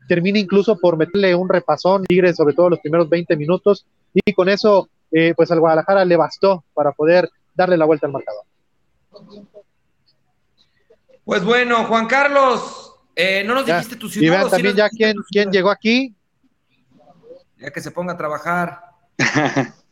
termina 0.09 0.38
incluso 0.38 0.79
por 0.79 0.97
meterle 0.97 1.35
un 1.35 1.49
repasón 1.49 2.05
Tigres, 2.05 2.37
sobre 2.37 2.55
todo 2.55 2.71
los 2.71 2.81
primeros 2.81 3.09
20 3.09 3.37
minutos, 3.37 3.87
y 4.14 4.33
con 4.33 4.49
eso, 4.49 4.88
eh, 5.11 5.35
pues 5.37 5.51
al 5.51 5.61
Guadalajara 5.61 6.05
le 6.05 6.16
bastó 6.16 6.64
para 6.75 6.92
poder 6.92 7.29
darle 7.55 7.77
la 7.77 7.85
vuelta 7.85 8.07
al 8.07 8.12
marcador. 8.12 8.45
Pues 11.25 11.45
bueno, 11.45 11.85
Juan 11.87 12.07
Carlos, 12.07 12.95
eh, 13.16 13.42
no 13.45 13.55
nos 13.55 13.66
dijiste 13.66 13.97
tu 13.97 14.09
ciudad. 14.09 14.27
Y 14.27 14.31
vean 14.31 14.51
también 14.51 14.77
ya 14.77 14.88
quién, 14.88 15.16
quién 15.29 15.51
llegó 15.51 15.71
aquí. 15.71 16.14
Ya 17.59 17.71
que 17.71 17.81
se 17.81 17.90
ponga 17.90 18.12
a 18.12 18.16
trabajar. 18.16 18.81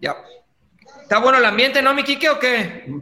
ya. 0.00 0.16
¿Está 1.02 1.18
bueno 1.18 1.38
el 1.38 1.44
ambiente, 1.44 1.82
no, 1.82 1.94
mi 1.94 2.02
Quique, 2.02 2.28
o 2.28 2.38
qué? 2.38 2.92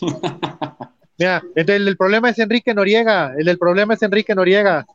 Mira, 1.18 1.42
el, 1.54 1.88
el, 1.88 1.96
problema 1.96 2.30
es 2.30 2.38
Enrique 2.38 2.74
Noriega. 2.74 3.32
El, 3.36 3.48
el 3.48 3.58
problema 3.58 3.94
es 3.94 4.02
Enrique 4.02 4.34
Noriega. 4.34 4.86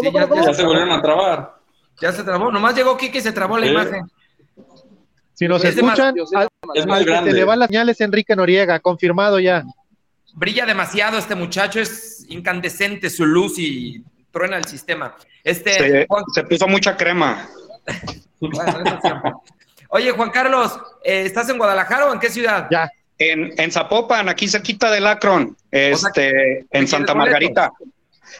Sí, 0.00 0.10
ya, 0.12 0.54
se 0.54 0.64
volvieron 0.64 0.92
a 0.92 1.02
trabar. 1.02 1.56
Ya 2.00 2.12
se 2.12 2.22
trabó. 2.22 2.52
Nomás 2.52 2.74
llegó 2.74 2.96
Quique 2.96 3.18
y 3.18 3.22
se 3.22 3.32
trabó 3.32 3.58
la 3.58 3.66
imagen. 3.66 4.10
Si 5.34 5.48
nos 5.48 5.64
escuchan, 5.64 6.14
es 6.18 6.32
al, 6.34 6.48
que 7.04 7.30
se 7.30 7.32
le 7.32 7.44
van 7.44 7.58
las 7.58 7.68
señales 7.68 8.00
Enrique 8.00 8.36
Noriega, 8.36 8.78
confirmado 8.80 9.40
ya. 9.40 9.64
Brilla 10.34 10.66
demasiado 10.66 11.18
este 11.18 11.34
muchacho, 11.34 11.80
es 11.80 12.26
incandescente 12.28 13.08
su 13.08 13.24
luz 13.24 13.58
y 13.58 14.04
truena 14.30 14.58
el 14.58 14.66
sistema. 14.66 15.16
Este, 15.42 16.06
se, 16.34 16.44
puso 16.44 16.68
mucha 16.68 16.96
crema. 16.96 17.48
Oye, 19.90 20.10
Juan 20.12 20.30
Carlos, 20.30 20.78
eh, 21.04 21.24
¿estás 21.26 21.48
en 21.48 21.58
Guadalajara 21.58 22.06
o 22.06 22.12
en 22.12 22.20
qué 22.20 22.30
ciudad? 22.30 22.68
Ya. 22.70 22.90
En, 23.18 23.52
en 23.58 23.70
Zapopan, 23.70 24.28
aquí 24.28 24.48
cerquita 24.48 24.90
del 24.90 25.06
Akron, 25.06 25.56
este, 25.70 26.64
en 26.70 26.88
Santa 26.88 27.14
Margarita. 27.14 27.70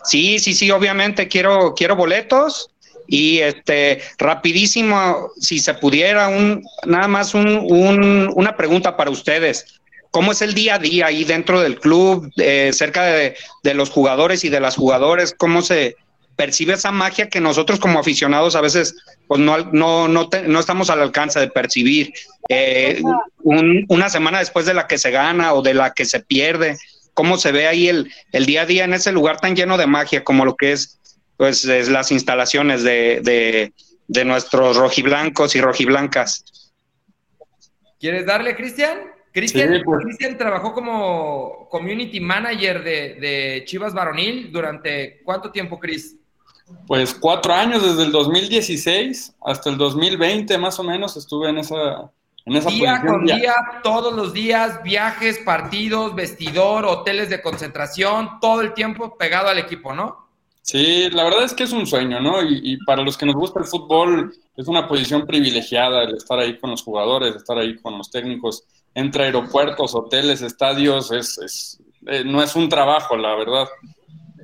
Sí, 0.05 0.39
sí, 0.39 0.55
sí, 0.55 0.71
obviamente 0.71 1.29
quiero, 1.29 1.75
quiero 1.75 1.97
boletos 1.97 2.71
y 3.07 3.41
este, 3.41 4.01
rapidísimo, 4.19 5.33
si 5.39 5.59
se 5.59 5.75
pudiera, 5.75 6.29
un, 6.29 6.65
nada 6.87 7.09
más 7.09 7.35
un, 7.35 8.33
una 8.35 8.57
pregunta 8.57 8.97
para 8.97 9.11
ustedes. 9.11 9.81
¿Cómo 10.11 10.33
es 10.33 10.43
el 10.43 10.55
día 10.55 10.77
a 10.77 10.79
día 10.79 11.07
ahí 11.07 11.25
dentro 11.25 11.61
del 11.61 11.79
club, 11.79 12.33
eh, 12.37 12.71
cerca 12.73 13.05
de, 13.05 13.35
los 13.75 13.91
jugadores 13.91 14.45
y 14.45 14.49
de 14.49 14.61
las 14.61 14.77
jugadoras? 14.77 15.35
¿Cómo 15.37 15.63
se 15.63 15.97
percibe 16.37 16.75
esa 16.75 16.91
magia 16.91 17.29
que 17.29 17.41
nosotros 17.41 17.79
como 17.79 17.99
aficionados 17.99 18.57
a 18.57 18.61
veces 18.61 18.97
pues 19.29 19.41
no, 19.41 19.59
no, 19.73 20.09
no, 20.09 20.29
no 20.47 20.61
estamos 20.61 20.91
al 20.91 21.03
alcance 21.03 21.39
de 21.39 21.49
percibir? 21.49 22.13
Eh, 22.49 23.03
una 23.43 24.09
semana 24.09 24.39
después 24.39 24.67
de 24.67 24.75
la 24.75 24.87
que 24.87 24.99
se 24.99 25.11
gana 25.11 25.53
o 25.55 25.63
de 25.63 25.75
la 25.75 25.93
que 25.93 26.05
se 26.05 26.21
pierde, 26.21 26.79
¿cómo 27.15 27.37
se 27.37 27.53
ve 27.53 27.67
ahí 27.67 27.89
el, 27.89 28.13
el 28.33 28.47
día 28.47 28.63
a 28.63 28.67
día 28.67 28.85
en 28.85 28.95
ese 28.95 29.13
lugar 29.13 29.41
tan 29.41 29.55
lleno 29.55 29.77
de 29.77 29.87
magia 29.87 30.25
como 30.25 30.45
lo 30.45 30.57
que 30.57 30.73
es 30.73 31.01
pues 31.41 31.65
es 31.65 31.89
las 31.89 32.13
instalaciones 32.13 32.83
de, 32.83 33.73
nuestros 34.27 34.77
rojiblancos 34.77 35.57
y 35.57 35.63
rojiblancas. 35.63 36.45
¿Quieres 37.99 38.27
darle, 38.27 38.55
Cristian? 38.55 38.99
Cristian 39.33 39.83
pues. 39.83 40.37
trabajó 40.37 40.75
como 40.75 41.67
community 41.71 42.21
manager 42.21 42.85
de, 42.85 43.63
Chivas 43.65 43.95
Varonil 43.95 44.53
durante 44.53 45.23
cuánto 45.25 45.51
tiempo, 45.51 45.81
Cris? 45.81 46.15
Pues 46.87 47.15
cuatro 47.15 47.53
años, 47.53 47.83
desde 47.83 48.05
el 48.05 48.13
2016 48.13 49.35
hasta 49.45 49.71
el 49.71 49.77
2020 49.79 50.59
más 50.59 50.79
o 50.79 50.83
menos 50.83 51.17
estuve 51.17 51.49
en 51.51 51.59
esa, 51.59 52.11
en 52.45 52.57
esa 52.57 52.71
día 52.71 53.03
con 53.07 53.25
día, 53.25 53.55
todos 53.83 54.13
los 54.13 54.33
días, 54.33 54.83
viajes, 54.83 55.39
partidos, 55.39 56.15
vestidor, 56.15 56.85
hoteles 56.85 57.31
de 57.31 57.41
concentración, 57.43 58.41
todo 58.41 58.61
el 58.61 58.75
tiempo 58.75 59.17
pegado 59.17 59.49
al 59.49 59.59
equipo, 59.59 59.95
¿no? 59.95 60.31
Sí, 60.63 61.09
la 61.11 61.25
verdad 61.25 61.45
es 61.45 61.55
que 61.55 61.65
es 61.65 61.73
un 61.73 61.87
sueño, 61.87 62.21
¿no? 62.21 62.43
Y, 62.43 62.77
para 62.85 63.03
los 63.03 63.17
que 63.17 63.27
nos 63.27 63.35
gusta 63.35 63.61
el 63.61 63.67
fútbol, 63.67 64.35
es 64.57 64.69
una 64.69 64.87
posición 64.87 65.27
privilegiada 65.27 66.05
el 66.05 66.17
estar 66.17 66.39
ahí 66.39 66.59
con 66.59 66.71
los 66.71 66.83
jugadores, 66.83 67.35
estar 67.35 67.59
ahí 67.59 67.77
con 67.77 67.97
los 67.99 68.11
técnicos, 68.11 68.65
entre 68.95 69.25
aeropuertos, 69.25 69.95
hoteles, 69.95 70.43
estadios, 70.43 71.13
es, 71.13 71.81
eh, 72.07 72.25
no 72.25 72.43
es 72.43 72.55
un 72.57 72.69
trabajo, 72.69 73.17
la 73.17 73.35
verdad. 73.35 73.69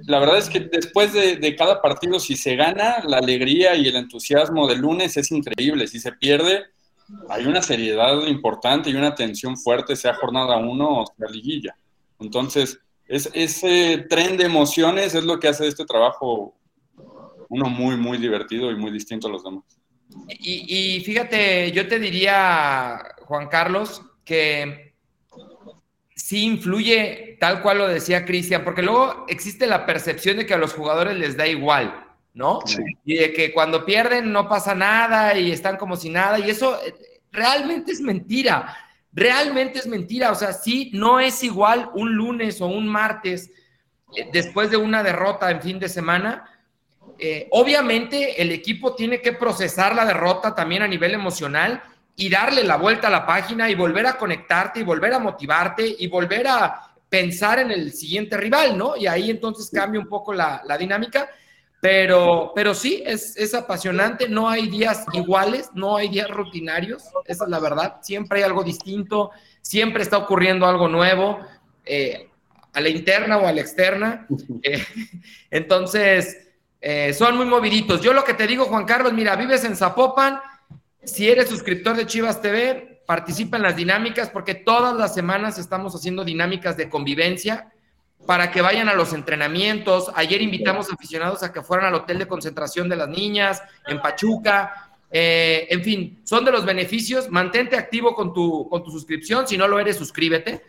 La 0.06 0.18
verdad 0.18 0.38
es 0.38 0.48
que 0.48 0.60
después 0.60 1.12
de, 1.12 1.36
de, 1.36 1.56
cada 1.56 1.82
partido, 1.82 2.18
si 2.18 2.36
se 2.36 2.56
gana, 2.56 3.02
la 3.06 3.18
alegría 3.18 3.74
y 3.74 3.88
el 3.88 3.96
entusiasmo 3.96 4.66
del 4.66 4.78
lunes 4.78 5.16
es 5.16 5.30
increíble. 5.30 5.86
Si 5.86 5.98
se 5.98 6.12
pierde, 6.12 6.64
hay 7.28 7.46
una 7.46 7.62
seriedad 7.62 8.26
importante 8.26 8.90
y 8.90 8.94
una 8.94 9.14
tensión 9.14 9.56
fuerte, 9.56 9.96
sea 9.96 10.14
jornada 10.14 10.56
uno 10.56 11.02
o 11.02 11.06
sea 11.06 11.28
liguilla. 11.28 11.76
Entonces, 12.18 12.78
es, 13.06 13.30
ese 13.34 14.06
tren 14.08 14.36
de 14.36 14.44
emociones 14.44 15.14
es 15.14 15.24
lo 15.24 15.38
que 15.38 15.48
hace 15.48 15.66
este 15.66 15.84
trabajo 15.84 16.54
uno 17.48 17.68
muy, 17.68 17.96
muy 17.96 18.18
divertido 18.18 18.70
y 18.70 18.76
muy 18.76 18.90
distinto 18.90 19.28
a 19.28 19.30
los 19.30 19.44
demás. 19.44 19.64
Y, 20.28 21.00
fíjate, 21.04 21.72
yo 21.72 21.88
te 21.88 21.98
diría, 21.98 22.98
Juan 23.22 23.48
Carlos, 23.48 24.02
que 24.24 24.85
sí 26.16 26.42
influye 26.42 27.36
tal 27.38 27.62
cual 27.62 27.78
lo 27.78 27.86
decía 27.86 28.24
Cristian, 28.24 28.64
porque 28.64 28.82
luego 28.82 29.26
existe 29.28 29.68
la 29.68 29.86
percepción 29.86 30.38
de 30.38 30.46
que 30.46 30.54
a 30.54 30.58
los 30.58 30.72
jugadores 30.72 31.16
les 31.16 31.36
da 31.36 31.46
igual, 31.46 32.04
¿no? 32.34 32.58
Y 33.04 33.14
de 33.14 33.32
que 33.32 33.52
cuando 33.52 33.86
pierden 33.86 34.32
no 34.32 34.48
pasa 34.48 34.74
nada 34.74 35.38
y 35.38 35.52
están 35.52 35.76
como 35.76 35.96
si 35.96 36.10
nada, 36.10 36.40
y 36.40 36.50
eso 36.50 36.76
eh, 36.84 36.94
realmente 37.30 37.92
es 37.92 38.00
mentira 38.00 38.76
realmente 39.16 39.78
es 39.80 39.86
mentira. 39.88 40.30
O 40.30 40.36
sea, 40.36 40.52
sí, 40.52 40.90
no 40.92 41.18
es 41.18 41.42
igual 41.42 41.90
un 41.94 42.14
lunes 42.14 42.60
o 42.60 42.66
un 42.66 42.86
martes 42.86 43.50
eh, 44.14 44.28
después 44.32 44.70
de 44.70 44.76
una 44.76 45.02
derrota 45.02 45.50
en 45.50 45.62
fin 45.62 45.80
de 45.80 45.88
semana. 45.88 46.44
Eh, 47.18 47.48
obviamente 47.50 48.40
el 48.40 48.52
equipo 48.52 48.94
tiene 48.94 49.22
que 49.22 49.32
procesar 49.32 49.96
la 49.96 50.04
derrota 50.04 50.54
también 50.54 50.82
a 50.82 50.88
nivel 50.88 51.14
emocional 51.14 51.82
y 52.16 52.30
darle 52.30 52.64
la 52.64 52.76
vuelta 52.76 53.08
a 53.08 53.10
la 53.10 53.26
página 53.26 53.68
y 53.68 53.74
volver 53.74 54.06
a 54.06 54.16
conectarte 54.16 54.80
y 54.80 54.82
volver 54.82 55.12
a 55.12 55.18
motivarte 55.18 55.96
y 55.98 56.08
volver 56.08 56.48
a 56.48 56.94
pensar 57.08 57.58
en 57.58 57.70
el 57.70 57.92
siguiente 57.92 58.36
rival, 58.36 58.76
¿no? 58.76 58.96
Y 58.96 59.06
ahí 59.06 59.30
entonces 59.30 59.70
cambia 59.70 60.00
un 60.00 60.08
poco 60.08 60.32
la, 60.32 60.62
la 60.64 60.78
dinámica. 60.78 61.28
Pero, 61.80 62.52
pero 62.54 62.74
sí, 62.74 63.02
es, 63.04 63.36
es, 63.36 63.54
apasionante. 63.54 64.28
No 64.28 64.48
hay 64.48 64.66
días 64.66 65.04
iguales, 65.12 65.70
no 65.74 65.96
hay 65.96 66.08
días 66.08 66.28
rutinarios. 66.30 67.04
Esa 67.26 67.44
es 67.44 67.50
la 67.50 67.60
verdad. 67.60 67.98
Siempre 68.00 68.38
hay 68.38 68.44
algo 68.44 68.64
distinto, 68.64 69.30
siempre 69.60 70.02
está 70.02 70.16
ocurriendo 70.16 70.66
algo 70.66 70.88
nuevo, 70.88 71.38
eh, 71.84 72.30
a 72.72 72.80
la 72.80 72.88
interna 72.88 73.36
o 73.36 73.46
a 73.46 73.52
la 73.52 73.60
externa. 73.60 74.26
Eh, 74.62 74.84
entonces, 75.50 76.48
eh, 76.80 77.12
son 77.12 77.36
muy 77.36 77.46
moviditos. 77.46 78.00
Yo 78.00 78.12
lo 78.12 78.24
que 78.24 78.34
te 78.34 78.46
digo, 78.46 78.64
Juan 78.64 78.84
Carlos, 78.84 79.12
mira, 79.12 79.36
vives 79.36 79.64
en 79.64 79.76
Zapopan. 79.76 80.40
Si 81.06 81.28
eres 81.28 81.48
suscriptor 81.48 81.96
de 81.96 82.04
Chivas 82.04 82.42
TV, 82.42 83.00
participa 83.06 83.56
en 83.56 83.62
las 83.62 83.76
dinámicas, 83.76 84.28
porque 84.28 84.54
todas 84.54 84.96
las 84.96 85.14
semanas 85.14 85.56
estamos 85.56 85.94
haciendo 85.94 86.24
dinámicas 86.24 86.76
de 86.76 86.90
convivencia 86.90 87.72
para 88.26 88.50
que 88.50 88.60
vayan 88.60 88.88
a 88.88 88.94
los 88.94 89.12
entrenamientos. 89.12 90.10
Ayer 90.16 90.42
invitamos 90.42 90.92
aficionados 90.92 91.44
a 91.44 91.52
que 91.52 91.62
fueran 91.62 91.86
al 91.86 91.94
hotel 91.94 92.18
de 92.18 92.26
concentración 92.26 92.88
de 92.88 92.96
las 92.96 93.08
niñas 93.08 93.62
en 93.86 94.02
Pachuca. 94.02 94.90
Eh, 95.12 95.68
en 95.70 95.84
fin, 95.84 96.20
son 96.24 96.44
de 96.44 96.50
los 96.50 96.64
beneficios. 96.64 97.30
Mantente 97.30 97.76
activo 97.76 98.12
con 98.16 98.34
tu, 98.34 98.68
con 98.68 98.82
tu 98.82 98.90
suscripción. 98.90 99.46
Si 99.46 99.56
no 99.56 99.68
lo 99.68 99.78
eres, 99.78 99.96
suscríbete. 99.96 100.64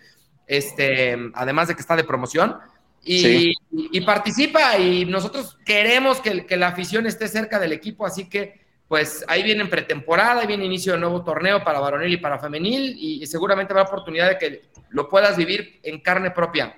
Este, 0.45 1.17
además 1.33 1.67
de 1.67 1.73
que 1.73 1.81
está 1.81 1.95
de 1.95 2.03
promoción. 2.03 2.57
Y, 3.03 3.53
y, 3.71 4.01
participa. 4.01 4.77
Y 4.77 5.05
nosotros 5.05 5.57
queremos 5.65 6.21
que, 6.21 6.45
que 6.45 6.57
la 6.57 6.67
afición 6.67 7.07
esté 7.07 7.27
cerca 7.27 7.57
del 7.57 7.71
equipo, 7.71 8.05
así 8.05 8.29
que 8.29 8.66
pues 8.87 9.25
ahí 9.27 9.43
viene 9.43 9.61
en 9.61 9.69
pretemporada, 9.69 10.41
ahí 10.41 10.47
viene 10.47 10.65
inicio 10.65 10.93
de 10.93 10.99
nuevo 10.99 11.23
torneo 11.23 11.63
para 11.63 11.79
varonil 11.79 12.13
y 12.13 12.17
para 12.17 12.39
femenil 12.39 12.95
y, 12.97 13.25
seguramente 13.27 13.73
habrá 13.73 13.83
oportunidad 13.83 14.29
de 14.29 14.37
que 14.37 14.61
lo 14.89 15.09
puedas 15.09 15.35
vivir 15.35 15.79
en 15.83 15.99
carne 15.99 16.31
propia. 16.31 16.75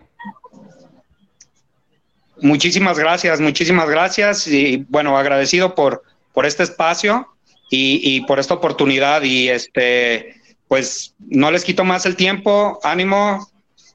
Muchísimas 2.41 2.97
gracias, 2.97 3.39
muchísimas 3.39 3.89
gracias 3.89 4.47
y 4.47 4.85
bueno, 4.89 5.17
agradecido 5.17 5.75
por, 5.75 6.03
por 6.33 6.45
este 6.45 6.63
espacio 6.63 7.27
y, 7.69 8.21
por 8.21 8.39
esta 8.39 8.55
oportunidad 8.55 9.21
y 9.21 9.49
este, 9.49 10.41
pues 10.67 11.13
no 11.19 11.51
les 11.51 11.63
quito 11.63 11.83
más 11.83 12.07
el 12.07 12.15
tiempo, 12.15 12.79
ánimo, 12.81 13.47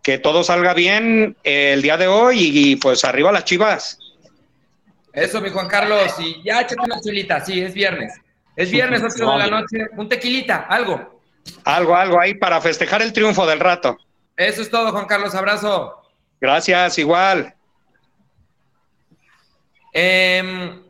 que 0.05 0.19
todo 0.19 0.45
salga 0.45 0.75
bien 0.75 1.37
el 1.43 1.83
día 1.83 1.97
de 1.97 2.07
hoy 2.07 2.37
y 2.41 2.77
pues 2.77 3.05
arriba 3.05 3.33
las 3.33 3.45
chivas. 3.45 3.99
Eso, 5.15 5.41
mi 5.41 5.49
Juan 5.51 5.69
Carlos. 5.69 6.13
Y 6.19 6.43
ya 6.43 6.61
échate 6.61 6.83
una 6.83 7.01
chulita. 7.01 7.41
Sí, 7.41 7.63
es 7.63 7.73
viernes. 7.73 8.21
Es 8.57 8.71
viernes, 8.71 9.03
8 9.03 9.31
de 9.31 9.39
la 9.39 9.47
noche. 9.47 9.87
Un 9.97 10.09
tequilita, 10.09 10.67
algo. 10.69 11.23
Algo, 11.65 11.95
algo 11.95 12.21
ahí 12.21 12.35
para 12.35 12.61
festejar 12.61 13.01
el 13.03 13.13
triunfo 13.13 13.47
del 13.47 13.61
rato. 13.61 13.97
Eso 14.37 14.63
es 14.63 14.71
todo, 14.71 14.91
Juan 14.91 15.07
Carlos. 15.07 15.35
Abrazo. 15.35 16.03
Gracias, 16.41 16.99
igual. 16.99 17.55
Em, 19.93 20.83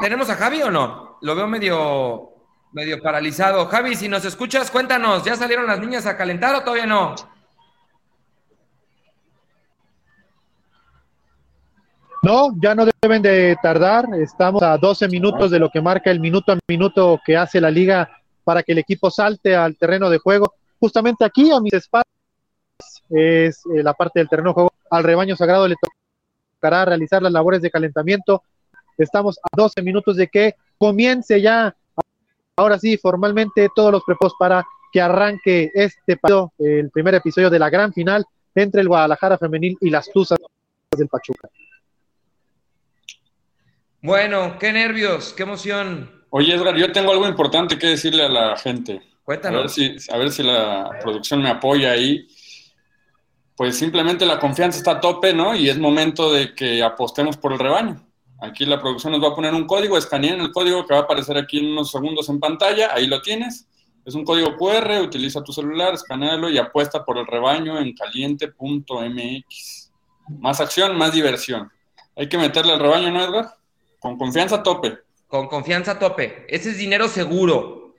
¿Tenemos 0.00 0.28
a 0.28 0.36
Javi 0.36 0.62
o 0.62 0.70
no? 0.70 1.18
Lo 1.22 1.34
veo 1.34 1.46
medio, 1.46 2.32
medio 2.72 3.02
paralizado. 3.02 3.66
Javi, 3.66 3.94
si 3.94 4.08
nos 4.08 4.24
escuchas, 4.24 4.70
cuéntanos. 4.70 5.24
¿Ya 5.24 5.36
salieron 5.36 5.66
las 5.66 5.80
niñas 5.80 6.06
a 6.06 6.16
calentar 6.16 6.54
o 6.54 6.60
todavía 6.60 6.86
no? 6.86 7.14
No, 12.22 12.50
ya 12.60 12.74
no 12.74 12.84
deben 13.00 13.22
de 13.22 13.56
tardar. 13.62 14.06
Estamos 14.14 14.62
a 14.62 14.76
12 14.76 15.08
minutos 15.08 15.50
de 15.50 15.58
lo 15.58 15.70
que 15.70 15.80
marca 15.80 16.10
el 16.10 16.20
minuto 16.20 16.52
a 16.52 16.58
minuto 16.68 17.18
que 17.24 17.36
hace 17.36 17.60
la 17.60 17.70
liga 17.70 18.10
para 18.44 18.62
que 18.62 18.72
el 18.72 18.78
equipo 18.78 19.10
salte 19.10 19.56
al 19.56 19.76
terreno 19.76 20.10
de 20.10 20.18
juego. 20.18 20.54
Justamente 20.78 21.24
aquí 21.24 21.50
a 21.50 21.60
mis 21.60 21.72
espaldas 21.72 22.06
es 23.08 23.64
eh, 23.66 23.82
la 23.82 23.94
parte 23.94 24.20
del 24.20 24.28
terreno 24.28 24.50
de 24.50 24.54
juego. 24.54 24.72
Al 24.90 25.04
rebaño 25.04 25.34
sagrado 25.34 25.66
le 25.66 25.76
tocará 26.56 26.84
realizar 26.84 27.22
las 27.22 27.32
labores 27.32 27.62
de 27.62 27.70
calentamiento. 27.70 28.42
Estamos 28.98 29.38
a 29.38 29.56
12 29.56 29.80
minutos 29.80 30.16
de 30.16 30.28
que 30.28 30.56
comience 30.76 31.40
ya, 31.40 31.74
ahora 32.56 32.78
sí, 32.78 32.98
formalmente 32.98 33.70
todos 33.74 33.92
los 33.92 34.04
prepos 34.04 34.34
para 34.38 34.66
que 34.92 35.00
arranque 35.00 35.70
este 35.72 36.18
partido, 36.18 36.52
el 36.58 36.90
primer 36.90 37.14
episodio 37.14 37.48
de 37.48 37.58
la 37.58 37.70
gran 37.70 37.94
final 37.94 38.26
entre 38.54 38.82
el 38.82 38.88
Guadalajara 38.88 39.38
femenil 39.38 39.78
y 39.80 39.88
las 39.88 40.10
Tuzas 40.10 40.38
del 40.94 41.08
Pachuca. 41.08 41.48
Bueno, 44.02 44.58
qué 44.58 44.72
nervios, 44.72 45.34
qué 45.34 45.42
emoción. 45.42 46.10
Oye, 46.30 46.54
Edgar, 46.54 46.76
yo 46.76 46.90
tengo 46.90 47.12
algo 47.12 47.28
importante 47.28 47.78
que 47.78 47.88
decirle 47.88 48.24
a 48.24 48.28
la 48.28 48.56
gente. 48.56 49.02
Cuéntanos. 49.24 49.58
A 49.58 49.62
ver 49.62 49.70
si, 49.70 49.96
a 50.10 50.16
ver 50.16 50.32
si 50.32 50.42
la 50.42 50.90
producción 51.02 51.42
me 51.42 51.50
apoya 51.50 51.92
ahí. 51.92 52.26
Pues 53.56 53.76
simplemente 53.76 54.24
la 54.24 54.38
confianza 54.38 54.78
está 54.78 54.92
a 54.92 55.00
tope, 55.00 55.34
¿no? 55.34 55.54
Y 55.54 55.68
es 55.68 55.78
momento 55.78 56.32
de 56.32 56.54
que 56.54 56.82
apostemos 56.82 57.36
por 57.36 57.52
el 57.52 57.58
rebaño. 57.58 58.02
Aquí 58.40 58.64
la 58.64 58.80
producción 58.80 59.12
nos 59.12 59.22
va 59.22 59.28
a 59.28 59.34
poner 59.34 59.52
un 59.52 59.66
código, 59.66 59.98
escaneen 59.98 60.40
el 60.40 60.50
código 60.50 60.86
que 60.86 60.94
va 60.94 61.00
a 61.00 61.02
aparecer 61.02 61.36
aquí 61.36 61.58
en 61.58 61.72
unos 61.72 61.90
segundos 61.90 62.26
en 62.30 62.40
pantalla, 62.40 62.94
ahí 62.94 63.06
lo 63.06 63.20
tienes. 63.20 63.68
Es 64.06 64.14
un 64.14 64.24
código 64.24 64.56
QR, 64.56 65.02
utiliza 65.02 65.44
tu 65.44 65.52
celular, 65.52 65.92
escanealo 65.92 66.48
y 66.48 66.56
apuesta 66.56 67.04
por 67.04 67.18
el 67.18 67.26
rebaño 67.26 67.78
en 67.78 67.92
caliente.mx. 67.92 69.92
Más 70.38 70.60
acción, 70.60 70.96
más 70.96 71.12
diversión. 71.12 71.70
Hay 72.16 72.30
que 72.30 72.38
meterle 72.38 72.72
al 72.72 72.80
rebaño, 72.80 73.10
¿no, 73.10 73.22
Edgar? 73.22 73.59
Con 74.00 74.18
confianza 74.18 74.56
a 74.56 74.62
tope. 74.62 74.98
Con 75.28 75.46
confianza 75.46 75.92
a 75.92 75.98
tope. 75.98 76.46
Ese 76.48 76.70
es 76.70 76.78
dinero 76.78 77.06
seguro. 77.06 77.94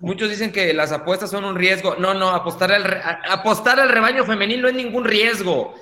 Muchos 0.00 0.28
dicen 0.28 0.52
que 0.52 0.72
las 0.74 0.92
apuestas 0.92 1.30
son 1.30 1.44
un 1.44 1.56
riesgo. 1.56 1.96
No, 1.96 2.14
no, 2.14 2.28
apostar 2.30 2.70
al, 2.70 3.00
apostar 3.28 3.80
al 3.80 3.88
rebaño 3.88 4.24
femenil 4.24 4.60
no 4.60 4.68
es 4.68 4.74
ningún 4.74 5.04
riesgo. 5.04 5.74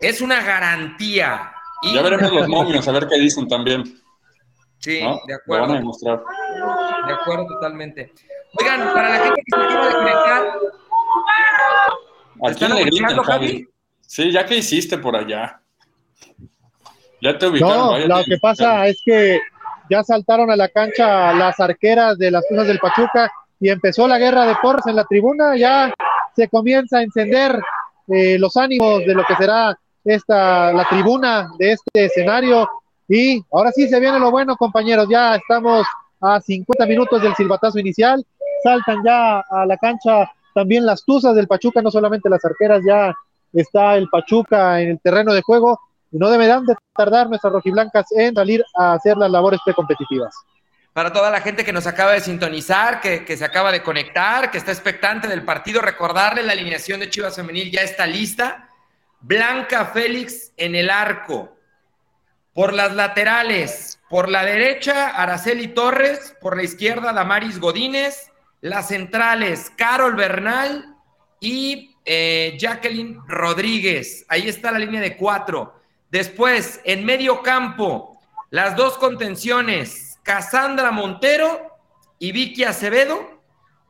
Es 0.00 0.20
una 0.20 0.42
garantía. 0.42 1.52
Ya 1.82 2.02
veremos 2.02 2.32
los 2.32 2.48
momios, 2.48 2.86
a 2.86 2.92
ver 2.92 3.08
qué 3.08 3.18
dicen 3.18 3.48
también. 3.48 3.84
Sí, 4.78 5.00
de 5.26 5.34
acuerdo. 5.34 5.66
Lo 5.66 5.68
van 5.68 5.70
a 5.70 5.78
demostrar. 5.78 6.22
De 7.06 7.12
acuerdo, 7.12 7.46
totalmente. 7.46 8.12
Oigan, 8.60 8.92
para 8.92 9.08
la 9.10 9.24
gente 9.24 9.42
que 9.44 9.56
se 9.56 9.64
acaba 9.64 9.86
de 9.86 9.94
conectar. 9.94 10.58
¿A 12.44 12.54
quién 12.54 12.74
le 12.74 12.84
gritan, 12.84 13.22
Javi? 13.22 13.68
Sí, 14.00 14.32
ya 14.32 14.44
que 14.44 14.56
hiciste 14.56 14.98
por 14.98 15.16
allá. 15.16 15.60
Ya 17.20 17.36
te 17.36 17.50
No, 17.50 17.98
lo 17.98 18.24
que 18.24 18.38
pasa 18.38 18.86
es 18.86 19.02
que 19.04 19.40
ya 19.90 20.02
saltaron 20.04 20.50
a 20.50 20.56
la 20.56 20.68
cancha 20.68 21.32
las 21.32 21.58
arqueras 21.58 22.18
de 22.18 22.30
las 22.30 22.44
cosas 22.48 22.66
del 22.66 22.78
Pachuca 22.78 23.30
y 23.60 23.70
empezó 23.70 24.06
la 24.06 24.18
guerra 24.18 24.46
de 24.46 24.54
porras 24.62 24.86
en 24.86 24.96
la 24.96 25.04
tribuna. 25.04 25.56
Ya 25.56 25.92
se 26.36 26.48
comienza 26.48 26.98
a 26.98 27.02
encender 27.02 27.60
eh, 28.08 28.38
los 28.38 28.56
ánimos 28.56 29.00
de 29.00 29.14
lo 29.14 29.24
que 29.24 29.34
será 29.36 29.76
esta 30.04 30.72
la 30.72 30.88
tribuna 30.88 31.50
de 31.58 31.72
este 31.72 32.04
escenario. 32.04 32.68
Y 33.08 33.42
ahora 33.52 33.72
sí 33.72 33.88
se 33.88 33.98
viene 33.98 34.18
lo 34.18 34.30
bueno, 34.30 34.56
compañeros. 34.56 35.08
Ya 35.10 35.34
estamos 35.34 35.86
a 36.20 36.40
50 36.40 36.86
minutos 36.86 37.20
del 37.22 37.34
silbatazo 37.34 37.78
inicial. 37.78 38.24
Saltan 38.62 39.02
ya 39.04 39.40
a 39.40 39.66
la 39.66 39.76
cancha 39.76 40.30
también 40.54 40.86
las 40.86 41.04
tuzas 41.04 41.34
del 41.34 41.46
Pachuca, 41.46 41.82
no 41.82 41.90
solamente 41.90 42.28
las 42.28 42.44
arqueras, 42.44 42.82
ya 42.86 43.14
está 43.52 43.96
el 43.96 44.08
Pachuca 44.08 44.80
en 44.80 44.90
el 44.90 45.00
terreno 45.00 45.32
de 45.32 45.42
juego 45.42 45.80
no 46.10 46.30
deberán 46.30 46.64
de 46.64 46.74
tardar 46.94 47.28
nuestras 47.28 47.52
rojiblancas 47.52 48.06
en 48.12 48.34
salir 48.34 48.64
a 48.74 48.94
hacer 48.94 49.16
las 49.16 49.30
labores 49.30 49.60
precompetitivas. 49.64 50.34
Para 50.92 51.12
toda 51.12 51.30
la 51.30 51.40
gente 51.40 51.64
que 51.64 51.72
nos 51.72 51.86
acaba 51.86 52.12
de 52.12 52.20
sintonizar, 52.20 53.00
que, 53.00 53.24
que, 53.24 53.36
se 53.36 53.44
acaba 53.44 53.70
de 53.70 53.82
conectar, 53.82 54.50
que 54.50 54.58
está 54.58 54.72
expectante 54.72 55.28
del 55.28 55.44
partido, 55.44 55.80
recordarle 55.80 56.42
la 56.42 56.52
alineación 56.52 56.98
de 56.98 57.10
Chivas 57.10 57.36
Femenil 57.36 57.70
ya 57.70 57.82
está 57.82 58.06
lista. 58.06 58.68
Blanca 59.20 59.86
Félix 59.86 60.52
en 60.56 60.74
el 60.74 60.90
arco. 60.90 61.56
Por 62.52 62.72
las 62.72 62.94
laterales, 62.94 64.00
por 64.08 64.28
la 64.28 64.44
derecha, 64.44 65.08
Araceli 65.10 65.68
Torres, 65.68 66.34
por 66.40 66.56
la 66.56 66.64
izquierda, 66.64 67.12
Damaris 67.12 67.60
Godínez, 67.60 68.32
las 68.60 68.88
centrales, 68.88 69.70
Carol 69.76 70.16
Bernal 70.16 70.96
y 71.40 71.94
eh, 72.04 72.56
Jacqueline 72.58 73.20
Rodríguez. 73.28 74.24
Ahí 74.28 74.48
está 74.48 74.72
la 74.72 74.78
línea 74.78 75.00
de 75.00 75.16
cuatro. 75.16 75.77
Después, 76.10 76.80
en 76.84 77.04
medio 77.04 77.42
campo, 77.42 78.18
las 78.50 78.76
dos 78.76 78.96
contenciones, 78.96 80.18
Cassandra 80.22 80.90
Montero 80.90 81.76
y 82.18 82.32
Vicky 82.32 82.64
Acevedo. 82.64 83.42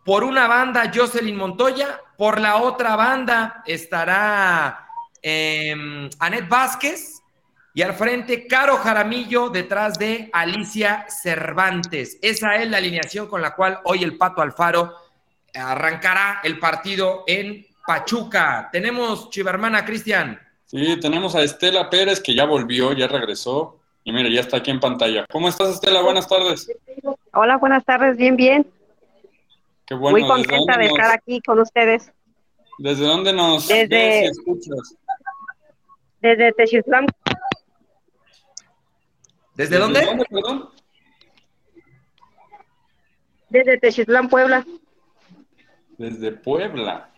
Por 0.05 0.25
una 0.25 0.47
banda, 0.47 0.91
Jocelyn 0.93 1.37
Montoya. 1.37 2.01
Por 2.16 2.41
la 2.41 2.57
otra 2.57 2.97
banda 2.97 3.62
estará 3.66 4.89
eh, 5.23 6.09
Anet 6.19 6.49
Vázquez. 6.49 7.23
Y 7.75 7.83
al 7.83 7.95
frente, 7.95 8.49
Caro 8.49 8.79
Jaramillo, 8.79 9.51
detrás 9.51 9.99
de 9.99 10.31
Alicia 10.33 11.07
Cervantes. 11.09 12.19
Esa 12.23 12.57
es 12.57 12.69
la 12.69 12.79
alineación 12.79 13.29
con 13.29 13.41
la 13.41 13.55
cual 13.55 13.79
hoy 13.85 14.03
el 14.03 14.16
Pato 14.16 14.43
Alfaro 14.43 14.97
arrancará 15.55 16.41
el 16.43 16.59
partido 16.59 17.23
en 17.27 17.64
Pachuca. 17.87 18.69
Tenemos, 18.73 19.31
Chivermana 19.31 19.85
Cristian. 19.85 20.47
Sí, 20.69 21.01
tenemos 21.01 21.35
a 21.35 21.43
Estela 21.43 21.89
Pérez 21.89 22.21
que 22.21 22.35
ya 22.35 22.45
volvió, 22.45 22.93
ya 22.93 23.09
regresó. 23.09 23.79
Y 24.05 24.12
mira, 24.12 24.29
ya 24.29 24.41
está 24.41 24.59
aquí 24.59 24.71
en 24.71 24.81
pantalla. 24.81 25.25
¿Cómo 25.31 25.49
estás, 25.49 25.71
Estela? 25.71 26.03
Buenas 26.03 26.29
tardes. 26.29 26.71
Hola, 27.33 27.57
buenas 27.57 27.87
tardes, 27.87 28.19
bien, 28.19 28.37
bien. 28.37 28.66
Qué 29.87 29.95
bueno. 29.95 30.19
Muy 30.19 30.29
contenta 30.29 30.77
de 30.77 30.87
estar 30.87 31.11
aquí 31.11 31.41
con 31.41 31.59
ustedes. 31.61 32.12
¿Desde 32.77 33.07
dónde 33.07 33.33
nos 33.33 33.66
desde, 33.66 34.27
escuchas? 34.27 34.95
Desde 36.21 36.53
Techislán. 36.53 37.07
¿Desde, 39.55 39.79
dónde? 39.79 40.05
dónde 40.05 40.25
perdón? 40.27 40.69
Desde 43.49 43.79
Techislán, 43.79 44.29
Puebla. 44.29 44.66
Desde 45.97 46.33
Puebla. 46.33 47.11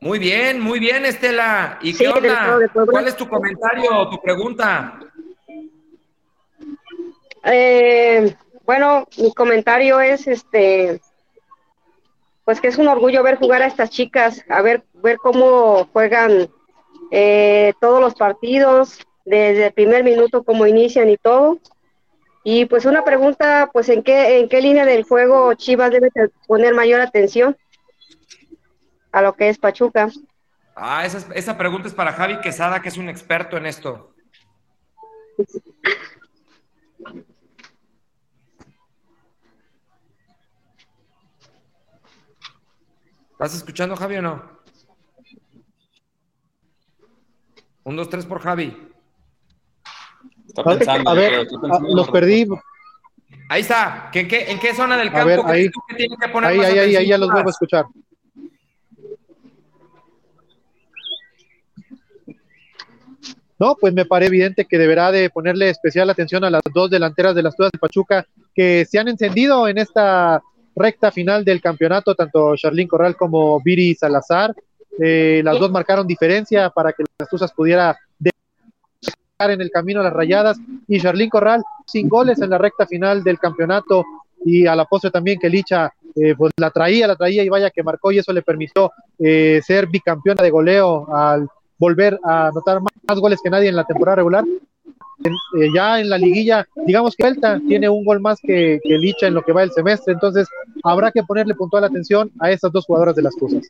Muy 0.00 0.18
bien, 0.18 0.60
muy 0.60 0.78
bien, 0.78 1.04
Estela. 1.04 1.78
¿Y 1.82 1.94
qué 1.94 2.08
onda? 2.08 2.58
¿Cuál 2.72 3.08
es 3.08 3.16
tu 3.16 3.28
comentario 3.28 3.90
o 3.96 4.08
tu 4.08 4.20
pregunta? 4.20 5.00
Eh, 7.44 8.34
bueno, 8.64 9.06
mi 9.18 9.32
comentario 9.32 10.00
es 10.00 10.26
este 10.26 11.00
pues 12.44 12.62
que 12.62 12.68
es 12.68 12.78
un 12.78 12.88
orgullo 12.88 13.22
ver 13.22 13.36
jugar 13.36 13.60
a 13.60 13.66
estas 13.66 13.90
chicas, 13.90 14.42
a 14.48 14.62
ver, 14.62 14.82
ver 14.94 15.18
cómo 15.18 15.86
juegan 15.92 16.48
eh, 17.10 17.74
todos 17.78 18.00
los 18.00 18.14
partidos, 18.14 19.06
desde 19.26 19.66
el 19.66 19.72
primer 19.74 20.02
minuto, 20.02 20.42
cómo 20.42 20.66
inician 20.66 21.10
y 21.10 21.18
todo. 21.18 21.58
Y 22.44 22.64
pues 22.64 22.86
una 22.86 23.04
pregunta, 23.04 23.68
pues 23.70 23.90
en 23.90 24.02
qué, 24.02 24.38
en 24.38 24.48
qué 24.48 24.62
línea 24.62 24.86
del 24.86 25.02
juego 25.02 25.52
Chivas 25.52 25.90
debe 25.90 26.08
poner 26.46 26.72
mayor 26.72 27.02
atención 27.02 27.54
a 29.12 29.22
lo 29.22 29.34
que 29.34 29.48
es 29.48 29.58
Pachuca. 29.58 30.08
Ah, 30.74 31.04
esa, 31.04 31.32
esa 31.34 31.58
pregunta 31.58 31.88
es 31.88 31.94
para 31.94 32.12
Javi 32.12 32.40
Quesada, 32.40 32.80
que 32.80 32.88
es 32.88 32.96
un 32.96 33.08
experto 33.08 33.56
en 33.56 33.66
esto. 33.66 34.14
¿Estás 43.32 43.54
escuchando, 43.54 43.94
Javi, 43.96 44.16
o 44.16 44.22
no? 44.22 44.58
Un, 47.84 47.96
dos, 47.96 48.10
tres 48.10 48.26
por 48.26 48.40
Javi. 48.40 48.76
Está 50.46 50.64
pensando, 50.64 51.10
a 51.10 51.14
ver, 51.14 51.46
ah, 51.70 51.78
los 51.82 52.10
perdí. 52.10 52.48
Ahí 53.48 53.60
está. 53.60 54.10
¿En 54.12 54.26
qué, 54.26 54.50
¿En 54.50 54.58
qué 54.58 54.74
zona 54.74 54.96
del 54.96 55.12
campo 55.12 55.22
a 55.22 55.24
ver, 55.24 55.40
ahí, 55.46 55.70
que 55.88 55.94
tiene 55.94 56.16
que 56.16 56.28
poner 56.28 56.50
ahí, 56.50 56.60
ahí, 56.60 56.78
ahí, 56.78 56.96
ahí, 56.96 57.06
ya 57.06 57.16
los 57.16 57.30
vuelvo 57.30 57.48
a 57.48 57.52
escuchar. 57.52 57.86
No, 63.58 63.74
pues 63.74 63.92
me 63.92 64.04
parece 64.04 64.28
evidente 64.28 64.64
que 64.66 64.78
deberá 64.78 65.10
de 65.10 65.30
ponerle 65.30 65.70
especial 65.70 66.08
atención 66.08 66.44
a 66.44 66.50
las 66.50 66.62
dos 66.72 66.90
delanteras 66.90 67.34
de 67.34 67.42
las 67.42 67.56
Tudas 67.56 67.72
de 67.72 67.78
Pachuca 67.78 68.26
que 68.54 68.84
se 68.84 68.98
han 68.98 69.08
encendido 69.08 69.66
en 69.66 69.78
esta 69.78 70.40
recta 70.76 71.10
final 71.10 71.44
del 71.44 71.60
campeonato, 71.60 72.14
tanto 72.14 72.54
Charlín 72.56 72.86
Corral 72.86 73.16
como 73.16 73.60
Viri 73.60 73.94
Salazar. 73.94 74.54
Eh, 75.00 75.42
las 75.44 75.58
dos 75.58 75.70
marcaron 75.70 76.06
diferencia 76.06 76.70
para 76.70 76.92
que 76.92 77.04
las 77.18 77.28
Tuzas 77.28 77.52
pudiera 77.52 77.96
dejar 78.18 79.50
en 79.50 79.60
el 79.60 79.70
camino 79.70 80.00
a 80.00 80.04
las 80.04 80.12
rayadas 80.12 80.58
y 80.86 81.00
Charlín 81.00 81.30
Corral 81.30 81.62
sin 81.86 82.08
goles 82.08 82.40
en 82.40 82.50
la 82.50 82.58
recta 82.58 82.86
final 82.86 83.24
del 83.24 83.38
campeonato 83.38 84.04
y 84.44 84.66
a 84.66 84.76
la 84.76 84.84
postre 84.84 85.10
también 85.10 85.38
que 85.38 85.48
Licha 85.48 85.92
eh, 86.14 86.34
pues 86.36 86.52
la 86.56 86.70
traía, 86.70 87.06
la 87.06 87.16
traía 87.16 87.42
y 87.42 87.48
vaya 87.48 87.70
que 87.70 87.82
marcó 87.82 88.12
y 88.12 88.18
eso 88.18 88.32
le 88.32 88.42
permitió 88.42 88.92
eh, 89.18 89.60
ser 89.64 89.88
bicampeona 89.88 90.42
de 90.42 90.50
goleo 90.50 91.12
al 91.14 91.48
volver 91.78 92.18
a 92.24 92.48
anotar 92.48 92.80
más 92.80 93.18
goles 93.18 93.40
que 93.42 93.50
nadie 93.50 93.68
en 93.68 93.76
la 93.76 93.84
temporada 93.84 94.16
regular 94.16 94.44
eh, 95.24 95.68
ya 95.74 95.98
en 95.98 96.08
la 96.08 96.16
liguilla, 96.16 96.66
digamos 96.86 97.16
que 97.16 97.24
Delta 97.24 97.60
tiene 97.66 97.88
un 97.88 98.04
gol 98.04 98.20
más 98.20 98.38
que, 98.40 98.78
Licha 98.84 99.26
en 99.26 99.34
lo 99.34 99.42
que 99.42 99.52
va 99.52 99.64
el 99.64 99.72
semestre, 99.72 100.12
entonces 100.12 100.46
habrá 100.84 101.10
que 101.10 101.24
ponerle 101.24 101.54
puntual 101.54 101.84
atención 101.84 102.30
a 102.38 102.50
estas 102.50 102.70
dos 102.70 102.84
jugadoras 102.86 103.16
de 103.16 103.22
las 103.22 103.34
cosas. 103.34 103.68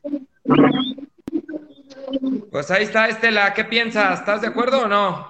Pues 2.51 2.69
ahí 2.69 2.83
está, 2.83 3.07
Estela, 3.07 3.53
¿qué 3.53 3.63
piensas? 3.63 4.19
¿Estás 4.19 4.41
de 4.41 4.47
acuerdo 4.47 4.83
o 4.83 4.87
no? 4.87 5.27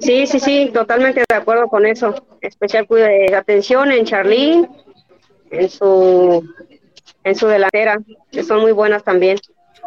Sí, 0.00 0.26
sí, 0.26 0.38
sí, 0.38 0.70
totalmente 0.72 1.24
de 1.28 1.34
acuerdo 1.34 1.68
con 1.68 1.86
eso. 1.86 2.14
Especial 2.40 2.86
de 2.88 3.34
atención 3.34 3.90
en 3.90 4.04
Charlín, 4.04 4.68
en 5.50 5.68
su, 5.68 6.46
en 7.24 7.34
su 7.34 7.46
delantera, 7.46 7.98
que 8.30 8.42
son 8.42 8.60
muy 8.60 8.72
buenas 8.72 9.02
también. 9.02 9.38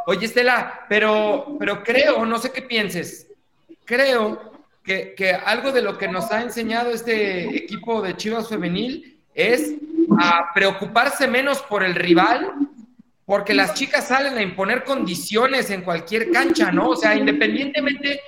Oye, 0.10 0.26
Estela, 0.26 0.86
pero, 0.88 1.58
pero 1.60 1.84
creo, 1.84 2.26
no 2.26 2.38
sé 2.38 2.54
qué 2.54 2.62
pienses, 2.62 3.28
creo 3.84 4.54
que, 4.82 5.38
algo 5.46 5.74
de 5.74 5.82
lo 5.82 5.98
que 5.98 6.08
nos 6.08 6.32
ha 6.32 6.42
enseñado 6.42 6.92
este 6.92 7.58
equipo 7.58 8.02
de 8.02 8.16
Chivas 8.16 8.48
Femenil 8.48 9.20
es 9.36 9.74
a 10.18 10.54
preocuparse 10.54 11.28
menos 11.28 11.62
por 11.62 11.84
el 11.84 11.94
rival, 11.94 12.54
porque 13.26 13.54
las 13.54 13.74
chicas 13.74 14.08
salen 14.08 14.38
a 14.38 14.42
imponer 14.42 14.86
condiciones 14.86 15.70
en 15.72 15.82
cualquier 15.82 16.32
cancha, 16.32 16.72
¿no? 16.72 16.92
O 16.92 16.96
sea, 16.96 17.14
independientemente 17.14 18.22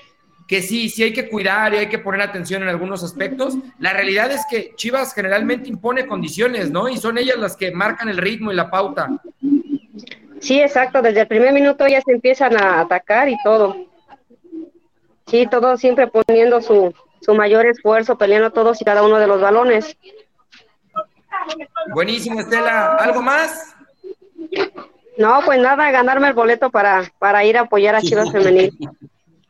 que 0.49 0.61
sí, 0.61 0.89
sí 0.89 1.03
hay 1.03 1.13
que 1.13 1.30
cuidar 1.30 1.73
y 1.73 1.77
hay 1.77 1.88
que 1.88 1.99
poner 1.99 2.23
atención 2.23 2.61
en 2.61 2.67
algunos 2.67 3.05
aspectos, 3.05 3.55
la 3.80 3.93
realidad 3.93 4.30
es 4.34 4.41
que 4.51 4.73
Chivas 4.75 5.13
generalmente 5.13 5.69
impone 5.69 6.05
condiciones, 6.05 6.71
¿no? 6.71 6.89
Y 6.89 6.97
son 6.97 7.17
ellas 7.17 7.38
las 7.38 7.55
que 7.55 7.71
marcan 7.71 8.09
el 8.09 8.17
ritmo 8.17 8.51
y 8.51 8.55
la 8.55 8.69
pauta. 8.69 9.07
Sí, 10.41 10.61
exacto, 10.61 11.01
desde 11.01 11.21
el 11.21 11.27
primer 11.27 11.53
minuto 11.53 11.87
ya 11.87 12.01
se 12.01 12.11
empiezan 12.11 12.61
a 12.61 12.81
atacar 12.81 13.29
y 13.29 13.37
todo. 13.43 13.75
Sí, 15.27 15.47
todos 15.49 15.79
siempre 15.79 16.07
poniendo 16.07 16.61
su, 16.61 16.93
su 17.21 17.35
mayor 17.35 17.65
esfuerzo, 17.65 18.17
peleando 18.17 18.51
todos 18.51 18.81
y 18.81 18.85
cada 18.85 19.03
uno 19.03 19.19
de 19.19 19.27
los 19.27 19.41
balones. 19.41 19.97
Buenísimo, 21.93 22.39
Estela. 22.39 22.95
¿Algo 22.95 23.21
más? 23.21 23.75
No, 25.17 25.41
pues 25.45 25.59
nada, 25.59 25.91
ganarme 25.91 26.29
el 26.29 26.33
boleto 26.33 26.69
para, 26.69 27.03
para 27.19 27.43
ir 27.43 27.57
a 27.57 27.61
apoyar 27.61 27.95
a 27.95 28.01
Chivas 28.01 28.31
Femenil. 28.31 28.71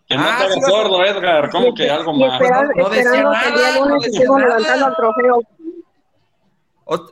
Que 0.07 0.15
no 0.15 0.23
ah, 0.25 0.47
sordo, 0.67 1.05
Edgar, 1.05 1.51
¿cómo 1.51 1.73
que 1.75 1.87
algo 1.87 2.13
más? 2.13 2.41
no, 2.75 2.89
decía 2.89 3.21
nada, 3.21 3.69
el 3.69 3.79
lunes 3.79 4.21
no 4.25 4.39
levantando 4.39 4.87
el 4.87 4.95
trofeo. 4.95 5.41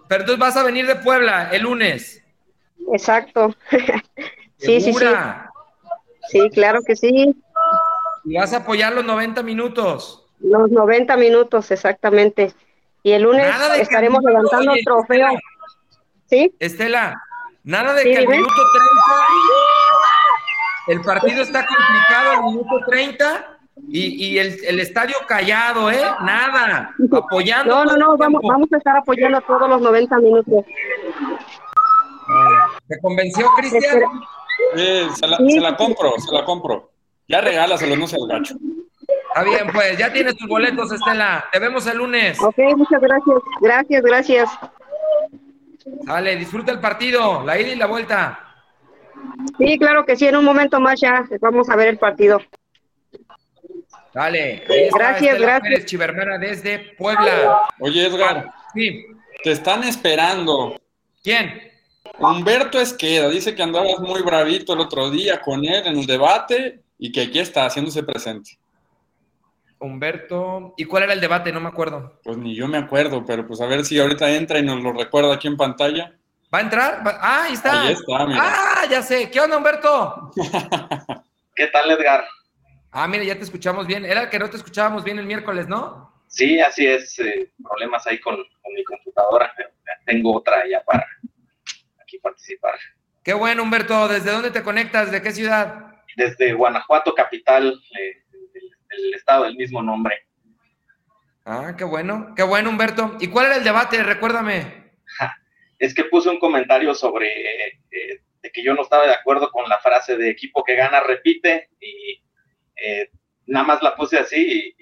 pero 0.08 0.22
entonces 0.22 0.40
vas 0.40 0.58
a 0.58 0.64
venir 0.64 0.88
de 0.88 0.96
Puebla 0.96 1.50
el 1.52 1.62
lunes. 1.62 2.24
Exacto. 2.94 3.56
sí, 4.58 4.82
sí, 4.82 4.94
sí. 4.94 5.06
Sí, 6.30 6.50
claro 6.50 6.82
que 6.86 6.96
sí. 6.96 7.36
Y 8.26 8.36
vas 8.36 8.54
a 8.54 8.58
apoyar 8.58 8.94
los 8.94 9.06
90 9.06 9.44
minutos. 9.44 10.26
Los 10.40 10.70
90 10.70 11.16
minutos, 11.18 11.72
exactamente. 11.72 12.54
Y 13.04 13.14
el 13.14 13.24
lunes 13.24 13.48
estaremos 13.80 14.22
levantando 14.24 14.74
el 14.74 14.84
trofeo. 14.84 15.30
¿Sí? 16.30 16.54
Estela, 16.60 17.22
nada 17.64 17.94
de 17.94 18.04
que 18.04 18.18
al 18.18 18.28
minuto 18.28 18.54
30 18.54 18.98
el 20.88 21.02
partido 21.02 21.44
está 21.44 21.66
complicado 21.66 22.32
al 22.32 22.44
minuto 22.44 22.80
30 22.88 23.58
y, 23.90 24.38
el, 24.38 24.80
estadio 24.80 25.16
callado, 25.28 25.92
¿eh? 25.92 26.02
Nada, 26.22 26.94
apoyando. 27.12 27.76
No, 27.76 27.86
no, 27.86 27.98
no, 27.98 28.18
vamos, 28.18 28.42
vamos 28.44 28.72
a 28.74 28.78
estar 28.78 28.98
apoyando 28.98 29.40
todos 29.42 29.70
los 29.70 29.82
90 29.82 30.18
minutos. 30.20 30.66
¿Te 32.88 33.00
convenció, 33.02 33.48
Cristian? 33.58 34.02
Sí, 34.76 35.08
se 35.16 35.28
la, 35.28 35.38
se 35.38 35.60
la 35.60 35.78
compro, 35.78 36.12
se 36.18 36.34
la 36.34 36.46
compro. 36.46 36.92
Ya 37.28 37.42
regálaselo, 37.42 37.96
no 37.96 38.08
seas 38.08 38.24
gacho. 38.28 38.56
Está 39.28 39.44
bien, 39.44 39.68
pues, 39.72 39.98
ya 39.98 40.12
tienes 40.12 40.36
tus 40.38 40.48
boletos, 40.48 40.92
Estela. 40.92 41.46
Te 41.52 41.60
vemos 41.60 41.86
el 41.88 41.98
lunes. 41.98 42.42
Ok, 42.42 42.58
muchas 42.76 43.02
gracias. 43.02 43.38
Gracias, 43.62 44.04
gracias. 44.04 44.50
Dale, 46.04 46.36
disfruta 46.36 46.72
el 46.72 46.80
partido, 46.80 47.44
la 47.44 47.60
ida 47.60 47.70
y 47.70 47.76
la 47.76 47.86
vuelta. 47.86 48.40
Sí, 49.58 49.78
claro 49.78 50.06
que 50.06 50.16
sí, 50.16 50.28
en 50.28 50.38
un 50.38 50.46
momento 50.46 50.80
más 50.80 51.00
ya 51.00 51.24
vamos 51.40 51.70
a 51.70 51.76
ver 51.76 51.90
el 51.90 51.98
partido. 51.98 52.42
Dale, 54.14 54.64
gracias, 54.94 55.40
gracias. 55.40 55.86
Chivermana 55.86 56.38
desde 56.38 56.96
Puebla. 56.98 57.62
Oye, 57.80 58.08
Edgar. 58.08 58.52
Sí. 58.74 59.06
Te 59.44 59.52
están 59.52 59.84
esperando. 59.84 60.76
¿Quién? 61.24 61.67
Humberto 62.20 62.80
Esqueda 62.80 63.30
dice 63.30 63.56
que 63.56 63.64
andabas 63.64 64.00
muy 64.00 64.22
bravito 64.22 64.74
el 64.74 64.80
otro 64.80 65.10
día 65.10 65.42
con 65.42 65.64
él 65.66 65.86
en 65.86 65.98
el 65.98 66.06
debate 66.06 66.82
y 66.98 67.12
que 67.12 67.22
aquí 67.22 67.40
está 67.40 67.66
haciéndose 67.66 68.04
presente. 68.04 68.58
Humberto, 69.80 70.74
¿y 70.76 70.86
cuál 70.86 71.04
era 71.04 71.14
el 71.14 71.22
debate? 71.22 71.52
No 71.52 71.60
me 71.60 71.70
acuerdo. 71.70 72.20
Pues 72.24 72.38
ni 72.38 72.56
yo 72.56 72.68
me 72.68 72.80
acuerdo, 72.80 73.24
pero 73.26 73.46
pues 73.46 73.62
a 73.62 73.68
ver 73.68 73.86
si 73.86 74.00
ahorita 74.00 74.30
entra 74.32 74.58
y 74.58 74.64
nos 74.64 74.82
lo 74.82 74.92
recuerda 74.92 75.36
aquí 75.36 75.48
en 75.48 75.58
pantalla. 75.58 76.14
¿Va 76.54 76.60
a 76.60 76.62
entrar? 76.62 77.04
Ah, 77.06 77.44
ahí 77.44 77.54
está. 77.54 77.82
Ahí 77.84 77.94
está, 77.94 78.26
mira. 78.26 78.40
Ah, 78.42 78.86
ya 78.90 79.02
sé. 79.02 79.30
¿Qué 79.30 79.40
onda, 79.40 79.58
Humberto? 79.58 80.32
¿Qué 81.56 81.68
tal, 81.68 81.92
Edgar? 81.92 82.26
Ah, 82.92 83.08
mira, 83.08 83.24
ya 83.24 83.36
te 83.36 83.44
escuchamos 83.44 83.86
bien. 83.86 84.06
Era 84.06 84.30
que 84.30 84.40
no 84.40 84.50
te 84.50 84.58
escuchábamos 84.58 85.04
bien 85.04 85.20
el 85.20 85.26
miércoles, 85.26 85.68
¿no? 85.68 86.12
Sí, 86.28 86.60
así 86.60 86.88
es. 86.88 87.20
Eh, 87.20 87.52
problemas 87.62 88.08
ahí 88.08 88.20
con, 88.20 88.36
con 88.36 88.74
mi 88.74 88.84
computadora. 88.84 89.54
Tengo 90.06 90.38
otra 90.38 90.64
ya 90.70 90.82
para 90.84 91.06
aquí 92.18 92.20
participar. 92.20 92.76
Qué 93.24 93.34
bueno, 93.34 93.64
Humberto. 93.64 94.08
¿Desde 94.08 94.32
dónde 94.32 94.52
te 94.52 94.64
conectas? 94.64 95.12
¿De 95.12 95.22
qué 95.22 95.32
ciudad? 95.32 95.88
desde 96.18 96.54
Guanajuato, 96.54 97.14
capital 97.14 97.80
eh, 97.98 98.24
del, 98.90 99.14
estado 99.14 99.44
del 99.44 99.56
mismo 99.56 99.84
nombre. 99.84 100.26
Ah, 101.46 101.76
qué 101.78 101.84
bueno, 101.84 102.34
qué 102.36 102.42
bueno, 102.42 102.72
Humberto. 102.72 103.18
¿Y 103.20 103.28
cuál 103.28 103.46
era 103.46 103.58
el 103.58 103.64
debate? 103.64 104.04
Recuérdame. 104.04 104.92
Es 105.80 105.94
que 105.94 106.06
puse 106.06 106.28
un 106.28 106.40
comentario 106.40 106.96
sobre 106.96 107.28
eh, 107.28 108.22
que 108.52 108.64
yo 108.64 108.74
no 108.74 108.82
estaba 108.82 109.06
de 109.06 109.14
acuerdo 109.14 109.52
con 109.52 109.70
la 109.70 109.78
frase 109.78 110.18
de 110.18 110.32
equipo 110.32 110.64
que 110.64 110.76
gana 110.76 111.02
repite 111.02 111.70
y 111.80 112.20
eh, 112.76 113.12
nada 113.46 113.64
más 113.64 113.84
la 113.84 113.96
puse 113.96 114.18
así 114.18 114.76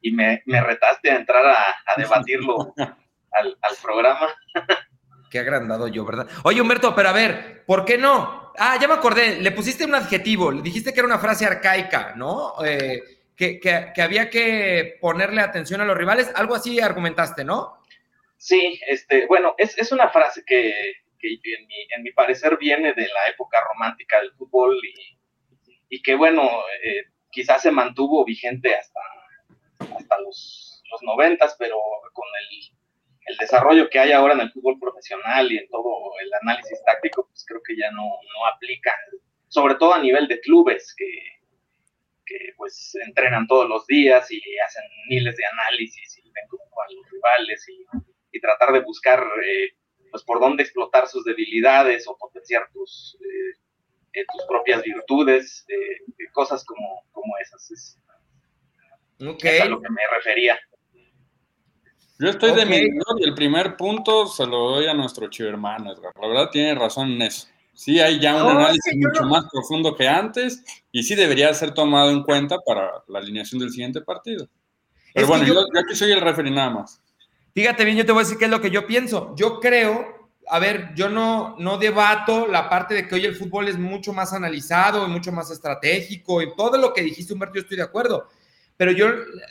y, 0.00 0.10
me, 0.10 0.42
retaste 0.44 1.08
a 1.08 1.14
entrar 1.14 1.46
a, 1.46 1.94
debatirlo 1.96 2.74
al, 3.30 3.56
al 3.62 3.76
programa. 3.80 4.26
Qué 5.32 5.38
agrandado 5.38 5.88
yo, 5.88 6.04
¿verdad? 6.04 6.28
Oye, 6.44 6.60
Humberto, 6.60 6.94
pero 6.94 7.08
a 7.08 7.12
ver, 7.12 7.64
¿por 7.64 7.86
qué 7.86 7.96
no? 7.96 8.52
Ah, 8.58 8.76
ya 8.78 8.86
me 8.86 8.92
acordé, 8.92 9.40
le 9.40 9.50
pusiste 9.50 9.86
un 9.86 9.94
adjetivo, 9.94 10.52
le 10.52 10.60
dijiste 10.60 10.92
que 10.92 11.00
era 11.00 11.06
una 11.06 11.18
frase 11.18 11.46
arcaica, 11.46 12.12
¿no? 12.16 12.52
Eh, 12.62 13.00
que, 13.34 13.94
había 13.96 14.28
que 14.28 14.98
ponerle 15.00 15.40
atención 15.40 15.80
a 15.80 15.86
los 15.86 15.96
rivales, 15.96 16.30
algo 16.34 16.54
así 16.54 16.80
argumentaste, 16.80 17.44
¿no? 17.44 17.82
Sí, 18.36 18.78
este, 18.86 19.24
bueno, 19.26 19.54
es, 19.56 19.90
una 19.90 20.10
frase 20.10 20.44
que, 20.46 20.68
en, 20.68 21.66
mi, 21.66 21.86
en, 21.96 22.02
mi, 22.02 22.12
parecer 22.12 22.58
viene 22.58 22.92
de 22.92 23.08
la 23.08 23.30
época 23.30 23.58
romántica 23.72 24.20
del 24.20 24.34
fútbol 24.34 24.78
y, 24.84 25.18
y 25.96 26.02
que 26.02 26.14
bueno, 26.14 26.42
eh, 26.82 27.06
quizás 27.30 27.62
se 27.62 27.70
mantuvo 27.70 28.22
vigente 28.26 28.74
hasta, 28.74 29.00
hasta 29.96 30.20
los, 30.20 30.82
los 30.90 31.02
90, 31.02 31.46
pero 31.58 31.78
con 32.12 32.26
el, 32.38 32.81
el, 33.26 33.36
desarrollo 33.36 33.88
que 33.88 33.98
hay 33.98 34.12
ahora 34.12 34.34
en 34.34 34.40
el 34.40 34.52
fútbol 34.52 34.78
profesional 34.78 35.50
y 35.50 35.58
en 35.58 35.68
todo 35.68 36.12
el 36.20 36.30
análisis 36.42 36.82
táctico, 36.84 37.26
pues 37.28 37.44
creo 37.46 37.62
que 37.62 37.76
ya 37.76 37.90
no, 37.90 38.02
no 38.02 38.46
aplica, 38.54 38.92
sobre 39.48 39.74
todo 39.76 39.94
a 39.94 40.00
nivel 40.00 40.28
de 40.28 40.40
clubes 40.40 40.94
que, 40.96 41.06
que 42.26 42.54
pues 42.56 42.94
entrenan 43.06 43.46
todos 43.46 43.68
los 43.68 43.86
días 43.86 44.30
y 44.30 44.40
hacen 44.58 44.84
miles 45.08 45.36
de 45.36 45.44
análisis 45.46 46.18
y 46.18 46.30
ven 46.30 46.46
como 46.48 46.62
a 46.80 46.92
los 46.92 47.10
rivales 47.10 47.68
y, 47.68 47.84
y 48.32 48.40
tratar 48.40 48.72
de 48.72 48.80
buscar 48.80 49.22
eh, 49.44 49.74
pues 50.10 50.24
por 50.24 50.40
dónde 50.40 50.62
explotar 50.62 51.06
sus 51.06 51.24
debilidades 51.24 52.08
o 52.08 52.16
potenciar 52.16 52.68
tus, 52.72 53.16
eh, 53.20 53.58
eh, 54.14 54.24
tus 54.32 54.44
propias 54.46 54.82
virtudes, 54.82 55.66
cosas 56.32 56.64
como, 56.64 57.04
como 57.12 57.32
esas. 57.38 57.70
Es, 57.70 57.98
a 59.20 59.64
lo 59.66 59.80
que 59.80 59.90
me 59.90 60.02
refería. 60.14 60.58
Yo 62.22 62.28
estoy 62.28 62.52
de 62.52 62.64
mi 62.64 62.76
y 62.76 63.24
el 63.24 63.34
primer 63.34 63.76
punto 63.76 64.28
se 64.28 64.46
lo 64.46 64.70
doy 64.70 64.86
a 64.86 64.94
nuestro 64.94 65.28
chivo 65.28 65.48
hermano, 65.48 65.92
Edgar. 65.92 66.12
La 66.22 66.28
verdad 66.28 66.50
tiene 66.52 66.72
razón 66.72 67.10
en 67.10 67.22
eso. 67.22 67.48
Sí, 67.74 67.98
hay 67.98 68.20
ya 68.20 68.44
un 68.44 68.48
análisis 68.48 68.94
mucho 68.94 69.24
más 69.24 69.46
profundo 69.50 69.96
que 69.96 70.06
antes 70.06 70.62
y 70.92 71.02
sí 71.02 71.16
debería 71.16 71.52
ser 71.52 71.74
tomado 71.74 72.12
en 72.12 72.22
cuenta 72.22 72.58
para 72.64 72.92
la 73.08 73.18
alineación 73.18 73.58
del 73.58 73.70
siguiente 73.70 74.02
partido. 74.02 74.48
Pero 75.12 75.26
bueno, 75.26 75.44
yo, 75.44 75.54
yo, 75.54 75.80
aquí 75.80 75.96
soy 75.96 76.12
el 76.12 76.20
referee 76.20 76.52
nada 76.52 76.70
más. 76.70 77.02
Fíjate 77.54 77.84
bien, 77.84 77.96
yo 77.96 78.06
te 78.06 78.12
voy 78.12 78.20
a 78.20 78.24
decir 78.24 78.38
qué 78.38 78.44
es 78.44 78.50
lo 78.52 78.60
que 78.60 78.70
yo 78.70 78.86
pienso. 78.86 79.34
Yo 79.36 79.58
creo, 79.58 80.30
a 80.46 80.60
ver, 80.60 80.94
yo 80.94 81.08
no, 81.08 81.56
no 81.58 81.76
debato 81.76 82.46
la 82.46 82.70
parte 82.70 82.94
de 82.94 83.08
que 83.08 83.16
hoy 83.16 83.24
el 83.24 83.34
fútbol 83.34 83.66
es 83.66 83.78
mucho 83.78 84.12
más 84.12 84.32
analizado 84.32 85.04
y 85.04 85.10
mucho 85.10 85.32
más 85.32 85.50
estratégico 85.50 86.40
y 86.40 86.54
todo 86.54 86.78
lo 86.78 86.94
que 86.94 87.02
dijiste, 87.02 87.32
Humberto, 87.32 87.56
yo 87.56 87.62
estoy 87.62 87.78
de 87.78 87.82
acuerdo. 87.82 88.28
Pero 88.76 88.92
yo, 88.92 89.08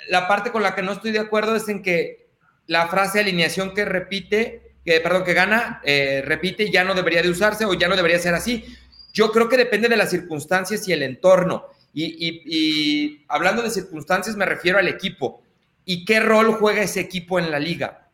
la 0.07 0.29
parte 0.29 0.53
con 0.53 0.63
la 0.63 0.73
que 0.73 0.83
no 0.83 0.93
estoy 0.93 1.11
de 1.11 1.19
acuerdo 1.19 1.53
es 1.57 1.67
en 1.67 1.81
que 1.81 2.20
la 2.67 2.87
frase 2.87 3.19
alineación 3.19 3.73
que 3.73 3.85
repite, 3.85 4.75
que, 4.85 4.99
perdón, 4.99 5.23
que 5.23 5.33
gana, 5.33 5.81
eh, 5.83 6.23
repite, 6.25 6.71
ya 6.71 6.83
no 6.83 6.93
debería 6.93 7.21
de 7.21 7.29
usarse 7.29 7.65
o 7.65 7.73
ya 7.73 7.87
no 7.87 7.95
debería 7.95 8.19
ser 8.19 8.33
así. 8.33 8.65
Yo 9.13 9.31
creo 9.31 9.49
que 9.49 9.57
depende 9.57 9.89
de 9.89 9.97
las 9.97 10.09
circunstancias 10.09 10.87
y 10.87 10.93
el 10.93 11.03
entorno. 11.03 11.65
y, 11.93 12.41
y 12.45 13.25
hablando 13.27 13.61
de 13.61 13.69
circunstancias, 13.69 14.37
me 14.37 14.45
refiero 14.45 14.77
al 14.77 14.87
equipo 14.87 15.43
y 15.85 16.05
qué 16.05 16.19
rol 16.19 16.53
juega 16.53 16.83
ese 16.83 17.01
equipo 17.01 17.39
en 17.39 17.51
la 17.51 17.59
liga, 17.59 18.09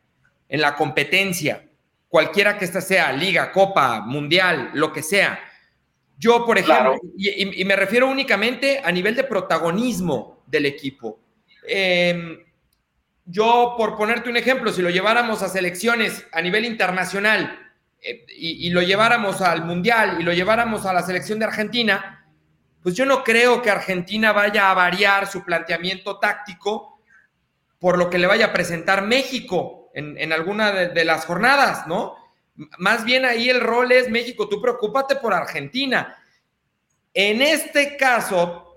en 0.48 0.60
la 0.60 0.74
competencia, 0.74 1.68
cualquiera 2.08 2.58
que 2.58 2.64
esta 2.64 2.80
sea, 2.80 3.12
liga, 3.12 3.52
copa, 3.52 4.00
mundial, 4.00 4.70
lo 4.74 4.92
que 4.92 5.02
sea. 5.02 5.38
Yo, 6.18 6.44
por 6.44 6.58
ejemplo, 6.58 6.96
y, 7.16 7.64
me 7.64 7.76
refiero 7.76 8.08
únicamente 8.08 8.80
a 8.82 8.90
nivel 8.90 9.14
de 9.14 9.24
protagonismo 9.24 10.42
del 10.46 10.66
equipo. 10.66 11.20
Em, 11.66 12.38
yo, 13.30 13.74
por 13.76 13.96
ponerte 13.96 14.30
un 14.30 14.38
ejemplo, 14.38 14.72
si 14.72 14.80
lo 14.80 14.88
lleváramos 14.88 15.42
a 15.42 15.50
selecciones 15.50 16.26
a 16.32 16.40
nivel 16.40 16.64
internacional 16.64 17.60
eh, 18.00 18.24
y, 18.28 18.70
lo 18.70 18.80
lleváramos 18.80 19.42
al 19.42 19.66
Mundial 19.66 20.16
y 20.18 20.22
lo 20.22 20.32
lleváramos 20.32 20.86
a 20.86 20.94
la 20.94 21.02
selección 21.02 21.38
de 21.38 21.44
Argentina, 21.44 22.26
pues 22.82 22.94
yo 22.94 23.04
no 23.04 23.22
creo 23.22 23.60
que 23.60 23.70
Argentina 23.70 24.32
vaya 24.32 24.70
a 24.70 24.74
variar 24.74 25.26
su 25.26 25.44
planteamiento 25.44 26.18
táctico 26.18 27.02
por 27.78 27.98
lo 27.98 28.08
que 28.08 28.18
le 28.18 28.26
vaya 28.26 28.46
a 28.46 28.52
presentar 28.52 29.02
México 29.02 29.90
en, 29.94 30.32
alguna 30.32 30.70
de, 30.72 31.04
las 31.04 31.26
jornadas, 31.26 31.86
¿no? 31.86 32.14
Más 32.78 33.04
bien 33.04 33.24
ahí 33.24 33.50
el 33.50 33.60
rol 33.60 33.92
es 33.92 34.08
México, 34.08 34.48
tú 34.48 34.60
preocúpate 34.60 35.16
por 35.16 35.34
Argentina. 35.34 36.16
En 37.12 37.42
este 37.42 37.96
caso, 37.96 38.67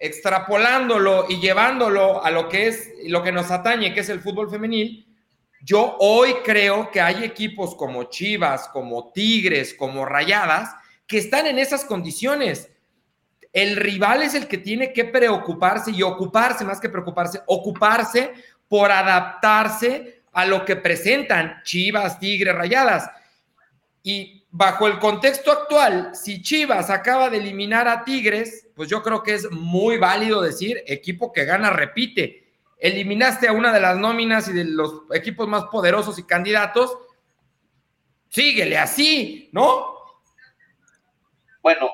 extrapolándolo 0.00 1.26
y 1.28 1.40
llevándolo 1.40 2.24
a 2.24 2.30
lo 2.30 2.48
que 2.48 2.68
es 2.68 2.90
lo 3.06 3.22
que 3.22 3.32
nos 3.32 3.50
atañe, 3.50 3.94
que 3.94 4.00
es 4.00 4.08
el 4.08 4.20
fútbol 4.20 4.50
femenil, 4.50 5.06
yo 5.62 5.96
hoy 5.98 6.34
creo 6.44 6.90
que 6.90 7.00
hay 7.00 7.24
equipos 7.24 7.74
como 7.74 8.04
Chivas, 8.04 8.68
como 8.68 9.12
Tigres, 9.12 9.74
como 9.74 10.04
Rayadas, 10.04 10.74
que 11.06 11.18
están 11.18 11.46
en 11.46 11.58
esas 11.58 11.84
condiciones 11.84 12.70
el 13.56 13.76
rival 13.76 14.22
es 14.22 14.34
el 14.34 14.48
que 14.48 14.58
tiene 14.58 14.92
que 14.92 15.06
preocuparse 15.06 15.90
y 15.90 16.02
ocuparse, 16.02 16.62
más 16.62 16.78
que 16.78 16.90
preocuparse, 16.90 17.40
ocuparse 17.46 18.34
por 18.68 18.92
adaptarse 18.92 20.20
a 20.30 20.44
lo 20.44 20.62
que 20.62 20.76
presentan 20.76 21.62
Chivas, 21.64 22.20
Tigres, 22.20 22.54
Rayadas. 22.54 23.10
Y 24.02 24.35
bajo 24.56 24.86
el 24.86 24.98
contexto 24.98 25.52
actual, 25.52 26.14
si 26.14 26.40
Chivas 26.40 26.88
acaba 26.88 27.28
de 27.28 27.36
eliminar 27.36 27.86
a 27.88 28.04
Tigres, 28.04 28.66
pues 28.74 28.88
yo 28.88 29.02
creo 29.02 29.22
que 29.22 29.34
es 29.34 29.50
muy 29.50 29.98
válido 29.98 30.40
decir, 30.40 30.82
equipo 30.86 31.30
que 31.30 31.44
gana 31.44 31.68
repite. 31.68 32.54
Eliminaste 32.78 33.48
a 33.48 33.52
una 33.52 33.70
de 33.70 33.80
las 33.80 33.98
nóminas 33.98 34.48
y 34.48 34.54
de 34.54 34.64
los 34.64 35.02
equipos 35.12 35.46
más 35.46 35.64
poderosos 35.64 36.18
y 36.18 36.22
candidatos, 36.22 36.96
síguele 38.30 38.78
así, 38.78 39.50
¿no? 39.52 39.94
Bueno, 41.60 41.90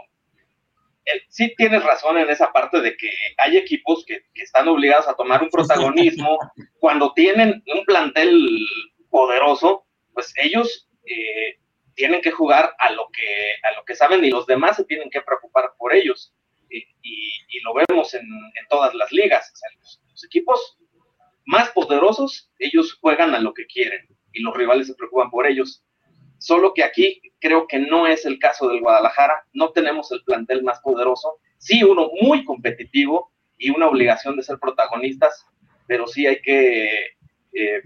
sí 1.28 1.52
tienes 1.56 1.82
razón 1.82 2.18
en 2.18 2.30
esa 2.30 2.52
parte 2.52 2.80
de 2.80 2.96
que 2.96 3.10
hay 3.38 3.56
equipos 3.56 4.04
que, 4.06 4.22
están 4.34 4.68
obligados 4.68 5.08
a 5.08 5.14
tomar 5.14 5.42
un 5.42 5.50
protagonismo 5.50 6.38
cuando 6.78 7.12
tienen 7.12 7.60
un 7.74 7.84
plantel 7.86 8.48
poderoso, 9.10 9.84
pues 10.14 10.32
ellos 10.36 10.88
eh, 11.06 11.58
tienen 12.02 12.20
que 12.20 12.32
jugar 12.32 12.74
a 12.80 12.90
lo 12.90 13.08
que 13.12 13.52
a 13.62 13.76
lo 13.76 13.84
que 13.84 13.94
saben 13.94 14.24
y 14.24 14.30
los 14.30 14.44
demás 14.44 14.74
se 14.74 14.84
tienen 14.84 15.08
que 15.08 15.20
preocupar 15.20 15.70
por 15.78 15.94
ellos. 15.94 16.34
Y, 16.68 17.60
lo 17.62 17.74
vemos 17.74 18.12
en, 18.14 18.26
todas 18.68 18.92
las 18.94 19.12
ligas, 19.12 19.52
los, 20.10 20.24
equipos 20.24 20.76
más 21.44 21.68
poderosos 21.70 22.50
ellos 22.58 22.98
juegan 23.00 23.36
a 23.36 23.38
lo 23.38 23.54
que 23.54 23.66
quieren 23.66 24.08
y 24.32 24.42
los 24.42 24.56
rivales 24.56 24.88
se 24.88 24.94
preocupan 24.96 25.30
por 25.30 25.46
ellos. 25.46 25.84
Solo 26.38 26.74
que 26.74 26.82
aquí 26.82 27.22
creo 27.38 27.68
que 27.68 27.78
no 27.78 28.08
es 28.08 28.26
el 28.26 28.40
caso 28.40 28.68
del 28.68 28.80
Guadalajara, 28.80 29.46
no 29.52 29.70
tenemos 29.70 30.10
el 30.10 30.24
plantel 30.24 30.64
más 30.64 30.80
poderoso, 30.80 31.38
sí 31.58 31.84
uno 31.84 32.10
muy 32.20 32.44
competitivo 32.44 33.30
y 33.58 33.70
una 33.70 33.86
obligación 33.86 34.36
de 34.36 34.42
ser 34.42 34.58
protagonistas, 34.58 35.46
pero 35.86 36.08
sí 36.08 36.26
hay 36.26 36.42
que 36.42 37.10
eh, 37.52 37.82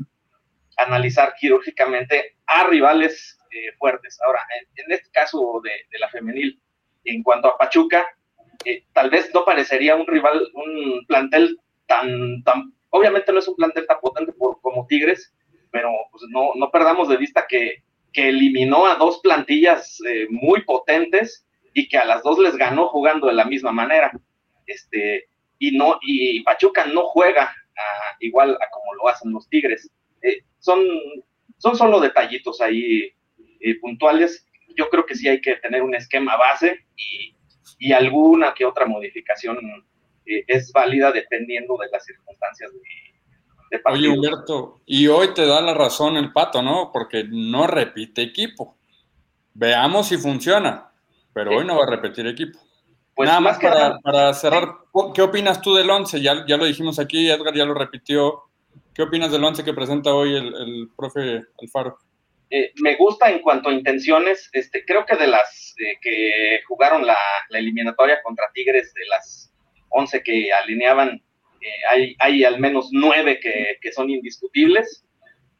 analizar 0.78 1.34
quirúrgicamente 1.38 2.36
a 2.46 2.64
rivales 2.64 3.36
eh, 3.56 3.72
fuertes. 3.78 4.18
Ahora, 4.24 4.40
en, 4.76 4.92
este 4.92 5.10
caso 5.10 5.60
de, 5.62 5.98
la 5.98 6.08
femenil, 6.08 6.60
en 7.04 7.22
cuanto 7.22 7.48
a 7.48 7.58
Pachuca, 7.58 8.06
eh, 8.64 8.84
tal 8.92 9.10
vez 9.10 9.30
no 9.32 9.44
parecería 9.44 9.96
un 9.96 10.06
rival, 10.06 10.48
un 10.54 11.04
plantel 11.06 11.58
tan, 11.86 12.42
tan, 12.42 12.72
obviamente 12.90 13.32
no 13.32 13.38
es 13.38 13.48
un 13.48 13.56
plantel 13.56 13.86
tan 13.86 14.00
potente 14.00 14.34
como 14.38 14.86
Tigres, 14.86 15.32
pero 15.70 15.90
pues 16.10 16.24
no, 16.30 16.52
no 16.54 16.70
perdamos 16.70 17.08
de 17.08 17.16
vista 17.16 17.46
que 17.48 17.82
que 18.16 18.30
eliminó 18.30 18.86
a 18.86 18.94
dos 18.94 19.20
plantillas 19.20 19.98
eh, 20.08 20.26
muy 20.30 20.62
potentes 20.62 21.46
y 21.74 21.86
que 21.86 21.98
a 21.98 22.06
las 22.06 22.22
dos 22.22 22.38
les 22.38 22.56
ganó 22.56 22.88
jugando 22.88 23.26
de 23.26 23.34
la 23.34 23.44
misma 23.44 23.72
manera. 23.72 24.10
Este, 24.66 25.26
y 25.58 25.76
no, 25.76 25.98
y 26.00 26.42
Pachuca 26.42 26.86
no 26.86 27.02
juega 27.08 27.54
igual 28.20 28.56
a 28.58 28.70
como 28.70 28.94
lo 28.94 29.08
hacen 29.08 29.32
los 29.32 29.46
Tigres. 29.50 29.90
Son, 30.60 30.82
son 31.58 31.76
solo 31.76 32.00
detallitos 32.00 32.62
ahí 32.62 33.12
eh, 33.60 33.78
puntuales. 33.80 34.46
Yo 34.76 34.88
creo 34.90 35.06
que 35.06 35.14
sí 35.14 35.28
hay 35.28 35.40
que 35.40 35.56
tener 35.56 35.82
un 35.82 35.94
esquema 35.94 36.36
base 36.36 36.86
y, 36.96 37.34
y 37.78 37.92
alguna 37.92 38.54
que 38.54 38.64
otra 38.64 38.86
modificación 38.86 39.58
es 40.24 40.72
válida 40.72 41.12
dependiendo 41.12 41.76
de 41.78 41.88
las 41.90 42.04
circunstancias 42.04 42.72
de, 42.72 43.06
Oye, 43.90 44.08
Humberto, 44.08 44.80
y 44.86 45.08
hoy 45.08 45.34
te 45.34 45.44
da 45.44 45.60
la 45.60 45.74
razón 45.74 46.16
el 46.16 46.32
pato, 46.32 46.62
¿no? 46.62 46.90
Porque 46.92 47.24
no 47.28 47.66
repite 47.66 48.22
equipo. 48.22 48.76
Veamos 49.54 50.08
si 50.08 50.18
funciona, 50.18 50.92
pero 51.32 51.56
hoy 51.56 51.64
no 51.64 51.76
va 51.76 51.84
a 51.84 51.90
repetir 51.90 52.26
equipo. 52.26 52.58
Pues 53.14 53.28
nada 53.28 53.40
más 53.40 53.58
para, 53.58 53.98
para, 54.00 54.34
cerrar, 54.34 54.76
¿qué 55.14 55.22
opinas 55.22 55.60
tú 55.60 55.74
del 55.74 55.88
11? 55.88 56.20
Ya, 56.20 56.44
ya 56.46 56.56
lo 56.56 56.66
dijimos 56.66 56.98
aquí, 56.98 57.28
Edgar 57.30 57.54
ya 57.54 57.64
lo 57.64 57.74
repitió. 57.74 58.42
¿Qué 58.94 59.02
opinas 59.02 59.32
del 59.32 59.42
11 59.42 59.64
que 59.64 59.72
presenta 59.72 60.14
hoy 60.14 60.36
el, 60.36 60.90
profe 60.96 61.44
Alfaro? 61.60 61.98
Eh, 62.50 62.72
me 62.76 62.96
gusta 62.96 63.30
en 63.30 63.40
cuanto 63.40 63.68
a 63.68 63.72
intenciones. 63.72 64.48
Este, 64.52 64.84
creo 64.84 65.04
que 65.04 65.16
de 65.16 65.26
las 65.26 65.74
eh, 65.78 65.98
que 66.00 66.60
jugaron 66.66 67.06
la, 67.06 67.18
eliminatoria 67.50 68.22
contra 68.22 68.50
Tigres, 68.52 68.92
de 68.94 69.06
las 69.06 69.52
11 69.90 70.22
que 70.22 70.52
alineaban 70.52 71.22
hay, 71.90 72.16
hay, 72.18 72.44
al 72.44 72.60
menos 72.60 72.88
nueve 72.92 73.40
que, 73.40 73.92
son 73.92 74.10
indiscutibles 74.10 75.04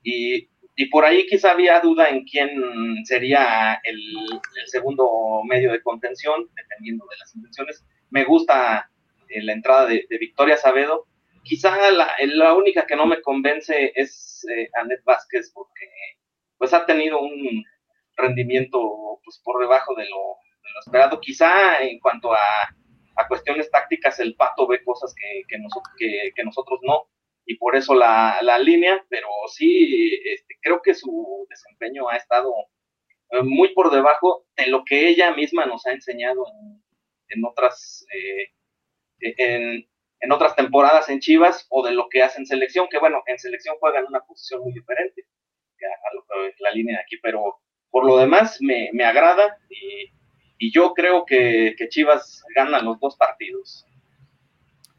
y, 0.03 0.49
por 0.91 1.07
ahí 1.07 1.27
quizá 1.27 1.53
había 1.53 1.81
duda 1.81 2.11
en 2.11 2.25
quién 2.25 2.51
sería 3.07 3.81
el, 3.83 3.99
segundo 4.67 5.41
medio 5.45 5.73
de 5.73 5.83
contención, 5.83 6.49
dependiendo 6.55 7.07
de 7.11 7.17
las 7.17 7.35
intenciones. 7.35 7.85
Me 8.11 8.25
gusta 8.25 8.91
eh, 9.31 9.43
la 9.43 9.53
entrada 9.55 9.87
de, 9.87 10.07
Victoria 10.21 10.59
Sabedo. 10.59 11.07
Quizá 11.43 11.91
la, 11.93 12.15
la, 12.27 12.55
única 12.55 12.87
que 12.87 12.95
no 12.95 13.07
me 13.07 13.23
convence 13.23 13.93
es 13.95 14.47
eh, 14.51 14.69
Anet 14.75 15.03
Vázquez 15.05 15.51
porque 15.55 15.89
pues 16.59 16.73
ha 16.73 16.87
tenido 16.87 17.21
un, 17.21 17.65
rendimiento 18.17 19.21
pues, 19.25 19.41
por 19.45 19.61
debajo 19.61 19.95
de 19.95 20.05
lo, 20.09 20.37
esperado. 20.85 21.21
Quizá 21.21 21.83
en 21.83 21.99
cuanto 22.01 22.33
a, 22.33 22.39
cuestiones 23.29 23.71
tácticas, 23.71 24.21
el 24.21 24.35
Pato 24.35 24.67
ve 24.67 24.85
cosas 24.85 25.15
que, 25.15 25.43
que, 25.49 26.45
nosotros 26.45 26.81
no, 26.83 27.09
y 27.47 27.57
por 27.57 27.75
eso 27.75 27.95
la, 27.95 28.59
línea, 28.63 29.05
pero 29.09 29.27
sí, 29.49 30.21
este, 30.25 30.59
creo 30.61 30.83
que 30.83 30.95
su 30.95 31.47
desempeño 31.49 32.09
ha 32.11 32.17
estado 32.17 32.53
eh, 33.31 33.43
muy 33.43 33.73
por 33.73 33.91
debajo 33.91 34.47
de 34.57 34.67
lo 34.67 34.85
que 34.85 35.09
ella 35.09 35.35
misma 35.35 35.65
nos 35.65 35.87
ha 35.87 35.93
enseñado 35.93 36.45
en, 37.29 37.45
otras 37.45 38.07
eh, 38.13 38.53
en, 39.21 39.89
en, 40.21 40.33
otras 40.33 40.55
temporadas 40.55 41.09
en 41.09 41.21
Chivas 41.21 41.67
o 41.71 41.85
de 41.85 41.93
lo 41.93 42.09
que 42.11 42.23
hace 42.23 42.39
en 42.39 42.47
selección, 42.47 42.87
que 42.91 42.99
bueno, 42.99 43.23
en 43.27 43.39
selección 43.39 43.77
juega 43.81 44.01
en 44.01 44.07
una 44.07 44.21
posición 44.21 44.61
muy 44.61 44.75
diferente 44.75 45.25
a, 45.85 46.15
lo 46.15 46.23
que 46.23 46.55
la 46.61 46.71
línea 46.71 46.97
de 46.97 47.03
aquí, 47.03 47.17
pero 47.23 47.59
por 47.91 48.07
lo 48.07 48.19
demás 48.19 48.59
me, 48.61 48.91
me 48.93 49.05
agrada 49.05 49.59
y, 49.69 50.11
y, 50.59 50.73
yo 50.73 50.95
creo 50.95 51.25
que, 51.25 51.75
que 51.77 51.89
Chivas 51.89 52.43
gana 52.55 52.81
los 52.81 52.99
dos 53.01 53.17
partidos. 53.17 53.87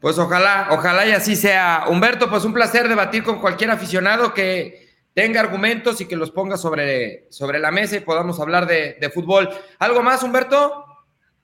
Pues 0.00 0.18
ojalá, 0.18 0.68
ojalá 0.70 1.06
y 1.06 1.12
así 1.12 1.34
sea. 1.34 1.84
Humberto, 1.88 2.30
pues 2.30 2.44
un 2.44 2.54
placer 2.54 2.88
debatir 2.88 3.24
con 3.24 3.40
cualquier 3.40 3.70
aficionado 3.70 4.32
que 4.32 4.88
tenga 5.12 5.40
argumentos 5.40 6.00
y 6.00 6.06
que 6.06 6.14
los 6.14 6.30
ponga 6.30 6.56
sobre, 6.56 7.26
sobre 7.30 7.58
la 7.58 7.72
mesa 7.72 7.96
y 7.96 8.00
podamos 8.00 8.38
hablar 8.40 8.66
de, 8.66 8.94
de 8.94 9.10
fútbol. 9.10 9.48
¿Algo 9.80 10.02
más, 10.02 10.22
Humberto? 10.22 10.84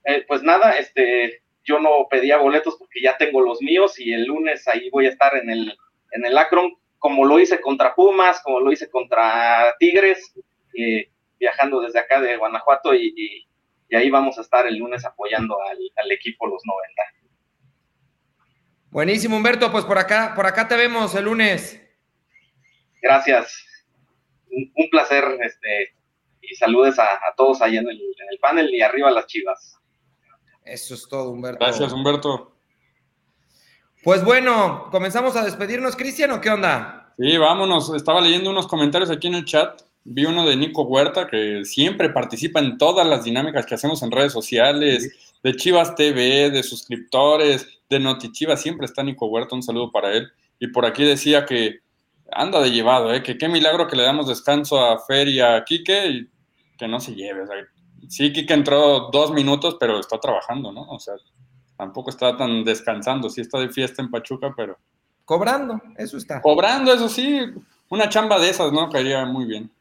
Eh, 0.05 0.23
pues 0.27 0.43
nada, 0.43 0.77
este, 0.77 1.41
yo 1.65 1.79
no 1.79 2.07
pedía 2.09 2.37
boletos 2.37 2.77
porque 2.77 3.01
ya 3.01 3.17
tengo 3.17 3.41
los 3.41 3.61
míos 3.61 3.99
y 3.99 4.13
el 4.13 4.25
lunes 4.25 4.67
ahí 4.67 4.89
voy 4.91 5.07
a 5.07 5.09
estar 5.09 5.35
en 5.35 5.49
el, 5.49 5.77
en 6.11 6.25
el 6.25 6.37
Akron, 6.37 6.71
como 7.05 7.23
lo 7.23 7.39
hice 7.39 7.61
contra 7.61 7.93
Pumas, 7.93 8.41
como 8.41 8.59
lo 8.59 8.71
hice 8.71 8.89
contra 8.89 9.75
Tigres, 9.77 10.33
eh, 10.73 11.11
viajando 11.37 11.79
desde 11.79 11.99
acá 11.99 12.19
de 12.19 12.35
Guanajuato 12.35 12.95
y, 12.95 13.47
ahí 13.95 14.09
vamos 14.09 14.39
a 14.39 14.41
estar 14.41 14.65
el 14.65 14.77
lunes 14.77 15.05
apoyando 15.05 15.55
al, 15.61 15.77
al 15.97 16.11
equipo 16.11 16.47
los 16.47 16.63
90. 16.65 17.03
Buenísimo, 18.89 19.37
Humberto, 19.37 19.71
pues 19.71 19.85
por 19.85 19.99
acá, 19.99 20.33
por 20.35 20.47
acá 20.47 20.67
te 20.67 20.75
vemos 20.75 21.13
el 21.13 21.25
lunes. 21.25 21.79
Gracias 23.03 23.55
un, 24.49 24.89
placer, 24.89 25.23
este, 25.41 25.93
y 26.41 26.55
saludes 26.55 26.97
a, 26.97 27.19
todos 27.37 27.61
ahí 27.61 27.77
en 27.77 27.87
el, 27.87 28.39
panel 28.41 28.73
y 28.73 28.81
arriba 28.81 29.11
las 29.11 29.27
chivas. 29.27 29.77
Eso 30.63 30.95
es 30.95 31.07
todo, 31.07 31.29
Humberto. 31.29 31.63
Gracias, 31.63 31.93
Humberto. 31.93 32.54
Pues 34.05 34.23
bueno, 34.23 34.87
comenzamos 34.91 35.35
a 35.35 35.43
despedirnos, 35.43 35.95
Cristian, 35.95 36.29
¿o 36.29 36.39
qué 36.39 36.51
onda? 36.51 37.11
Sí, 37.17 37.37
vámonos. 37.39 37.91
Estaba 37.95 38.21
leyendo 38.21 38.51
unos 38.51 38.67
comentarios 38.67 39.09
aquí 39.09 39.25
en 39.25 39.33
el 39.33 39.45
chat. 39.45 39.81
Vi 40.03 40.25
uno 40.25 40.45
de 40.45 40.55
Nico 40.55 40.83
Huerta, 40.83 41.25
que 41.25 41.65
siempre 41.65 42.11
participa 42.11 42.59
en 42.59 42.77
todas 42.77 43.07
las 43.07 43.23
dinámicas 43.23 43.65
que 43.65 43.73
hacemos 43.73 44.03
en 44.03 44.11
redes 44.11 44.31
sociales, 44.31 45.11
de 45.41 45.55
Chivas 45.55 45.95
TV, 45.95 46.51
de 46.51 46.61
suscriptores, 46.61 47.67
de 47.89 47.99
Notichivas, 47.99 48.61
siempre 48.61 48.85
está 48.85 49.01
Nico 49.01 49.25
Huerta, 49.25 49.55
un 49.55 49.63
saludo 49.63 49.91
para 49.91 50.13
él. 50.13 50.27
Y 50.59 50.67
por 50.67 50.85
aquí 50.85 51.03
decía 51.03 51.47
que 51.47 51.79
anda 52.31 52.61
de 52.61 52.69
llevado, 52.69 53.11
¿eh? 53.11 53.23
Que 53.23 53.39
qué 53.39 53.49
milagro 53.49 53.87
que 53.87 53.95
le 53.95 54.03
damos 54.03 54.27
descanso 54.27 54.85
a 54.85 54.99
Fer 54.99 55.27
y 55.29 55.39
a 55.39 55.63
Quique 55.63 56.07
y 56.09 56.29
que 56.77 56.87
no 56.87 56.99
se 56.99 57.15
lleve. 57.15 57.41
O 57.41 57.47
sea, 57.47 57.55
sí, 58.07 58.31
Quique 58.31 58.53
entró 58.53 59.09
dos 59.11 59.31
minutos, 59.31 59.77
pero 59.79 59.99
está 59.99 60.19
trabajando, 60.19 60.71
¿no? 60.71 60.83
O 60.83 60.99
sea, 60.99 61.15
tampoco 61.77 62.09
está 62.09 62.35
tan 62.37 62.63
descansando. 62.63 63.29
Sí 63.29 63.41
está 63.41 63.59
de 63.59 63.69
fiesta 63.69 64.01
en 64.01 64.11
Pachuca, 64.11 64.53
pero... 64.55 64.77
Cobrando, 65.25 65.81
eso 65.97 66.17
está. 66.17 66.41
Cobrando, 66.41 66.93
eso 66.93 67.09
sí. 67.09 67.39
Una 67.89 68.09
chamba 68.09 68.39
de 68.39 68.49
esas, 68.49 68.71
¿no? 68.71 68.89
Caería 68.89 69.25
muy 69.25 69.45
bien. 69.45 69.71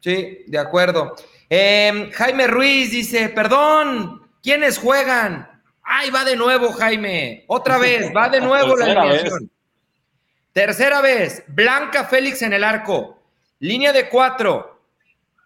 Sí, 0.00 0.44
de 0.46 0.58
acuerdo. 0.58 1.14
Em, 1.48 2.10
Jaime 2.10 2.46
Ruiz 2.46 2.90
dice, 2.90 3.28
perdón, 3.28 4.28
¿quiénes 4.42 4.78
juegan? 4.78 5.62
Ay, 5.82 6.10
va 6.10 6.24
de 6.24 6.36
nuevo, 6.36 6.72
Jaime. 6.72 7.44
Otra 7.48 7.78
vez, 7.78 8.12
va 8.16 8.28
de 8.28 8.40
nuevo 8.40 8.76
la 8.76 8.86
alineación. 8.86 9.50
Tercera 10.52 11.00
vez, 11.00 11.44
Blanca 11.48 12.04
Félix 12.04 12.42
en 12.42 12.52
el 12.52 12.64
arco. 12.64 13.22
Línea 13.60 13.92
de 13.92 14.08
cuatro. 14.08 14.80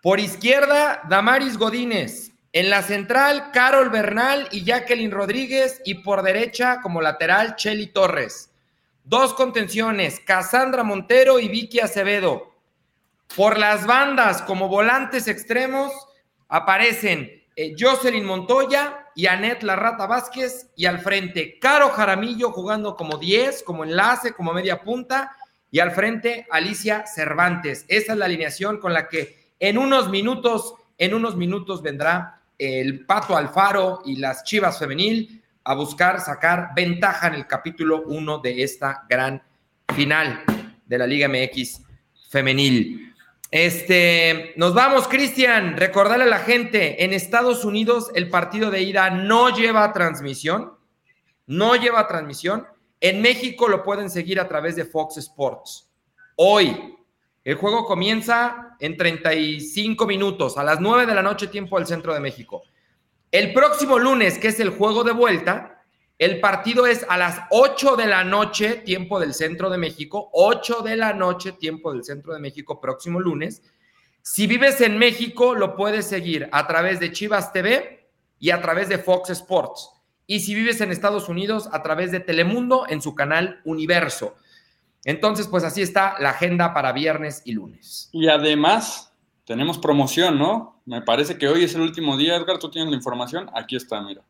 Por 0.03 0.21
izquierda, 0.21 1.03
Damaris 1.09 1.59
Godínez. 1.59 2.34
En 2.55 2.71
la 2.71 2.83
central, 2.83 3.51
Carol 3.53 3.91
Bernal 3.91 4.47
y 4.53 4.63
Jacqueline 4.63 5.11
Rodríguez. 5.11 5.83
Y 5.85 5.95
por 5.95 6.23
derecha, 6.23 6.81
como 6.81 7.03
lateral, 7.03 7.57
Chelly 7.57 7.89
Torres. 7.89 8.53
Dos 9.03 9.35
contenciones, 9.35 10.21
Cassandra 10.21 10.85
Montero 10.85 11.41
y 11.41 11.49
Vicky 11.49 11.81
Acevedo. 11.81 12.55
Por 13.35 13.59
las 13.59 13.87
bandas, 13.87 14.41
como 14.43 14.69
volantes 14.69 15.27
extremos, 15.27 15.91
aparecen 16.49 17.43
eh, 17.57 17.75
Jocelyn 17.77 18.25
Montoya 18.25 19.09
y 19.17 19.27
Anet 19.27 19.65
Larrata 19.65 20.07
Vázquez 20.07 20.71
y 20.77 20.87
al 20.87 21.01
frente 21.01 21.59
Caro 21.59 21.89
Jaramillo 21.89 22.53
jugando 22.53 22.95
como 22.95 23.19
10, 23.19 23.65
como 23.65 23.83
enlace, 23.83 24.33
como 24.33 24.53
media 24.53 24.81
punta 24.81 25.37
y 25.73 25.81
al 25.81 25.91
frente 25.91 26.47
Alicia 26.53 27.05
Cervantes. 27.05 27.85
Esa 27.89 28.13
es 28.13 28.19
la 28.19 28.27
alineación 28.27 28.79
con 28.79 28.93
la 28.93 29.09
que 29.09 29.51
en 29.59 29.77
unos 29.77 30.09
minutos, 30.09 30.75
en 30.99 31.15
unos 31.15 31.35
minutos 31.35 31.83
vendrá 31.83 32.43
el 32.65 33.05
Pato 33.07 33.37
Alfaro 33.37 34.03
y 34.05 34.17
las 34.17 34.45
Chivas 34.45 34.79
Femenil 34.79 35.43
a 35.65 35.75
buscar 35.75 36.21
sacar 36.21 36.71
ventaja 36.75 37.29
en 37.29 37.35
el 37.35 37.47
capítulo 37.47 38.03
1 38.07 38.39
de 38.39 38.63
esta 38.63 39.05
gran 39.09 39.43
final 39.95 40.43
de 40.85 40.99
la 40.99 41.07
Liga 41.07 41.29
MX 41.29 41.83
Femenil. 42.29 43.15
Este, 43.51 44.53
nos 44.57 44.75
vamos, 44.75 45.07
Cristian. 45.09 45.77
Recordarle 45.77 46.25
a 46.25 46.29
la 46.29 46.41
gente, 46.41 47.05
en 47.05 47.13
Estados 47.13 47.65
Unidos 47.65 48.11
el 48.15 48.29
partido 48.29 48.71
de 48.71 48.83
ida 48.83 49.11
no 49.11 49.55
lleva 49.55 49.93
transmisión, 49.93 50.73
no 51.47 51.77
lleva 51.77 52.09
transmisión. 52.09 52.67
En 53.01 53.23
México 53.23 53.69
lo 53.69 53.83
pueden 53.83 54.11
seguir 54.11 54.41
a 54.41 54.49
través 54.49 54.77
de 54.77 54.85
Fox 54.85 55.19
Sports. 55.19 55.89
Hoy, 56.37 56.97
el 57.45 57.57
juego 57.57 57.85
comienza 57.85 58.77
en 58.81 58.97
35 58.97 60.07
minutos, 60.07 60.57
a 60.57 60.65
las 60.65 60.81
9 60.81 61.05
de 61.05 61.15
la 61.15 61.23
noche, 61.23 61.49
tiempo 61.49 61.79
del 61.79 61.87
centro 61.87 62.15
de 62.15 62.21
México. 62.21 62.63
El 63.31 63.53
próximo 63.53 63.99
lunes, 63.99 64.39
que 64.39 64.49
es 64.49 64.61
el 64.61 64.71
juego 64.71 65.05
de 65.05 65.13
vuelta, 65.13 65.83
el 66.19 66.41
partido 66.41 66.87
es 66.87 67.05
a 67.09 67.19
las 67.19 67.41
8 67.51 67.97
de 67.97 68.07
la 68.07 68.25
noche, 68.25 68.77
tiempo 68.77 69.21
del 69.21 69.35
centro 69.35 69.69
de 69.69 69.77
México, 69.77 70.31
8 70.33 70.81
de 70.81 70.97
la 70.97 71.13
noche, 71.13 71.53
tiempo 71.53 71.93
del 71.93 72.03
centro 72.03 72.33
de 72.33 72.41
México, 72.41 72.81
próximo 72.81 73.21
lunes. 73.21 73.63
Si 74.23 74.47
vives 74.47 74.81
en 74.81 74.97
México, 74.97 75.55
lo 75.55 75.77
puedes 75.77 76.07
seguir 76.07 76.49
a 76.51 76.67
través 76.67 76.99
de 76.99 77.13
Chivas 77.13 77.53
TV 77.53 78.09
y 78.39 78.51
a 78.51 78.63
través 78.63 78.89
de 78.89 78.97
Fox 78.97 79.31
Sports. 79.31 79.91
Y 80.27 80.41
si 80.41 80.55
vives 80.55 80.81
en 80.81 80.93
Estados 80.93 81.29
Unidos, 81.29 81.69
a 81.73 81.83
través 81.83 82.11
de 82.11 82.21
Telemundo 82.21 82.87
en 82.89 83.03
su 83.03 83.15
canal 83.15 83.61
Universo. 83.65 84.35
Entonces, 85.05 85.47
pues 85.47 85.65
así 85.65 85.83
está 85.83 86.17
la 86.19 86.31
agenda 86.31 86.73
para 86.73 86.93
viernes 86.93 87.43
y 87.45 87.53
lunes. 87.53 88.09
Y 88.13 88.29
además, 88.29 89.13
tenemos 89.45 89.79
promoción, 89.79 90.39
¿no? 90.39 90.83
Me 90.87 91.03
parece 91.03 91.37
que 91.37 91.49
hoy 91.49 91.65
es 91.65 91.75
el 91.75 91.83
último 91.83 92.17
día, 92.17 92.37
Edgar, 92.37 92.59
tú 92.59 92.71
tienes 92.71 92.91
la 92.91 92.97
información. 92.97 93.51
Aquí 93.55 93.77
está, 93.77 94.01
mira. 94.01 94.23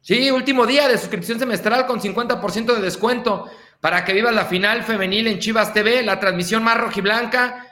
Sí, 0.00 0.30
último 0.30 0.66
día 0.66 0.88
de 0.88 0.98
suscripción 0.98 1.38
semestral 1.38 1.86
con 1.86 2.00
50% 2.00 2.74
de 2.74 2.80
descuento 2.80 3.48
para 3.80 4.04
que 4.04 4.12
vivas 4.12 4.34
la 4.34 4.44
final 4.44 4.82
femenil 4.84 5.26
en 5.28 5.38
Chivas 5.38 5.72
TV, 5.72 6.02
la 6.02 6.18
transmisión 6.18 6.62
más 6.62 6.78
rojiblanca. 6.78 7.66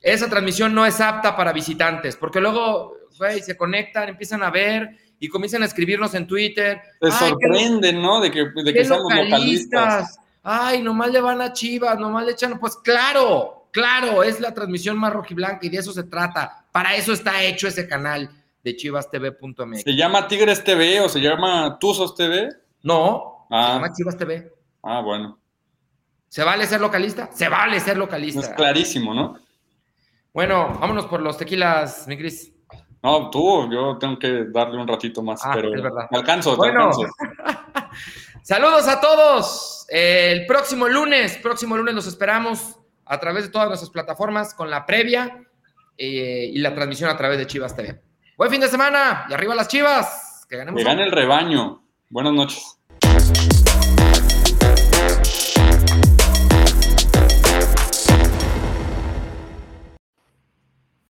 Esa 0.00 0.28
transmisión 0.28 0.74
no 0.74 0.86
es 0.86 1.00
apta 1.00 1.36
para 1.36 1.52
visitantes, 1.52 2.16
porque 2.16 2.40
luego 2.40 2.96
se 3.42 3.56
conectan, 3.56 4.08
empiezan 4.08 4.42
a 4.42 4.50
ver 4.50 4.96
y 5.18 5.28
comienzan 5.28 5.62
a 5.62 5.66
escribirnos 5.66 6.14
en 6.14 6.26
Twitter. 6.26 6.80
Se 7.00 7.10
sorprenden, 7.10 8.00
¿no? 8.00 8.20
De 8.20 8.30
que, 8.30 8.46
de 8.64 8.72
que 8.72 8.84
somos 8.84 9.12
localistas. 9.14 10.18
Ay, 10.42 10.82
nomás 10.82 11.10
le 11.10 11.20
van 11.20 11.40
a 11.40 11.52
Chivas, 11.52 11.98
nomás 11.98 12.24
le 12.24 12.32
echan. 12.32 12.58
Pues 12.58 12.76
claro, 12.76 13.68
claro, 13.70 14.22
es 14.22 14.40
la 14.40 14.54
transmisión 14.54 14.98
más 14.98 15.12
rojiblanca 15.12 15.66
y 15.66 15.68
de 15.68 15.78
eso 15.78 15.92
se 15.92 16.04
trata. 16.04 16.64
Para 16.72 16.94
eso 16.94 17.12
está 17.12 17.42
hecho 17.42 17.68
ese 17.68 17.86
canal 17.86 18.30
de 18.62 18.76
chivastv.mx. 18.76 19.82
¿Se 19.82 19.96
llama 19.96 20.26
Tigres 20.28 20.62
TV 20.64 21.00
o 21.00 21.08
se 21.08 21.20
llama 21.20 21.78
Tuzos 21.78 22.14
TV? 22.14 22.48
No, 22.82 23.46
se 23.48 23.54
ah. 23.54 23.74
llama 23.74 23.92
Chivas 23.92 24.16
TV. 24.16 24.52
Ah, 24.82 25.00
bueno. 25.00 25.38
¿Se 26.28 26.44
vale 26.44 26.66
ser 26.66 26.80
localista? 26.80 27.28
Se 27.32 27.48
vale 27.48 27.80
ser 27.80 27.96
localista. 27.96 28.40
Es 28.40 28.48
clarísimo, 28.50 29.12
¿no? 29.12 29.36
Bueno, 30.32 30.78
vámonos 30.80 31.06
por 31.06 31.20
los 31.20 31.36
tequilas, 31.36 32.06
mi 32.06 32.16
Cris. 32.16 32.52
No, 33.02 33.30
tú, 33.30 33.68
yo 33.72 33.98
tengo 33.98 34.18
que 34.18 34.44
darle 34.44 34.78
un 34.78 34.86
ratito 34.86 35.22
más, 35.22 35.40
ah, 35.44 35.52
pero 35.54 35.74
es 35.74 35.82
verdad. 35.82 36.06
alcanzo, 36.10 36.56
bueno. 36.56 36.90
Saludos 38.42 38.88
a 38.88 39.00
todos. 39.00 39.86
El 39.88 40.46
próximo 40.46 40.88
lunes, 40.88 41.38
próximo 41.42 41.76
lunes 41.76 41.94
los 41.94 42.06
esperamos 42.06 42.76
a 43.04 43.18
través 43.18 43.44
de 43.44 43.50
todas 43.50 43.68
nuestras 43.68 43.90
plataformas 43.90 44.54
con 44.54 44.70
la 44.70 44.86
previa 44.86 45.44
eh, 45.98 46.50
y 46.52 46.58
la 46.58 46.74
transmisión 46.74 47.10
a 47.10 47.16
través 47.16 47.38
de 47.38 47.46
Chivas 47.46 47.76
TV. 47.76 48.00
Buen 48.36 48.50
fin 48.50 48.60
de 48.60 48.68
semana 48.68 49.26
y 49.28 49.34
arriba 49.34 49.54
las 49.54 49.68
chivas. 49.68 50.46
Que 50.48 50.56
ganemos. 50.56 50.78
Que 50.78 50.84
gane 50.84 51.04
el 51.04 51.12
rebaño. 51.12 51.84
Buenas 52.08 52.32
noches. 52.32 52.78